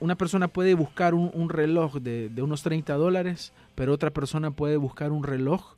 una 0.00 0.16
persona 0.16 0.48
puede 0.48 0.74
buscar 0.74 1.14
un, 1.14 1.30
un 1.34 1.48
reloj 1.48 1.96
de, 1.96 2.28
de 2.28 2.42
unos 2.42 2.62
30 2.62 2.94
dólares, 2.94 3.52
pero 3.74 3.92
otra 3.92 4.10
persona 4.10 4.50
puede 4.50 4.76
buscar 4.76 5.12
un 5.12 5.22
reloj 5.22 5.74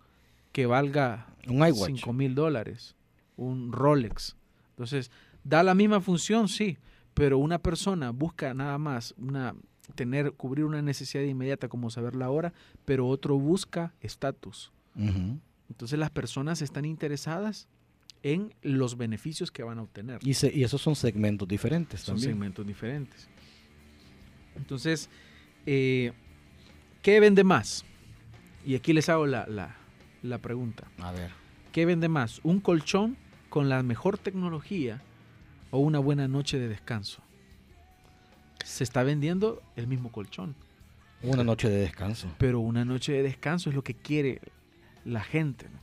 que 0.53 0.67
valga 0.67 1.27
Un 1.47 1.57
iWatch. 1.67 1.97
5 1.99 2.13
mil 2.13 2.35
dólares, 2.35 2.95
un 3.37 3.73
Rolex. 3.73 4.37
Entonces, 4.71 5.11
da 5.45 5.63
la 5.63 5.75
misma 5.75 6.01
función, 6.01 6.49
sí, 6.49 6.79
pero 7.15 7.39
una 7.39 7.59
persona 7.59 8.11
busca 8.11 8.55
nada 8.55 8.79
más 8.79 9.15
una 9.19 9.55
tener 9.95 10.33
cubrir 10.33 10.65
una 10.65 10.81
necesidad 10.81 11.25
inmediata 11.25 11.69
como 11.69 11.91
saber 11.91 12.15
la 12.17 12.31
hora, 12.31 12.53
pero 12.85 13.09
otro 13.09 13.37
busca 13.39 13.93
estatus. 14.01 14.73
Entonces, 15.69 15.99
las 15.99 16.11
personas 16.11 16.63
están 16.63 16.85
interesadas 16.85 17.67
en 18.23 18.55
los 18.63 18.97
beneficios 18.97 19.51
que 19.51 19.63
van 19.65 19.79
a 19.79 19.83
obtener. 19.83 20.21
y, 20.23 20.35
se- 20.35 20.53
y 20.57 20.63
esos 20.63 20.81
son 20.81 20.95
segmentos 20.95 21.49
diferentes 21.49 22.01
Son 22.03 22.15
también. 22.15 22.31
segmentos 22.31 22.67
diferentes. 22.67 23.29
Entonces, 24.57 25.09
eh, 25.67 26.13
¿qué 27.03 27.21
vende 27.21 27.45
más? 27.45 27.85
Y 28.65 28.75
aquí 28.75 28.93
les 28.93 29.09
hago 29.09 29.27
la, 29.27 29.47
la- 29.47 29.77
la 30.23 30.39
pregunta. 30.39 30.85
A 30.99 31.11
ver. 31.13 31.31
¿Qué 31.73 31.85
vende 31.87 32.09
más? 32.09 32.41
¿Un 32.45 32.61
colchón 32.61 33.17
con 33.49 33.69
la 33.69 33.83
mejor 33.83 34.19
tecnología 34.19 35.01
o 35.71 35.79
una 35.79 35.99
buena 35.99 36.29
noche 36.29 36.59
de 36.59 36.69
descanso? 36.69 37.23
Se 38.65 38.85
está 38.85 39.03
vendiendo 39.03 39.61
el 39.75 39.87
mismo 39.89 40.13
colchón, 40.13 40.55
Una 41.23 41.43
noche 41.45 41.69
de 41.69 41.79
descanso. 41.79 42.29
pero 42.39 42.61
una 42.61 42.85
noche 42.85 43.13
de 43.13 43.23
descanso 43.23 43.71
es 43.71 43.75
lo 43.77 43.83
que 43.83 43.95
quiere 43.95 44.41
la 45.05 45.23
gente. 45.25 45.67
¿no? 45.69 45.81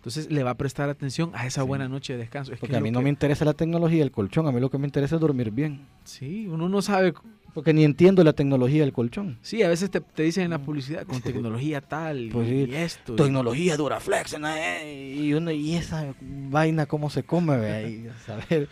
Entonces 0.00 0.30
le 0.32 0.42
va 0.42 0.50
a 0.52 0.54
prestar 0.56 0.88
atención 0.88 1.30
a 1.34 1.46
esa 1.46 1.60
Sí. 1.60 1.66
buena 1.66 1.86
noche 1.86 2.14
de 2.14 2.20
descanso. 2.20 2.52
Es 2.52 2.56
que 2.56 2.60
Porque 2.60 2.72
es 2.72 2.78
a 2.78 2.80
mí 2.80 2.90
no 2.90 3.00
que- 3.00 3.04
me 3.04 3.10
interesa 3.10 3.44
la 3.44 3.52
tecnología 3.52 3.98
del 3.98 4.10
colchón, 4.10 4.46
a 4.46 4.52
mí 4.52 4.58
lo 4.58 4.70
que 4.70 4.78
me 4.78 4.86
interesa 4.86 5.16
es 5.16 5.20
dormir 5.20 5.50
bien. 5.50 5.82
Sí, 6.04 6.46
uno 6.48 6.68
no 6.70 6.80
sabe. 6.80 7.12
Porque 7.52 7.74
ni 7.74 7.84
entiendo 7.84 8.22
la 8.24 8.32
tecnología 8.32 8.80
del 8.82 8.92
colchón. 8.92 9.36
Sí, 9.42 9.62
a 9.62 9.68
veces 9.68 9.90
te, 9.90 10.00
te 10.00 10.22
dicen 10.22 10.44
en 10.44 10.50
la 10.50 10.58
publicidad 10.60 11.04
con 11.04 11.20
tecnología 11.20 11.80
tal 11.80 12.30
Pues 12.32 12.48
y 12.48 12.66
sí, 12.66 12.74
esto. 12.74 13.12
y- 13.12 13.16
Tecnología 13.16 13.76
Duraflex, 13.76 14.38
¿no? 14.38 14.48
Eh, 14.48 15.16
y, 15.20 15.34
uno, 15.34 15.50
y 15.50 15.74
esa 15.74 16.14
vaina 16.20 16.86
cómo 16.86 17.10
se 17.10 17.22
come, 17.24 17.56
vea, 17.58 17.82
y 17.82 18.08
saber. 18.24 18.68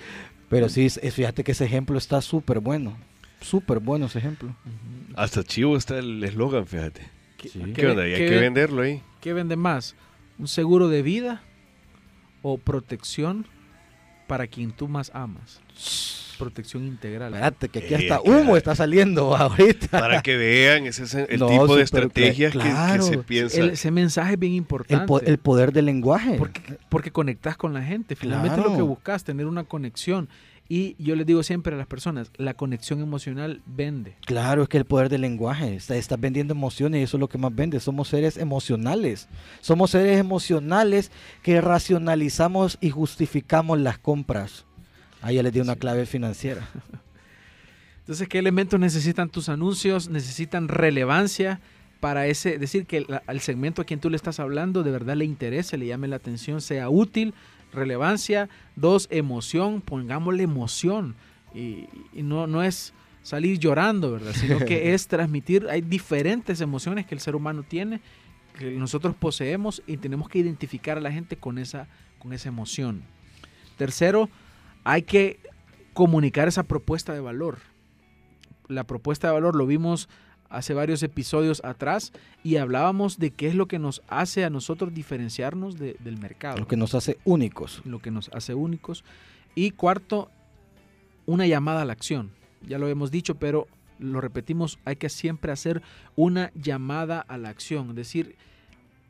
Pero 0.49 0.69
sí, 0.71 0.87
es- 0.87 1.01
fíjate 1.13 1.45
que 1.45 1.53
ese 1.53 1.65
ejemplo 1.67 1.99
está 1.99 2.23
súper 2.23 2.61
bueno. 2.61 2.97
Súper 3.43 3.81
bueno 3.81 4.07
ese 4.07 4.19
ejemplo. 4.21 4.55
Hasta 5.15 5.43
chivo 5.45 5.77
está 5.77 5.99
el 5.99 6.23
eslogan, 6.25 6.67
fíjate. 6.67 7.03
¿Qué, 7.37 7.49
Sí. 7.51 7.61
¿Qué 7.75 7.87
onda? 7.87 8.07
Y 8.09 8.13
hay 8.15 8.19
qué 8.19 8.25
que 8.27 8.31
ven- 8.31 8.41
venderlo 8.41 8.83
ahí. 8.83 9.03
¿Qué 9.21 9.33
vende 9.33 9.57
más? 9.57 9.95
¿Un 10.39 10.49
seguro 10.49 10.89
de 10.89 11.03
vida 11.03 11.43
o 12.43 12.59
protección 12.59 13.47
para 14.27 14.47
quien 14.47 14.71
tú 14.73 14.89
más 14.89 15.11
amas? 15.15 15.61
Protección 16.39 16.87
integral. 16.87 17.35
Espérate, 17.35 17.69
que 17.69 17.79
aquí 17.81 17.95
Eh, 17.95 17.97
hasta 17.97 18.23
claro. 18.23 18.41
humo 18.43 18.57
está 18.57 18.77
saliendo 18.77 19.35
ahorita. 19.37 19.89
Para 20.01 20.23
que 20.23 20.37
vean, 20.37 20.87
ese 20.87 21.03
es 21.05 21.15
el 21.15 21.41
No, 21.41 21.49
tipo 21.49 21.75
de 21.77 21.83
estrategias 21.83 22.53
que- 22.53 22.59
que, 22.59 22.65
claro. 22.65 23.03
se 23.03 23.19
piensa. 23.19 23.59
El- 23.61 23.71
ese 23.71 23.91
mensaje 23.91 24.35
es 24.35 24.39
bien 24.39 24.53
El, 24.53 24.59
importante. 24.59 25.07
po- 25.07 25.21
el 25.21 25.39
poder 25.39 25.73
del 25.73 25.87
lenguaje. 25.87 26.37
porque, 26.39 26.79
porque 26.89 27.11
conectas 27.11 27.57
con 27.57 27.75
la 27.75 27.83
gente. 27.83 28.15
Finalmente 28.15 28.55
es 28.55 28.59
lo 28.59 28.65
que 28.65 28.71
Claro. 28.77 28.87
buscas, 28.87 29.25
tener 29.25 29.47
una 29.47 29.65
conexión. 29.65 30.29
Y 30.71 30.97
yo 31.03 31.17
les 31.17 31.27
digo 31.27 31.43
siempre 31.43 31.75
a 31.75 31.79
las 31.79 31.87
personas, 31.87 32.31
la 32.37 32.53
conexión 32.53 33.01
emocional 33.01 33.63
vende. 33.65 34.17
Claro, 34.27 34.63
es 34.65 34.69
que 34.69 34.77
el 34.77 34.85
poder 34.85 35.09
del 35.09 35.23
lenguaje. 35.23 35.75
Está, 35.75 35.97
estás 35.97 36.21
vendiendo 36.21 36.53
emociones 36.53 37.01
y 37.01 37.05
eso 37.05 37.17
es 37.17 37.21
lo 37.21 37.29
que 37.29 37.39
más 37.39 37.55
vende. 37.55 37.81
Somos 37.81 38.09
seres 38.09 38.37
emocionales. 38.37 39.29
Somos 39.63 39.93
seres 39.93 40.19
emocionales 40.21 41.11
que 41.43 41.61
racionalizamos 41.63 42.77
y 42.83 42.91
justificamos 42.91 43.79
las 43.81 43.99
compras. 43.99 44.67
Ahí 45.23 45.37
ya 45.37 45.43
les 45.43 45.55
di 45.55 45.61
una 45.61 45.73
Sí. 45.73 45.79
clave 45.79 46.05
financiera. 46.05 46.69
Entonces, 48.01 48.29
¿qué 48.29 48.39
elementos 48.39 48.79
necesitan 48.81 49.29
tus 49.31 49.49
anuncios? 49.49 50.09
Necesitan 50.09 50.69
relevancia 50.69 51.61
para 52.01 52.27
ese, 52.27 52.59
decir 52.59 52.87
que 52.87 53.05
la- 53.09 53.23
al 53.27 53.41
segmento 53.41 53.83
a 53.83 53.85
quien 53.85 54.01
tú 54.01 54.09
le 54.09 54.17
estás 54.17 54.39
hablando 54.41 54.83
de 54.83 54.91
verdad 54.91 55.17
le 55.17 55.25
interese, 55.25 55.77
le 55.77 55.87
llame 55.87 56.09
la 56.09 56.17
atención, 56.17 56.61
sea 56.61 56.89
útil, 56.89 57.35
relevancia. 57.73 58.49
Dos, 58.77 59.09
emoción, 59.11 59.81
pongámosle 59.81 60.43
emoción. 60.43 61.15
Y, 61.55 61.87
y 62.13 62.23
no, 62.23 62.47
no 62.47 62.63
es 62.63 62.93
salir 63.29 63.59
llorando, 63.59 64.13
¿verdad? 64.13 64.33
Sino 64.33 64.59
que 64.61 64.95
es 64.95 65.07
transmitir, 65.07 65.67
hay 65.69 65.83
diferentes 65.83 66.63
emociones 66.63 67.07
que 67.07 67.15
el 67.15 67.21
ser 67.21 67.37
humano 67.37 67.63
tiene, 67.63 68.01
que 68.59 68.71
nosotros 68.71 69.15
poseemos 69.15 69.83
y 69.87 69.99
tenemos 69.99 70.29
que 70.29 70.39
identificar 70.39 70.97
a 70.97 71.01
la 71.01 71.13
gente 71.13 71.37
con 71.37 71.59
esa, 71.59 71.89
con 72.19 72.33
esa 72.33 72.49
emoción. 72.49 73.03
Tercero, 73.77 74.31
hay 74.83 75.03
que 75.03 75.41
comunicar 75.93 76.49
esa 76.49 76.63
propuesta 76.63 77.13
de 77.13 77.21
valor. 77.21 77.59
La 78.67 78.85
propuesta 78.85 79.29
de 79.29 79.35
valor 79.35 79.55
lo 79.57 79.67
vimos 79.67 80.09
hace 80.51 80.75
varios 80.75 81.03
episodios 81.03 81.63
atrás 81.65 82.13
y 82.43 82.57
hablábamos 82.57 83.19
de 83.19 83.31
qué 83.31 83.49
es 83.49 83.55
lo 83.55 83.67
que 83.67 83.79
nos 83.79 84.03
hace 84.09 84.45
a 84.45 84.51
nosotros 84.51 84.95
diferenciarnos 84.95 85.79
de- 85.79 85.97
del 86.01 86.19
mercado, 86.19 86.59
Lo 86.59 86.67
que 86.69 86.77
nos 86.77 86.95
hace 86.95 87.19
únicos. 87.25 87.83
lo 87.85 87.99
que 88.01 88.11
nos 88.11 88.31
hace 88.33 88.55
únicos. 88.55 89.05
Y 89.55 89.73
cuarto, 89.73 90.31
una 91.27 91.47
llamada 91.47 91.83
a 91.83 91.85
la 91.85 91.93
acción. 91.93 92.31
Ya 92.67 92.79
lo 92.79 92.89
hemos 92.89 93.11
dicho, 93.11 93.35
pero 93.37 93.67
lo 93.99 94.21
repetimos, 94.21 94.79
hay 94.85 94.97
que 94.97 95.09
siempre 95.09 95.53
hacer 95.53 95.83
una 96.17 96.51
llamada 96.55 97.21
a 97.21 97.37
la 97.37 97.49
acción. 97.51 97.91
Es 97.91 97.97
decir, 97.97 98.37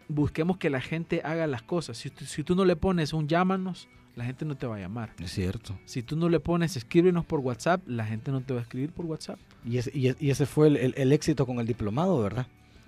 busquemos 0.09 0.57
que 0.57 0.71
la 0.71 0.81
gente 0.81 1.21
haga 1.25 1.47
las 1.47 1.63
cosas. 1.63 1.99
Si, 1.99 2.11
si 2.25 2.43
tú 2.43 2.55
no 2.55 2.65
le 2.65 2.77
pones 2.77 3.13
un 3.13 3.29
llámanos, 3.29 3.89
la 4.19 4.25
gente 4.25 4.45
no 4.45 4.57
te 4.57 4.67
va 4.67 4.77
a 4.77 4.81
llamar. 4.81 5.13
Es 5.23 5.31
cierto. 5.31 5.79
Si 5.85 6.03
tú 6.03 6.17
no 6.17 6.29
le 6.29 6.41
pones 6.41 6.77
escríbenos 6.77 7.25
por 7.25 7.41
WhatsApp, 7.41 7.81
la 7.87 8.05
gente 8.05 8.31
no 8.33 8.41
te 8.41 8.53
va 8.53 8.59
a 8.59 8.63
escribir 8.63 8.91
por 8.91 9.07
WhatsApp. 9.07 9.39
Y 9.65 9.79
ese, 9.79 9.91
y 9.95 10.13
y 10.19 10.31
ese 10.31 10.45
fue 10.45 10.67
el, 10.69 10.77
el- 10.77 10.95
el 10.97 11.13
éxito 11.13 11.47
con 11.47 11.61
el 11.61 11.67
diplomado, 11.67 12.21
¿verdad? 12.23 12.47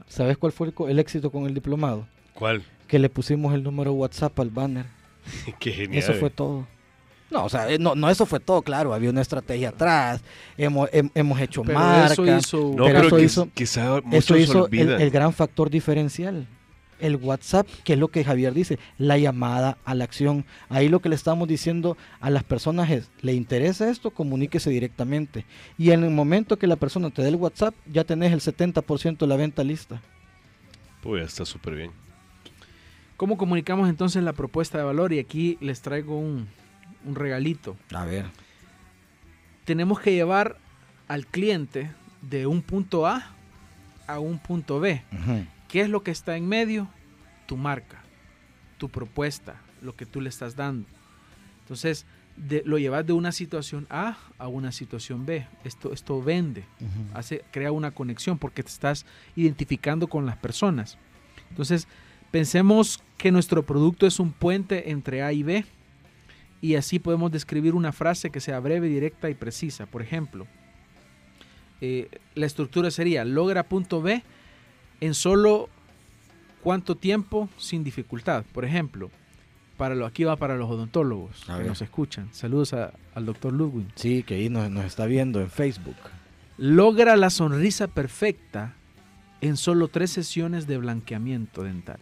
¿Sabes 0.08 0.36
cuál 0.36 0.50
fue 0.52 0.72
el, 0.88 0.98
éxito 0.98 1.30
con 1.30 1.46
el 1.46 1.54
diplomado? 1.54 2.06
¿Cuál? 2.34 2.62
Que 2.88 2.98
le 2.98 3.08
pusimos 3.08 3.54
el 3.54 3.62
número 3.62 3.92
WhatsApp 3.92 4.38
al 4.40 4.50
banner. 4.50 4.86
Qué 5.60 5.70
genial. 5.72 6.02
Eso 6.02 6.14
fue 6.14 6.30
todo. 6.30 6.66
No, 7.30 7.44
o 7.44 7.48
sea, 7.48 7.70
eh, 7.70 7.78
no, 7.78 7.94
no 7.94 8.10
eso 8.10 8.26
fue 8.26 8.40
todo, 8.40 8.60
claro, 8.62 8.92
había 8.92 9.08
una 9.10 9.20
estrategia 9.20 9.68
atrás, 9.68 10.20
hemos, 10.58 10.90
hem- 10.90 11.12
hemos 11.14 11.40
hecho 11.40 11.62
Pero 11.62 11.78
marca, 11.78 12.12
eso 12.12 12.26
hizo- 12.26 12.74
No, 12.76 12.84
Pero 12.86 13.02
pero, 13.02 13.06
eso 13.06 13.18
hizo- 13.20 13.48
quizá 13.54 13.98
eso 14.10 14.36
hizo 14.36 14.66
el 14.68 15.10
gran 15.12 15.32
factor 15.32 15.70
diferencial. 15.70 16.48
El 17.00 17.16
WhatsApp, 17.16 17.66
que 17.84 17.94
es 17.94 17.98
lo 17.98 18.08
que 18.08 18.24
Javier 18.24 18.54
dice, 18.54 18.78
la 18.98 19.18
llamada 19.18 19.78
a 19.84 19.94
la 19.94 20.04
acción. 20.04 20.44
Ahí 20.68 20.88
lo 20.88 21.00
que 21.00 21.08
le 21.08 21.14
estamos 21.14 21.48
diciendo 21.48 21.96
a 22.20 22.30
las 22.30 22.44
personas 22.44 22.90
es, 22.90 23.10
¿le 23.22 23.34
interesa 23.34 23.90
esto? 23.90 24.10
Comuníquese 24.10 24.70
directamente. 24.70 25.44
Y 25.78 25.90
en 25.90 26.04
el 26.04 26.10
momento 26.10 26.58
que 26.58 26.66
la 26.66 26.76
persona 26.76 27.10
te 27.10 27.22
dé 27.22 27.28
el 27.28 27.36
WhatsApp, 27.36 27.74
ya 27.90 28.04
tenés 28.04 28.32
el 28.32 28.40
70% 28.40 29.18
de 29.18 29.26
la 29.26 29.36
venta 29.36 29.64
lista. 29.64 30.00
Pues 31.02 31.26
está 31.26 31.44
súper 31.44 31.74
bien. 31.74 31.90
¿Cómo 33.16 33.36
comunicamos 33.36 33.88
entonces 33.88 34.22
la 34.22 34.32
propuesta 34.32 34.78
de 34.78 34.84
valor? 34.84 35.12
Y 35.12 35.18
aquí 35.18 35.58
les 35.60 35.82
traigo 35.82 36.18
un, 36.18 36.48
un 37.04 37.14
regalito. 37.14 37.76
A 37.92 38.04
ver. 38.04 38.26
Tenemos 39.64 40.00
que 40.00 40.12
llevar 40.12 40.56
al 41.08 41.26
cliente 41.26 41.90
de 42.22 42.46
un 42.46 42.62
punto 42.62 43.06
A 43.06 43.34
a 44.06 44.18
un 44.18 44.38
punto 44.38 44.80
B. 44.80 45.02
Ujú. 45.12 45.46
¿Qué 45.70 45.82
es 45.82 45.88
lo 45.88 46.02
que 46.02 46.10
está 46.10 46.36
en 46.36 46.48
medio? 46.48 46.88
Tu 47.46 47.56
marca, 47.56 48.02
tu 48.78 48.88
propuesta, 48.88 49.56
lo 49.82 49.94
que 49.94 50.06
tú 50.06 50.20
le 50.20 50.28
estás 50.28 50.56
dando. 50.56 50.86
Entonces, 51.60 52.06
de- 52.36 52.62
lo 52.64 52.78
llevas 52.78 53.06
de 53.06 53.12
una 53.12 53.32
situación 53.32 53.86
A 53.90 54.16
a 54.38 54.48
una 54.48 54.72
situación 54.72 55.26
B. 55.26 55.46
Esto, 55.64 55.92
esto 55.92 56.22
vende, 56.22 56.64
hace, 57.14 57.44
crea 57.52 57.70
una 57.72 57.90
conexión 57.92 58.38
porque 58.38 58.62
te 58.62 58.70
estás 58.70 59.06
identificando 59.36 60.08
con 60.08 60.26
las 60.26 60.36
personas. 60.36 60.98
Entonces, 61.50 61.86
pensemos 62.30 63.02
que 63.18 63.30
nuestro 63.32 63.64
producto 63.64 64.06
es 64.06 64.18
un 64.20 64.32
puente 64.32 64.90
entre 64.90 65.22
A 65.22 65.32
y 65.32 65.42
B 65.42 65.64
y 66.60 66.74
así 66.74 66.98
podemos 66.98 67.30
describir 67.32 67.74
una 67.74 67.92
frase 67.92 68.30
que 68.30 68.40
sea 68.40 68.60
breve, 68.60 68.88
directa 68.88 69.30
y 69.30 69.34
precisa. 69.34 69.86
Por 69.86 70.02
ejemplo, 70.02 70.46
eh, 71.80 72.08
la 72.34 72.46
estructura 72.46 72.90
sería 72.90 73.24
logra 73.24 73.64
punto 73.64 74.02
B 74.02 74.22
en 75.00 75.14
solo 75.14 75.68
cuánto 76.62 76.94
tiempo 76.96 77.48
sin 77.56 77.82
dificultad. 77.84 78.44
Por 78.52 78.64
ejemplo, 78.64 79.10
para 79.76 79.94
lo, 79.94 80.04
aquí 80.06 80.24
va 80.24 80.36
para 80.36 80.56
los 80.56 80.68
odontólogos 80.70 81.42
A 81.48 81.54
que 81.54 81.58
ver. 81.60 81.68
nos 81.68 81.80
escuchan. 81.82 82.28
Saludos 82.32 82.72
a- 82.74 82.92
al 83.14 83.24
doctor 83.26 83.52
Ludwig. 83.52 83.86
Sí, 83.94 84.22
que 84.22 84.34
ahí 84.34 84.48
nos, 84.50 84.70
nos 84.70 84.84
está 84.84 85.06
viendo 85.06 85.40
en 85.40 85.50
Facebook. 85.50 85.96
Logra 86.58 87.16
la 87.16 87.30
sonrisa 87.30 87.88
perfecta 87.88 88.74
en 89.40 89.56
solo 89.56 89.88
tres 89.88 90.10
sesiones 90.10 90.66
de 90.66 90.76
blanqueamiento 90.76 91.62
dental. 91.62 91.98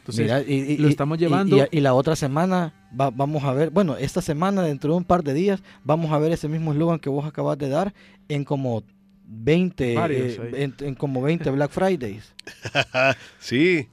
Entonces, 0.00 0.24
Mira, 0.24 0.42
y, 0.42 0.54
y- 0.72 0.76
lo 0.78 0.88
estamos 0.88 1.16
llevando- 1.16 1.56
Y, 1.56 1.78
y 1.78 1.80
la 1.80 1.94
otra 1.94 2.16
semana 2.16 2.74
va- 3.00 3.10
vamos 3.10 3.44
a 3.44 3.52
ver, 3.52 3.70
bueno, 3.70 3.96
esta 3.96 4.20
semana, 4.20 4.62
dentro 4.62 4.90
de 4.92 4.98
un 4.98 5.04
par 5.04 5.22
de 5.22 5.32
días, 5.32 5.62
vamos 5.84 6.10
a 6.12 6.18
ver 6.18 6.32
ese 6.32 6.48
mismo 6.48 6.72
eslogan 6.72 6.98
que 6.98 7.08
vos 7.08 7.24
acabas 7.24 7.56
de 7.56 7.68
dar 7.68 7.94
en 8.28 8.44
como 8.44 8.82
20, 9.34 9.94
Varios 9.94 10.38
eh, 10.38 10.50
en, 10.54 10.74
en 10.80 10.94
como 10.94 11.22
20 11.22 11.50
Black 11.50 11.70
Fridays. 11.70 12.32
Sí, 13.40 13.88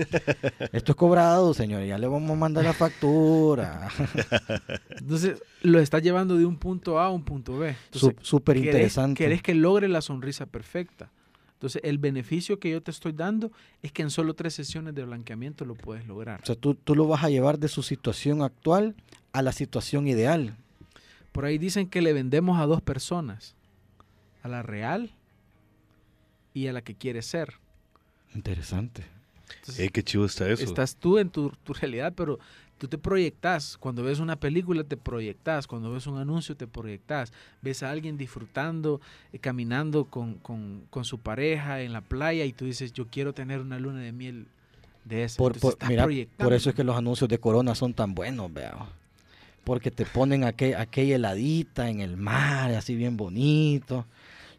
Esto 0.72 0.92
es 0.92 0.96
cobrado, 0.96 1.54
señor, 1.54 1.84
ya 1.84 1.98
le 1.98 2.06
vamos 2.06 2.30
a 2.30 2.34
mandar 2.34 2.64
la 2.64 2.72
factura. 2.72 3.88
entonces, 4.98 5.42
lo 5.62 5.78
estás 5.78 6.02
llevando 6.02 6.36
de 6.36 6.44
un 6.46 6.56
punto 6.56 6.98
A 6.98 7.06
a 7.06 7.10
un 7.10 7.22
punto 7.22 7.58
B. 7.58 7.76
Súper 8.22 8.56
querés- 8.56 8.66
interesante. 8.66 9.24
Querés 9.24 9.42
que 9.42 9.54
logre 9.54 9.88
la 9.88 10.00
sonrisa 10.00 10.46
perfecta. 10.46 11.10
Entonces, 11.54 11.82
el 11.84 11.98
beneficio 11.98 12.58
que 12.58 12.70
yo 12.70 12.82
te 12.82 12.90
estoy 12.90 13.12
dando 13.12 13.52
es 13.82 13.92
que 13.92 14.00
en 14.02 14.10
solo 14.10 14.34
tres 14.34 14.54
sesiones 14.54 14.94
de 14.94 15.04
blanqueamiento 15.04 15.66
lo 15.66 15.74
puedes 15.74 16.06
lograr. 16.06 16.40
O 16.42 16.46
sea, 16.46 16.56
tú, 16.56 16.74
tú 16.74 16.94
lo 16.94 17.06
vas 17.06 17.22
a 17.22 17.28
llevar 17.28 17.58
de 17.58 17.68
su 17.68 17.82
situación 17.82 18.42
actual 18.42 18.94
a 19.32 19.42
la 19.42 19.52
situación 19.52 20.08
ideal. 20.08 20.56
Por 21.32 21.44
ahí 21.44 21.58
dicen 21.58 21.86
que 21.86 22.00
le 22.00 22.14
vendemos 22.14 22.58
a 22.58 22.66
dos 22.66 22.80
personas, 22.80 23.54
a 24.42 24.48
la 24.48 24.62
real 24.62 25.10
y 26.54 26.66
a 26.66 26.72
la 26.72 26.82
que 26.82 26.94
quiere 26.94 27.22
ser. 27.22 27.54
Interesante. 28.34 29.04
Entonces, 29.60 29.90
qué 29.90 30.02
chido 30.04 30.24
está 30.24 30.48
eso. 30.48 30.62
estás 30.62 30.96
tú 30.96 31.18
en 31.18 31.28
tu, 31.30 31.50
tu 31.64 31.72
realidad, 31.74 32.12
pero 32.16 32.38
tú 32.78 32.86
te 32.88 32.98
proyectas. 32.98 33.76
Cuando 33.78 34.02
ves 34.04 34.20
una 34.20 34.36
película, 34.36 34.84
te 34.84 34.96
proyectas. 34.96 35.66
Cuando 35.66 35.90
ves 35.92 36.06
un 36.06 36.18
anuncio, 36.18 36.56
te 36.56 36.66
proyectas. 36.66 37.32
Ves 37.60 37.82
a 37.82 37.90
alguien 37.90 38.16
disfrutando, 38.16 39.00
eh, 39.32 39.38
caminando 39.38 40.04
con, 40.04 40.34
con- 40.34 40.84
con 40.90 41.04
su 41.04 41.18
pareja 41.18 41.82
en 41.82 41.92
la 41.92 42.00
playa 42.00 42.44
y 42.44 42.52
tú 42.52 42.64
dices, 42.64 42.92
yo 42.92 43.06
quiero 43.08 43.32
tener 43.32 43.60
una 43.60 43.78
luna 43.80 44.00
de 44.00 44.12
miel 44.12 44.46
de 45.04 45.24
esa. 45.24 45.38
Por, 45.38 45.58
por- 45.58 45.76
mira, 45.88 46.04
por 46.36 46.52
eso 46.52 46.70
es 46.70 46.76
que 46.76 46.84
los 46.84 46.96
anuncios 46.96 47.28
de 47.28 47.38
Corona 47.38 47.74
son 47.74 47.92
tan 47.92 48.14
buenos, 48.14 48.52
vea. 48.52 48.86
Porque 49.64 49.90
te 49.90 50.06
ponen 50.06 50.44
aquel, 50.44 50.74
aquella 50.76 51.16
heladita 51.16 51.90
en 51.90 52.00
el 52.00 52.16
mar, 52.16 52.70
así 52.72 52.94
bien 52.94 53.16
bonito. 53.16 54.06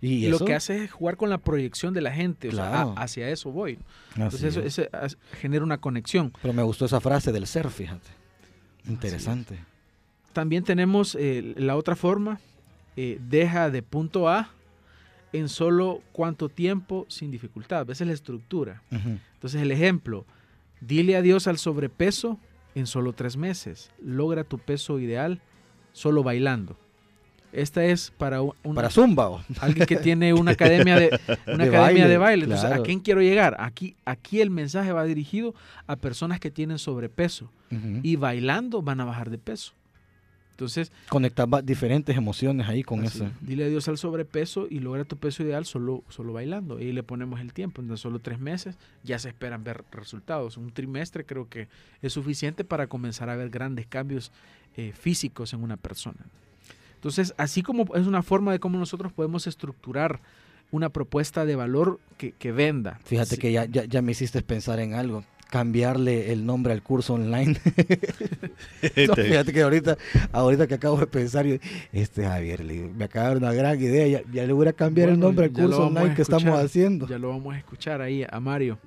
Y, 0.01 0.27
lo 0.29 0.39
que 0.39 0.55
hace 0.55 0.85
es 0.85 0.91
jugar 0.91 1.15
con 1.15 1.29
la 1.29 1.37
proyección 1.37 1.93
de 1.93 2.01
la 2.01 2.11
gente. 2.11 2.49
o 2.49 2.51
sea, 2.51 2.81
a- 2.81 2.93
hacia 2.93 3.29
eso 3.29 3.51
voy. 3.51 3.77
Entonces 4.15 4.57
eso, 4.57 4.83
genera 5.39 5.63
una 5.63 5.77
conexión. 5.79 6.33
Pero 6.41 6.53
me 6.53 6.63
gustó 6.63 6.85
esa 6.85 6.99
frase 6.99 7.31
del 7.31 7.45
ser, 7.45 7.69
fíjate. 7.69 8.09
Interesante. 8.87 9.59
También 10.33 10.63
tenemos 10.63 11.15
eh, 11.19 11.53
la 11.57 11.75
otra 11.75 11.95
forma, 11.95 12.39
eh, 12.95 13.19
deja 13.29 13.69
de 13.69 13.83
punto 13.83 14.27
A 14.27 14.49
en 15.33 15.49
solo 15.49 16.01
cuánto 16.11 16.49
tiempo 16.49 17.05
sin 17.07 17.29
dificultad. 17.31 17.89
Esa 17.89 18.03
es 18.03 18.07
la 18.07 18.13
estructura. 18.13 18.81
Entonces 18.89 19.61
el 19.61 19.71
ejemplo, 19.71 20.25
dile 20.79 21.15
adiós 21.15 21.47
al 21.47 21.57
sobrepeso 21.57 22.39
en 22.75 22.87
solo 22.87 23.13
tres 23.13 23.37
meses. 23.37 23.91
Logra 24.03 24.43
tu 24.43 24.57
peso 24.57 24.99
ideal 24.99 25.41
solo 25.93 26.23
bailando. 26.23 26.77
Esta 27.53 27.83
es 27.83 28.11
para 28.17 28.41
u- 28.41 28.55
una, 28.63 28.75
Para 28.75 28.89
Zumba. 28.89 29.29
¿o? 29.29 29.43
alguien 29.59 29.85
que 29.85 29.97
tiene 29.97 30.33
una 30.33 30.51
academia 30.51 30.95
de, 30.99 31.07
una 31.47 31.63
De 31.65 31.69
academia 31.69 31.79
baile, 31.79 32.07
de 32.07 32.17
baile. 32.17 32.43
Entonces, 32.45 32.67
claro. 32.67 32.81
¿a 32.81 32.85
quién 32.85 32.99
quiero 32.99 33.21
llegar? 33.21 33.57
Aquí, 33.59 33.95
aquí 34.05 34.39
el 34.41 34.49
mensaje 34.49 34.91
va 34.93 35.03
dirigido 35.03 35.53
a 35.87 35.95
personas 35.97 36.39
que 36.39 36.49
tienen 36.51 36.79
sobrepeso 36.79 37.51
y 38.03 38.15
bailando 38.17 38.81
van 38.81 38.99
a 39.01 39.05
bajar 39.05 39.29
de 39.29 39.37
peso. 39.37 39.71
Entonces, 40.51 40.91
Conectar 41.09 41.47
diferentes 41.63 42.15
emociones 42.15 42.67
ahí 42.67 42.83
con 42.83 42.99
así, 43.03 43.17
eso. 43.19 43.31
dile 43.41 43.63
adiós 43.65 43.87
al 43.87 43.97
sobrepeso 43.97 44.67
y 44.69 44.79
logra 44.79 45.05
tu 45.05 45.17
peso 45.17 45.41
ideal 45.41 45.65
solo, 45.65 46.03
solo 46.09 46.33
bailando. 46.33 46.79
Y 46.79 46.91
le 46.91 47.01
ponemos 47.01 47.39
el 47.39 47.51
tiempo, 47.53 47.81
en 47.81 47.97
solo 47.97 48.19
tres 48.19 48.39
meses 48.39 48.75
ya 49.03 49.17
se 49.17 49.29
esperan 49.29 49.63
ver 49.63 49.83
resultados. 49.91 50.57
Un 50.57 50.71
trimestre 50.71 51.25
creo 51.25 51.49
que 51.49 51.67
es 52.03 52.13
suficiente 52.13 52.63
para 52.63 52.85
comenzar 52.87 53.29
a 53.29 53.35
ver 53.35 53.49
grandes 53.49 53.87
cambios 53.87 54.31
eh, 54.77 54.93
físicos 54.93 55.53
en 55.53 55.63
una 55.63 55.77
persona. 55.77 56.19
Entonces, 57.01 57.33
así 57.37 57.63
como 57.63 57.95
es 57.95 58.05
una 58.05 58.21
forma 58.21 58.51
de 58.51 58.59
cómo 58.59 58.77
nosotros 58.77 59.11
podemos 59.11 59.47
estructurar 59.47 60.19
una 60.69 60.89
propuesta 60.89 61.45
de 61.45 61.55
valor 61.55 61.99
que, 62.19 62.31
que 62.33 62.51
venda. 62.51 62.99
Fíjate 63.03 63.31
Sí. 63.35 63.37
que 63.41 63.51
ya, 63.51 63.65
ya, 63.65 63.85
ya 63.85 64.03
me 64.03 64.11
hiciste 64.11 64.43
pensar 64.43 64.79
en 64.79 64.93
algo. 64.93 65.23
Cambiarle 65.49 66.31
el 66.31 66.45
nombre 66.45 66.73
al 66.73 66.83
curso 66.83 67.15
online. 67.15 67.57
No, 69.07 69.15
fíjate 69.15 69.51
que 69.51 69.61
ahorita, 69.63 69.97
ahorita 70.31 70.67
que 70.67 70.75
acabo 70.75 70.97
de 70.97 71.07
pensar, 71.07 71.45
yo, 71.45 71.55
este 71.91 72.23
Javier, 72.25 72.63
le 72.63 72.73
digo, 72.73 72.89
me 72.95 73.05
acaba 73.05 73.29
de 73.29 73.33
dar 73.33 73.43
una 73.43 73.53
gran 73.53 73.81
idea. 73.81 74.07
Ya, 74.07 74.31
ya 74.31 74.45
le 74.45 74.53
voy 74.53 74.67
a 74.67 74.73
cambiar 74.73 75.09
el 75.09 75.19
nombre 75.19 75.45
al 75.45 75.51
curso 75.51 75.87
online 75.87 76.13
que 76.15 76.21
estamos 76.21 76.57
haciendo. 76.59 77.07
Ya 77.07 77.17
lo 77.17 77.29
vamos 77.29 77.55
a 77.55 77.57
escuchar 77.57 77.99
ahí 78.01 78.25
a 78.29 78.39
Mario. 78.39 78.77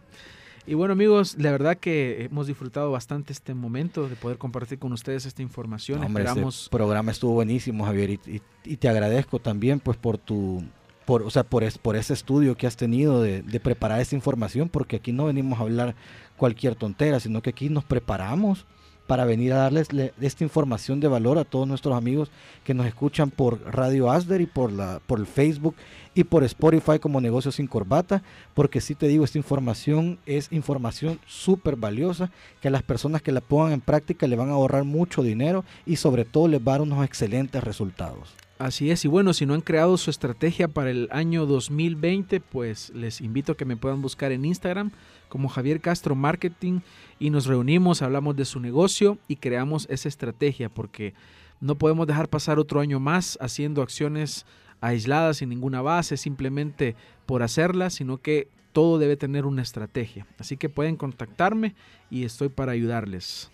Y 0.67 0.75
bueno 0.75 0.93
amigos, 0.95 1.37
la 1.39 1.51
verdad 1.51 1.77
que 1.77 2.25
hemos 2.25 2.47
disfrutado 2.47 2.91
bastante 2.91 3.33
este 3.35 3.53
momento 3.53 4.09
de 4.09 4.17
poder 4.17 4.39
compartir 4.39 4.79
con 4.79 4.93
ustedes 4.93 5.27
esta 5.27 5.43
información. 5.43 6.03
Hombre, 6.03 6.25
este 6.25 6.31
Esperamos 6.33 6.69
programa 6.71 7.11
estuvo 7.13 7.33
buenísimo, 7.35 7.85
Javier, 7.85 8.11
y, 8.11 8.21
y- 8.27 8.43
y 8.65 8.77
te 8.79 8.89
agradezco 8.89 9.39
también, 9.39 9.79
pues, 9.79 9.99
por 9.99 10.17
tu, 10.17 10.65
por, 11.05 11.23
o 11.23 11.29
sea, 11.31 11.43
por, 11.45 11.65
es- 11.65 11.77
por 11.77 11.97
ese 11.97 12.15
estudio 12.15 12.57
que 12.57 12.67
has 12.67 12.77
tenido 12.77 13.21
de, 13.21 13.43
de 13.43 13.61
preparar 13.61 14.01
esta 14.01 14.15
información, 14.17 14.71
porque 14.71 14.97
aquí 14.97 15.13
no 15.13 15.27
venimos 15.27 15.59
a 15.59 15.63
hablar 15.63 15.95
cualquier 16.39 16.77
tontera, 16.77 17.21
sino 17.21 17.43
que 17.43 17.51
aquí 17.51 17.69
nos 17.69 17.85
preparamos 17.85 18.65
para 19.07 19.27
venir 19.27 19.53
a 19.53 19.57
darles 19.57 19.93
le- 19.93 20.15
esta 20.19 20.45
información 20.45 20.99
de 20.99 21.09
valor 21.09 21.37
a 21.37 21.45
todos 21.45 21.69
nuestros 21.69 21.95
amigos 21.95 22.31
que 22.65 22.73
nos 22.73 22.87
escuchan 22.87 23.29
por 23.31 23.61
Radio 23.71 24.11
Asder 24.11 24.41
y 24.41 24.47
por 24.47 24.73
la 24.73 24.99
por 25.07 25.21
el 25.21 25.27
Facebook 25.27 25.75
y 26.15 26.25
por 26.25 26.45
Spotify 26.45 26.99
como 26.99 27.21
Negocios 27.21 27.57
sin 27.57 27.67
Corbata, 27.67 28.23
porque 28.55 28.81
sí 28.81 28.95
te 28.95 29.09
digo, 29.09 29.25
esta 29.25 29.39
información 29.39 30.19
es 30.27 30.53
información 30.53 31.19
súper 31.27 31.77
valiosa, 31.77 32.31
que 32.61 32.69
a 32.69 32.71
las 32.71 32.83
personas 32.83 33.23
que 33.23 33.33
la 33.33 33.41
pongan 33.41 33.73
en 33.73 33.81
práctica 33.81 34.27
le 34.27 34.37
van 34.37 34.51
a 34.51 34.53
ahorrar 34.53 34.85
mucho 34.85 35.23
dinero 35.23 35.65
y 35.87 35.97
sobre 35.97 36.25
todo 36.25 36.49
les 36.49 36.61
va 36.61 36.73
a 36.73 36.75
dar 36.75 36.83
unos 36.83 37.05
excelentes 37.05 37.63
resultados. 37.63 38.35
Así 38.59 38.91
es, 38.91 39.05
y 39.05 39.09
bueno, 39.09 39.35
si 39.35 39.47
no 39.47 39.55
han 39.55 39.61
creado 39.61 39.97
su 39.97 40.11
estrategia 40.11 40.69
para 40.69 40.91
el 40.91 41.09
año 41.11 41.45
2020, 41.45 42.39
pues 42.41 42.91
les 42.95 43.21
invito 43.21 43.53
a 43.53 43.57
que 43.57 43.65
me 43.65 43.77
puedan 43.77 44.01
buscar 44.01 44.31
en 44.31 44.45
Instagram 44.45 44.93
como 45.29 45.49
Javier 45.49 45.81
Castro 45.81 46.15
Marketing 46.15 46.81
y 47.19 47.31
nos 47.31 47.47
reunimos, 47.47 48.01
hablamos 48.01 48.37
de 48.37 48.45
su 48.45 48.61
negocio 48.61 49.19
y 49.27 49.37
creamos 49.37 49.89
esa 49.91 50.09
estrategia 50.09 50.69
porque 50.69 51.15
no 51.61 51.75
podemos 51.75 52.07
dejar 52.07 52.29
pasar 52.29 52.61
otro 52.61 52.79
año 52.79 53.01
más 53.01 53.37
haciendo 53.41 53.83
acciones 53.83 54.47
aisladas 54.85 55.39
sin 55.39 55.49
ninguna 55.49 55.83
base, 55.83 56.17
simplemente 56.17 56.95
por 57.27 57.43
hacerlas, 57.43 57.95
sino 57.95 58.19
que 58.19 58.49
todo 58.73 58.99
debe 58.99 59.17
tener 59.17 59.47
una 59.47 59.63
estrategia. 59.63 60.27
Así 60.39 60.57
que 60.57 60.69
pueden 60.69 60.97
contactarme 60.97 61.75
y 62.11 62.25
estoy 62.25 62.49
para 62.49 62.73
ayudarles. 62.73 63.51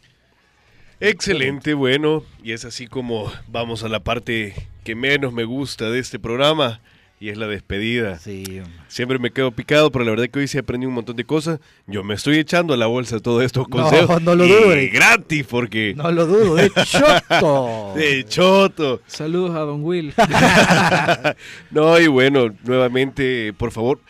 Excelente, 0.98 1.74
bueno, 1.74 2.24
y 2.42 2.52
es 2.52 2.64
así 2.64 2.86
como 2.86 3.30
vamos 3.48 3.84
a 3.84 3.88
la 3.88 4.00
parte 4.00 4.54
que 4.84 4.94
menos 4.94 5.32
me 5.32 5.44
gusta 5.44 5.88
de 5.88 5.98
este 5.98 6.18
programa 6.18 6.80
y 7.22 7.28
es 7.28 7.36
la 7.36 7.46
despedida. 7.46 8.18
Sí. 8.18 8.62
Siempre 8.88 9.18
me 9.18 9.30
quedo 9.30 9.50
picado, 9.52 9.92
pero 9.92 10.06
la 10.06 10.10
verdad 10.12 10.28
que 10.30 10.38
hoy 10.38 10.48
sí 10.48 10.56
aprendí 10.56 10.86
un 10.86 10.94
montón 10.94 11.16
de 11.16 11.24
cosas. 11.24 11.60
Yo 11.86 12.02
me 12.02 12.14
estoy 12.14 12.38
echando 12.38 12.72
a 12.72 12.78
la 12.78 12.86
bolsa 12.86 13.20
todos 13.20 13.44
estos 13.44 13.68
consejos. 13.68 14.22
no 14.22 14.34
lo 14.34 14.46
y 14.46 14.48
dudes. 14.50 14.90
gratis, 14.90 15.44
porque 15.44 15.92
No 15.94 16.10
lo 16.10 16.26
dudo, 16.26 16.54
de 16.54 16.70
choto. 16.86 17.92
de 17.94 18.24
choto. 18.26 19.02
Saludos 19.06 19.54
a 19.54 19.60
Don 19.60 19.84
Will. 19.84 20.14
No, 21.70 22.00
y 22.00 22.06
bueno, 22.06 22.54
nuevamente, 22.64 23.52
por 23.52 23.70
favor, 23.70 24.00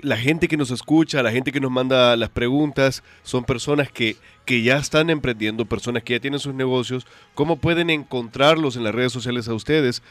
la 0.00 0.16
gente 0.16 0.48
que 0.48 0.56
nos 0.56 0.70
escucha, 0.70 1.22
la 1.22 1.30
gente 1.32 1.52
que 1.52 1.60
nos 1.60 1.70
manda 1.70 2.16
las 2.16 2.30
preguntas, 2.30 3.02
son 3.22 3.44
personas 3.44 3.90
que, 3.90 4.16
que 4.46 4.62
ya 4.62 4.78
están 4.78 5.10
emprendiendo, 5.10 5.66
personas 5.66 6.02
que 6.02 6.14
ya 6.14 6.20
tienen 6.20 6.40
sus 6.40 6.54
negocios. 6.54 7.06
¿Cómo 7.34 7.56
pueden 7.56 7.90
encontrarlos 7.90 8.76
en 8.76 8.84
las 8.84 8.94
redes 8.94 9.12
sociales 9.12 9.48
a 9.48 9.54
ustedes? 9.54 10.02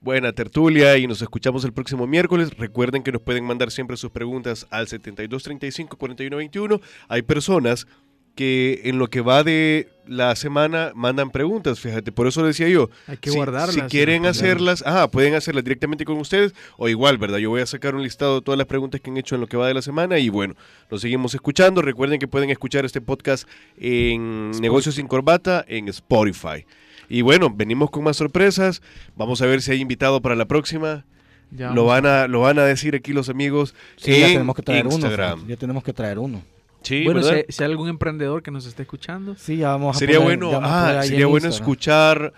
buena 0.00 0.32
tertulia 0.34 0.96
y 0.96 1.08
nos 1.08 1.20
escuchamos 1.20 1.64
el 1.64 1.72
próximo 1.72 2.06
miércoles, 2.06 2.56
recuerden 2.56 3.02
que 3.02 3.10
nos 3.10 3.22
pueden 3.22 3.42
mandar 3.42 3.72
siempre 3.72 3.96
sus 3.96 4.12
preguntas 4.12 4.68
al 4.70 4.86
7235-4121. 4.86 6.80
Hay 7.08 7.22
personas 7.22 7.88
que 8.34 8.82
en 8.84 8.98
lo 8.98 9.08
que 9.08 9.20
va 9.20 9.42
de 9.44 9.88
la 10.06 10.36
semana 10.36 10.92
mandan 10.94 11.30
preguntas, 11.30 11.80
fíjate, 11.80 12.12
por 12.12 12.26
eso 12.26 12.44
decía 12.44 12.68
yo, 12.68 12.90
Hay 13.06 13.16
que 13.16 13.30
si, 13.30 13.36
guardarlas. 13.36 13.74
si 13.74 13.80
quieren 13.82 14.26
hacerlas, 14.26 14.82
ah, 14.86 15.08
pueden 15.10 15.34
hacerlas 15.34 15.64
directamente 15.64 16.04
con 16.04 16.18
ustedes 16.18 16.52
o 16.76 16.88
igual, 16.88 17.16
¿verdad? 17.16 17.38
Yo 17.38 17.48
voy 17.50 17.62
a 17.62 17.66
sacar 17.66 17.94
un 17.94 18.02
listado 18.02 18.36
de 18.36 18.42
todas 18.42 18.58
las 18.58 18.66
preguntas 18.66 19.00
que 19.00 19.08
han 19.10 19.16
hecho 19.16 19.34
en 19.34 19.40
lo 19.40 19.46
que 19.46 19.56
va 19.56 19.66
de 19.68 19.72
la 19.74 19.82
semana 19.82 20.18
y 20.18 20.28
bueno, 20.28 20.54
nos 20.90 21.00
seguimos 21.00 21.34
escuchando. 21.34 21.80
Recuerden 21.80 22.18
que 22.18 22.28
pueden 22.28 22.50
escuchar 22.50 22.84
este 22.84 23.00
podcast 23.00 23.48
en 23.78 24.50
Negocios 24.60 24.96
sin 24.96 25.06
Corbata 25.06 25.64
en 25.68 25.88
Spotify. 25.88 26.66
Y 27.08 27.22
bueno, 27.22 27.50
venimos 27.54 27.90
con 27.90 28.02
más 28.04 28.16
sorpresas. 28.16 28.82
Vamos 29.16 29.40
a 29.42 29.46
ver 29.46 29.62
si 29.62 29.70
hay 29.72 29.80
invitado 29.80 30.20
para 30.22 30.34
la 30.34 30.46
próxima. 30.46 31.04
Ya 31.50 31.70
Lo 31.70 31.84
van 31.84 32.04
a 32.06 32.26
lo 32.26 32.40
van 32.40 32.58
a 32.58 32.64
decir 32.64 32.94
aquí 32.96 33.12
los 33.12 33.28
amigos 33.28 33.74
Sí, 33.96 34.18
ya 34.18 34.26
en 34.26 34.32
tenemos 34.34 34.56
que 34.56 34.62
traer 34.62 34.86
Instagram. 34.86 35.38
uno. 35.40 35.48
Ya 35.48 35.56
tenemos 35.56 35.84
que 35.84 35.92
traer 35.92 36.18
uno. 36.18 36.42
Sí, 36.84 37.04
bueno, 37.04 37.20
si 37.22 37.26
¿verdad? 37.28 37.44
hay, 37.48 37.52
si 37.52 37.62
hay 37.64 37.70
algún 37.70 37.88
emprendedor 37.88 38.42
que 38.42 38.50
nos 38.52 38.66
esté 38.66 38.82
escuchando, 38.82 39.34
Sí, 39.36 39.56
ya 39.56 39.70
vamos 39.70 39.96
a 39.96 39.98
Sería 39.98 40.18
poner- 40.18 40.38
bueno, 40.38 40.50
ya 40.52 40.58
vamos 40.60 40.70
a 40.72 40.80
poner 40.84 40.96
ah, 40.98 41.02
sería 41.02 41.24
en 41.24 41.30
bueno 41.30 41.46
Instagram. 41.48 41.62
escuchar 41.72 42.32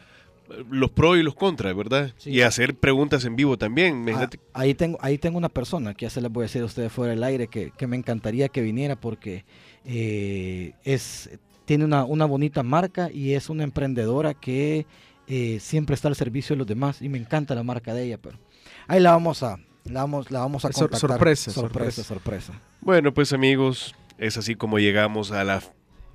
eh, 0.51 0.65
los 0.71 0.91
pros 0.93 1.19
y 1.19 1.23
los 1.23 1.35
contras, 1.35 1.77
¿verdad? 1.77 2.13
Sí. 2.17 2.31
Y 2.31 2.41
hacer 2.43 2.75
preguntas 2.77 3.25
en 3.25 3.37
vivo 3.37 3.59
también. 3.59 4.07
Ah, 4.15 4.31
ahí 4.55 4.75
tengo 4.75 4.97
ahí 5.03 5.19
tengo 5.19 5.37
una 5.39 5.49
persona 5.49 5.93
que 5.95 6.07
ya 6.07 6.11
se 6.11 6.21
les 6.21 6.31
voy 6.33 6.43
a 6.43 6.47
decir 6.47 6.63
a 6.63 6.65
ustedes 6.67 6.91
fuera 6.93 7.11
del 7.13 7.23
aire 7.25 7.49
que, 7.49 7.73
que 7.77 7.87
me 7.87 7.97
encantaría 7.97 8.49
que 8.49 8.61
viniera 8.63 8.95
porque 8.97 9.45
eh, 9.85 10.73
es 10.85 11.31
tiene 11.65 11.85
una, 11.85 12.05
una 12.05 12.25
bonita 12.27 12.63
marca 12.63 13.11
y 13.13 13.35
es 13.35 13.51
una 13.51 13.65
emprendedora 13.65 14.35
que 14.35 14.87
eh, 15.27 15.59
siempre 15.61 15.95
está 15.95 16.07
al 16.07 16.15
servicio 16.15 16.55
de 16.55 16.59
los 16.59 16.67
demás 16.69 17.03
y 17.03 17.09
me 17.09 17.19
encanta 17.19 17.55
la 17.57 17.65
marca 17.65 17.93
de 17.95 18.05
ella 18.05 18.19
pero 18.19 18.39
ahí 18.87 19.01
la 19.01 19.11
vamos 19.11 19.43
a 19.43 19.57
la 19.85 20.03
vamos 20.03 20.31
la 20.31 20.41
vamos 20.41 20.65
a 20.65 20.71
Sor- 20.73 20.91
contactar 20.91 21.11
sorpresa, 21.11 21.51
sorpresa 21.51 22.05
sorpresa 22.05 22.53
Bueno, 22.81 23.13
pues 23.13 23.33
amigos, 23.33 23.95
es 24.19 24.37
así 24.37 24.55
como 24.55 24.79
llegamos 24.79 25.33
a 25.33 25.43
la, 25.45 25.63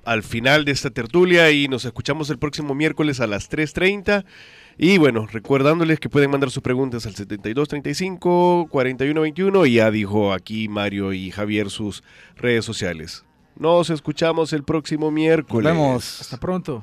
al 0.04 0.22
final 0.22 0.64
de 0.64 0.70
esta 0.72 0.90
tertulia 0.90 1.50
y 1.50 1.66
nos 1.68 1.84
escuchamos 1.84 2.30
el 2.30 2.38
próximo 2.38 2.74
miércoles 2.74 3.20
a 3.20 3.26
las 3.26 3.50
3.30. 3.50 4.24
Y 4.78 4.96
bueno, 4.98 5.26
recordándoles 5.26 5.98
que 6.00 6.08
pueden 6.08 6.30
mandar 6.30 6.50
sus 6.50 6.62
preguntas 6.62 7.04
al 7.06 7.14
7235-4121 7.14 9.68
y 9.68 9.74
ya 9.74 9.90
dijo 9.90 10.32
aquí 10.32 10.68
Mario 10.68 11.12
y 11.12 11.30
Javier 11.30 11.68
sus 11.70 12.02
redes 12.36 12.64
sociales. 12.64 13.26
Nos 13.56 13.90
escuchamos 13.90 14.54
el 14.54 14.64
próximo 14.64 15.10
miércoles. 15.10 15.70
Nos 15.72 15.82
vemos. 15.82 16.20
hasta 16.22 16.38
pronto. 16.38 16.82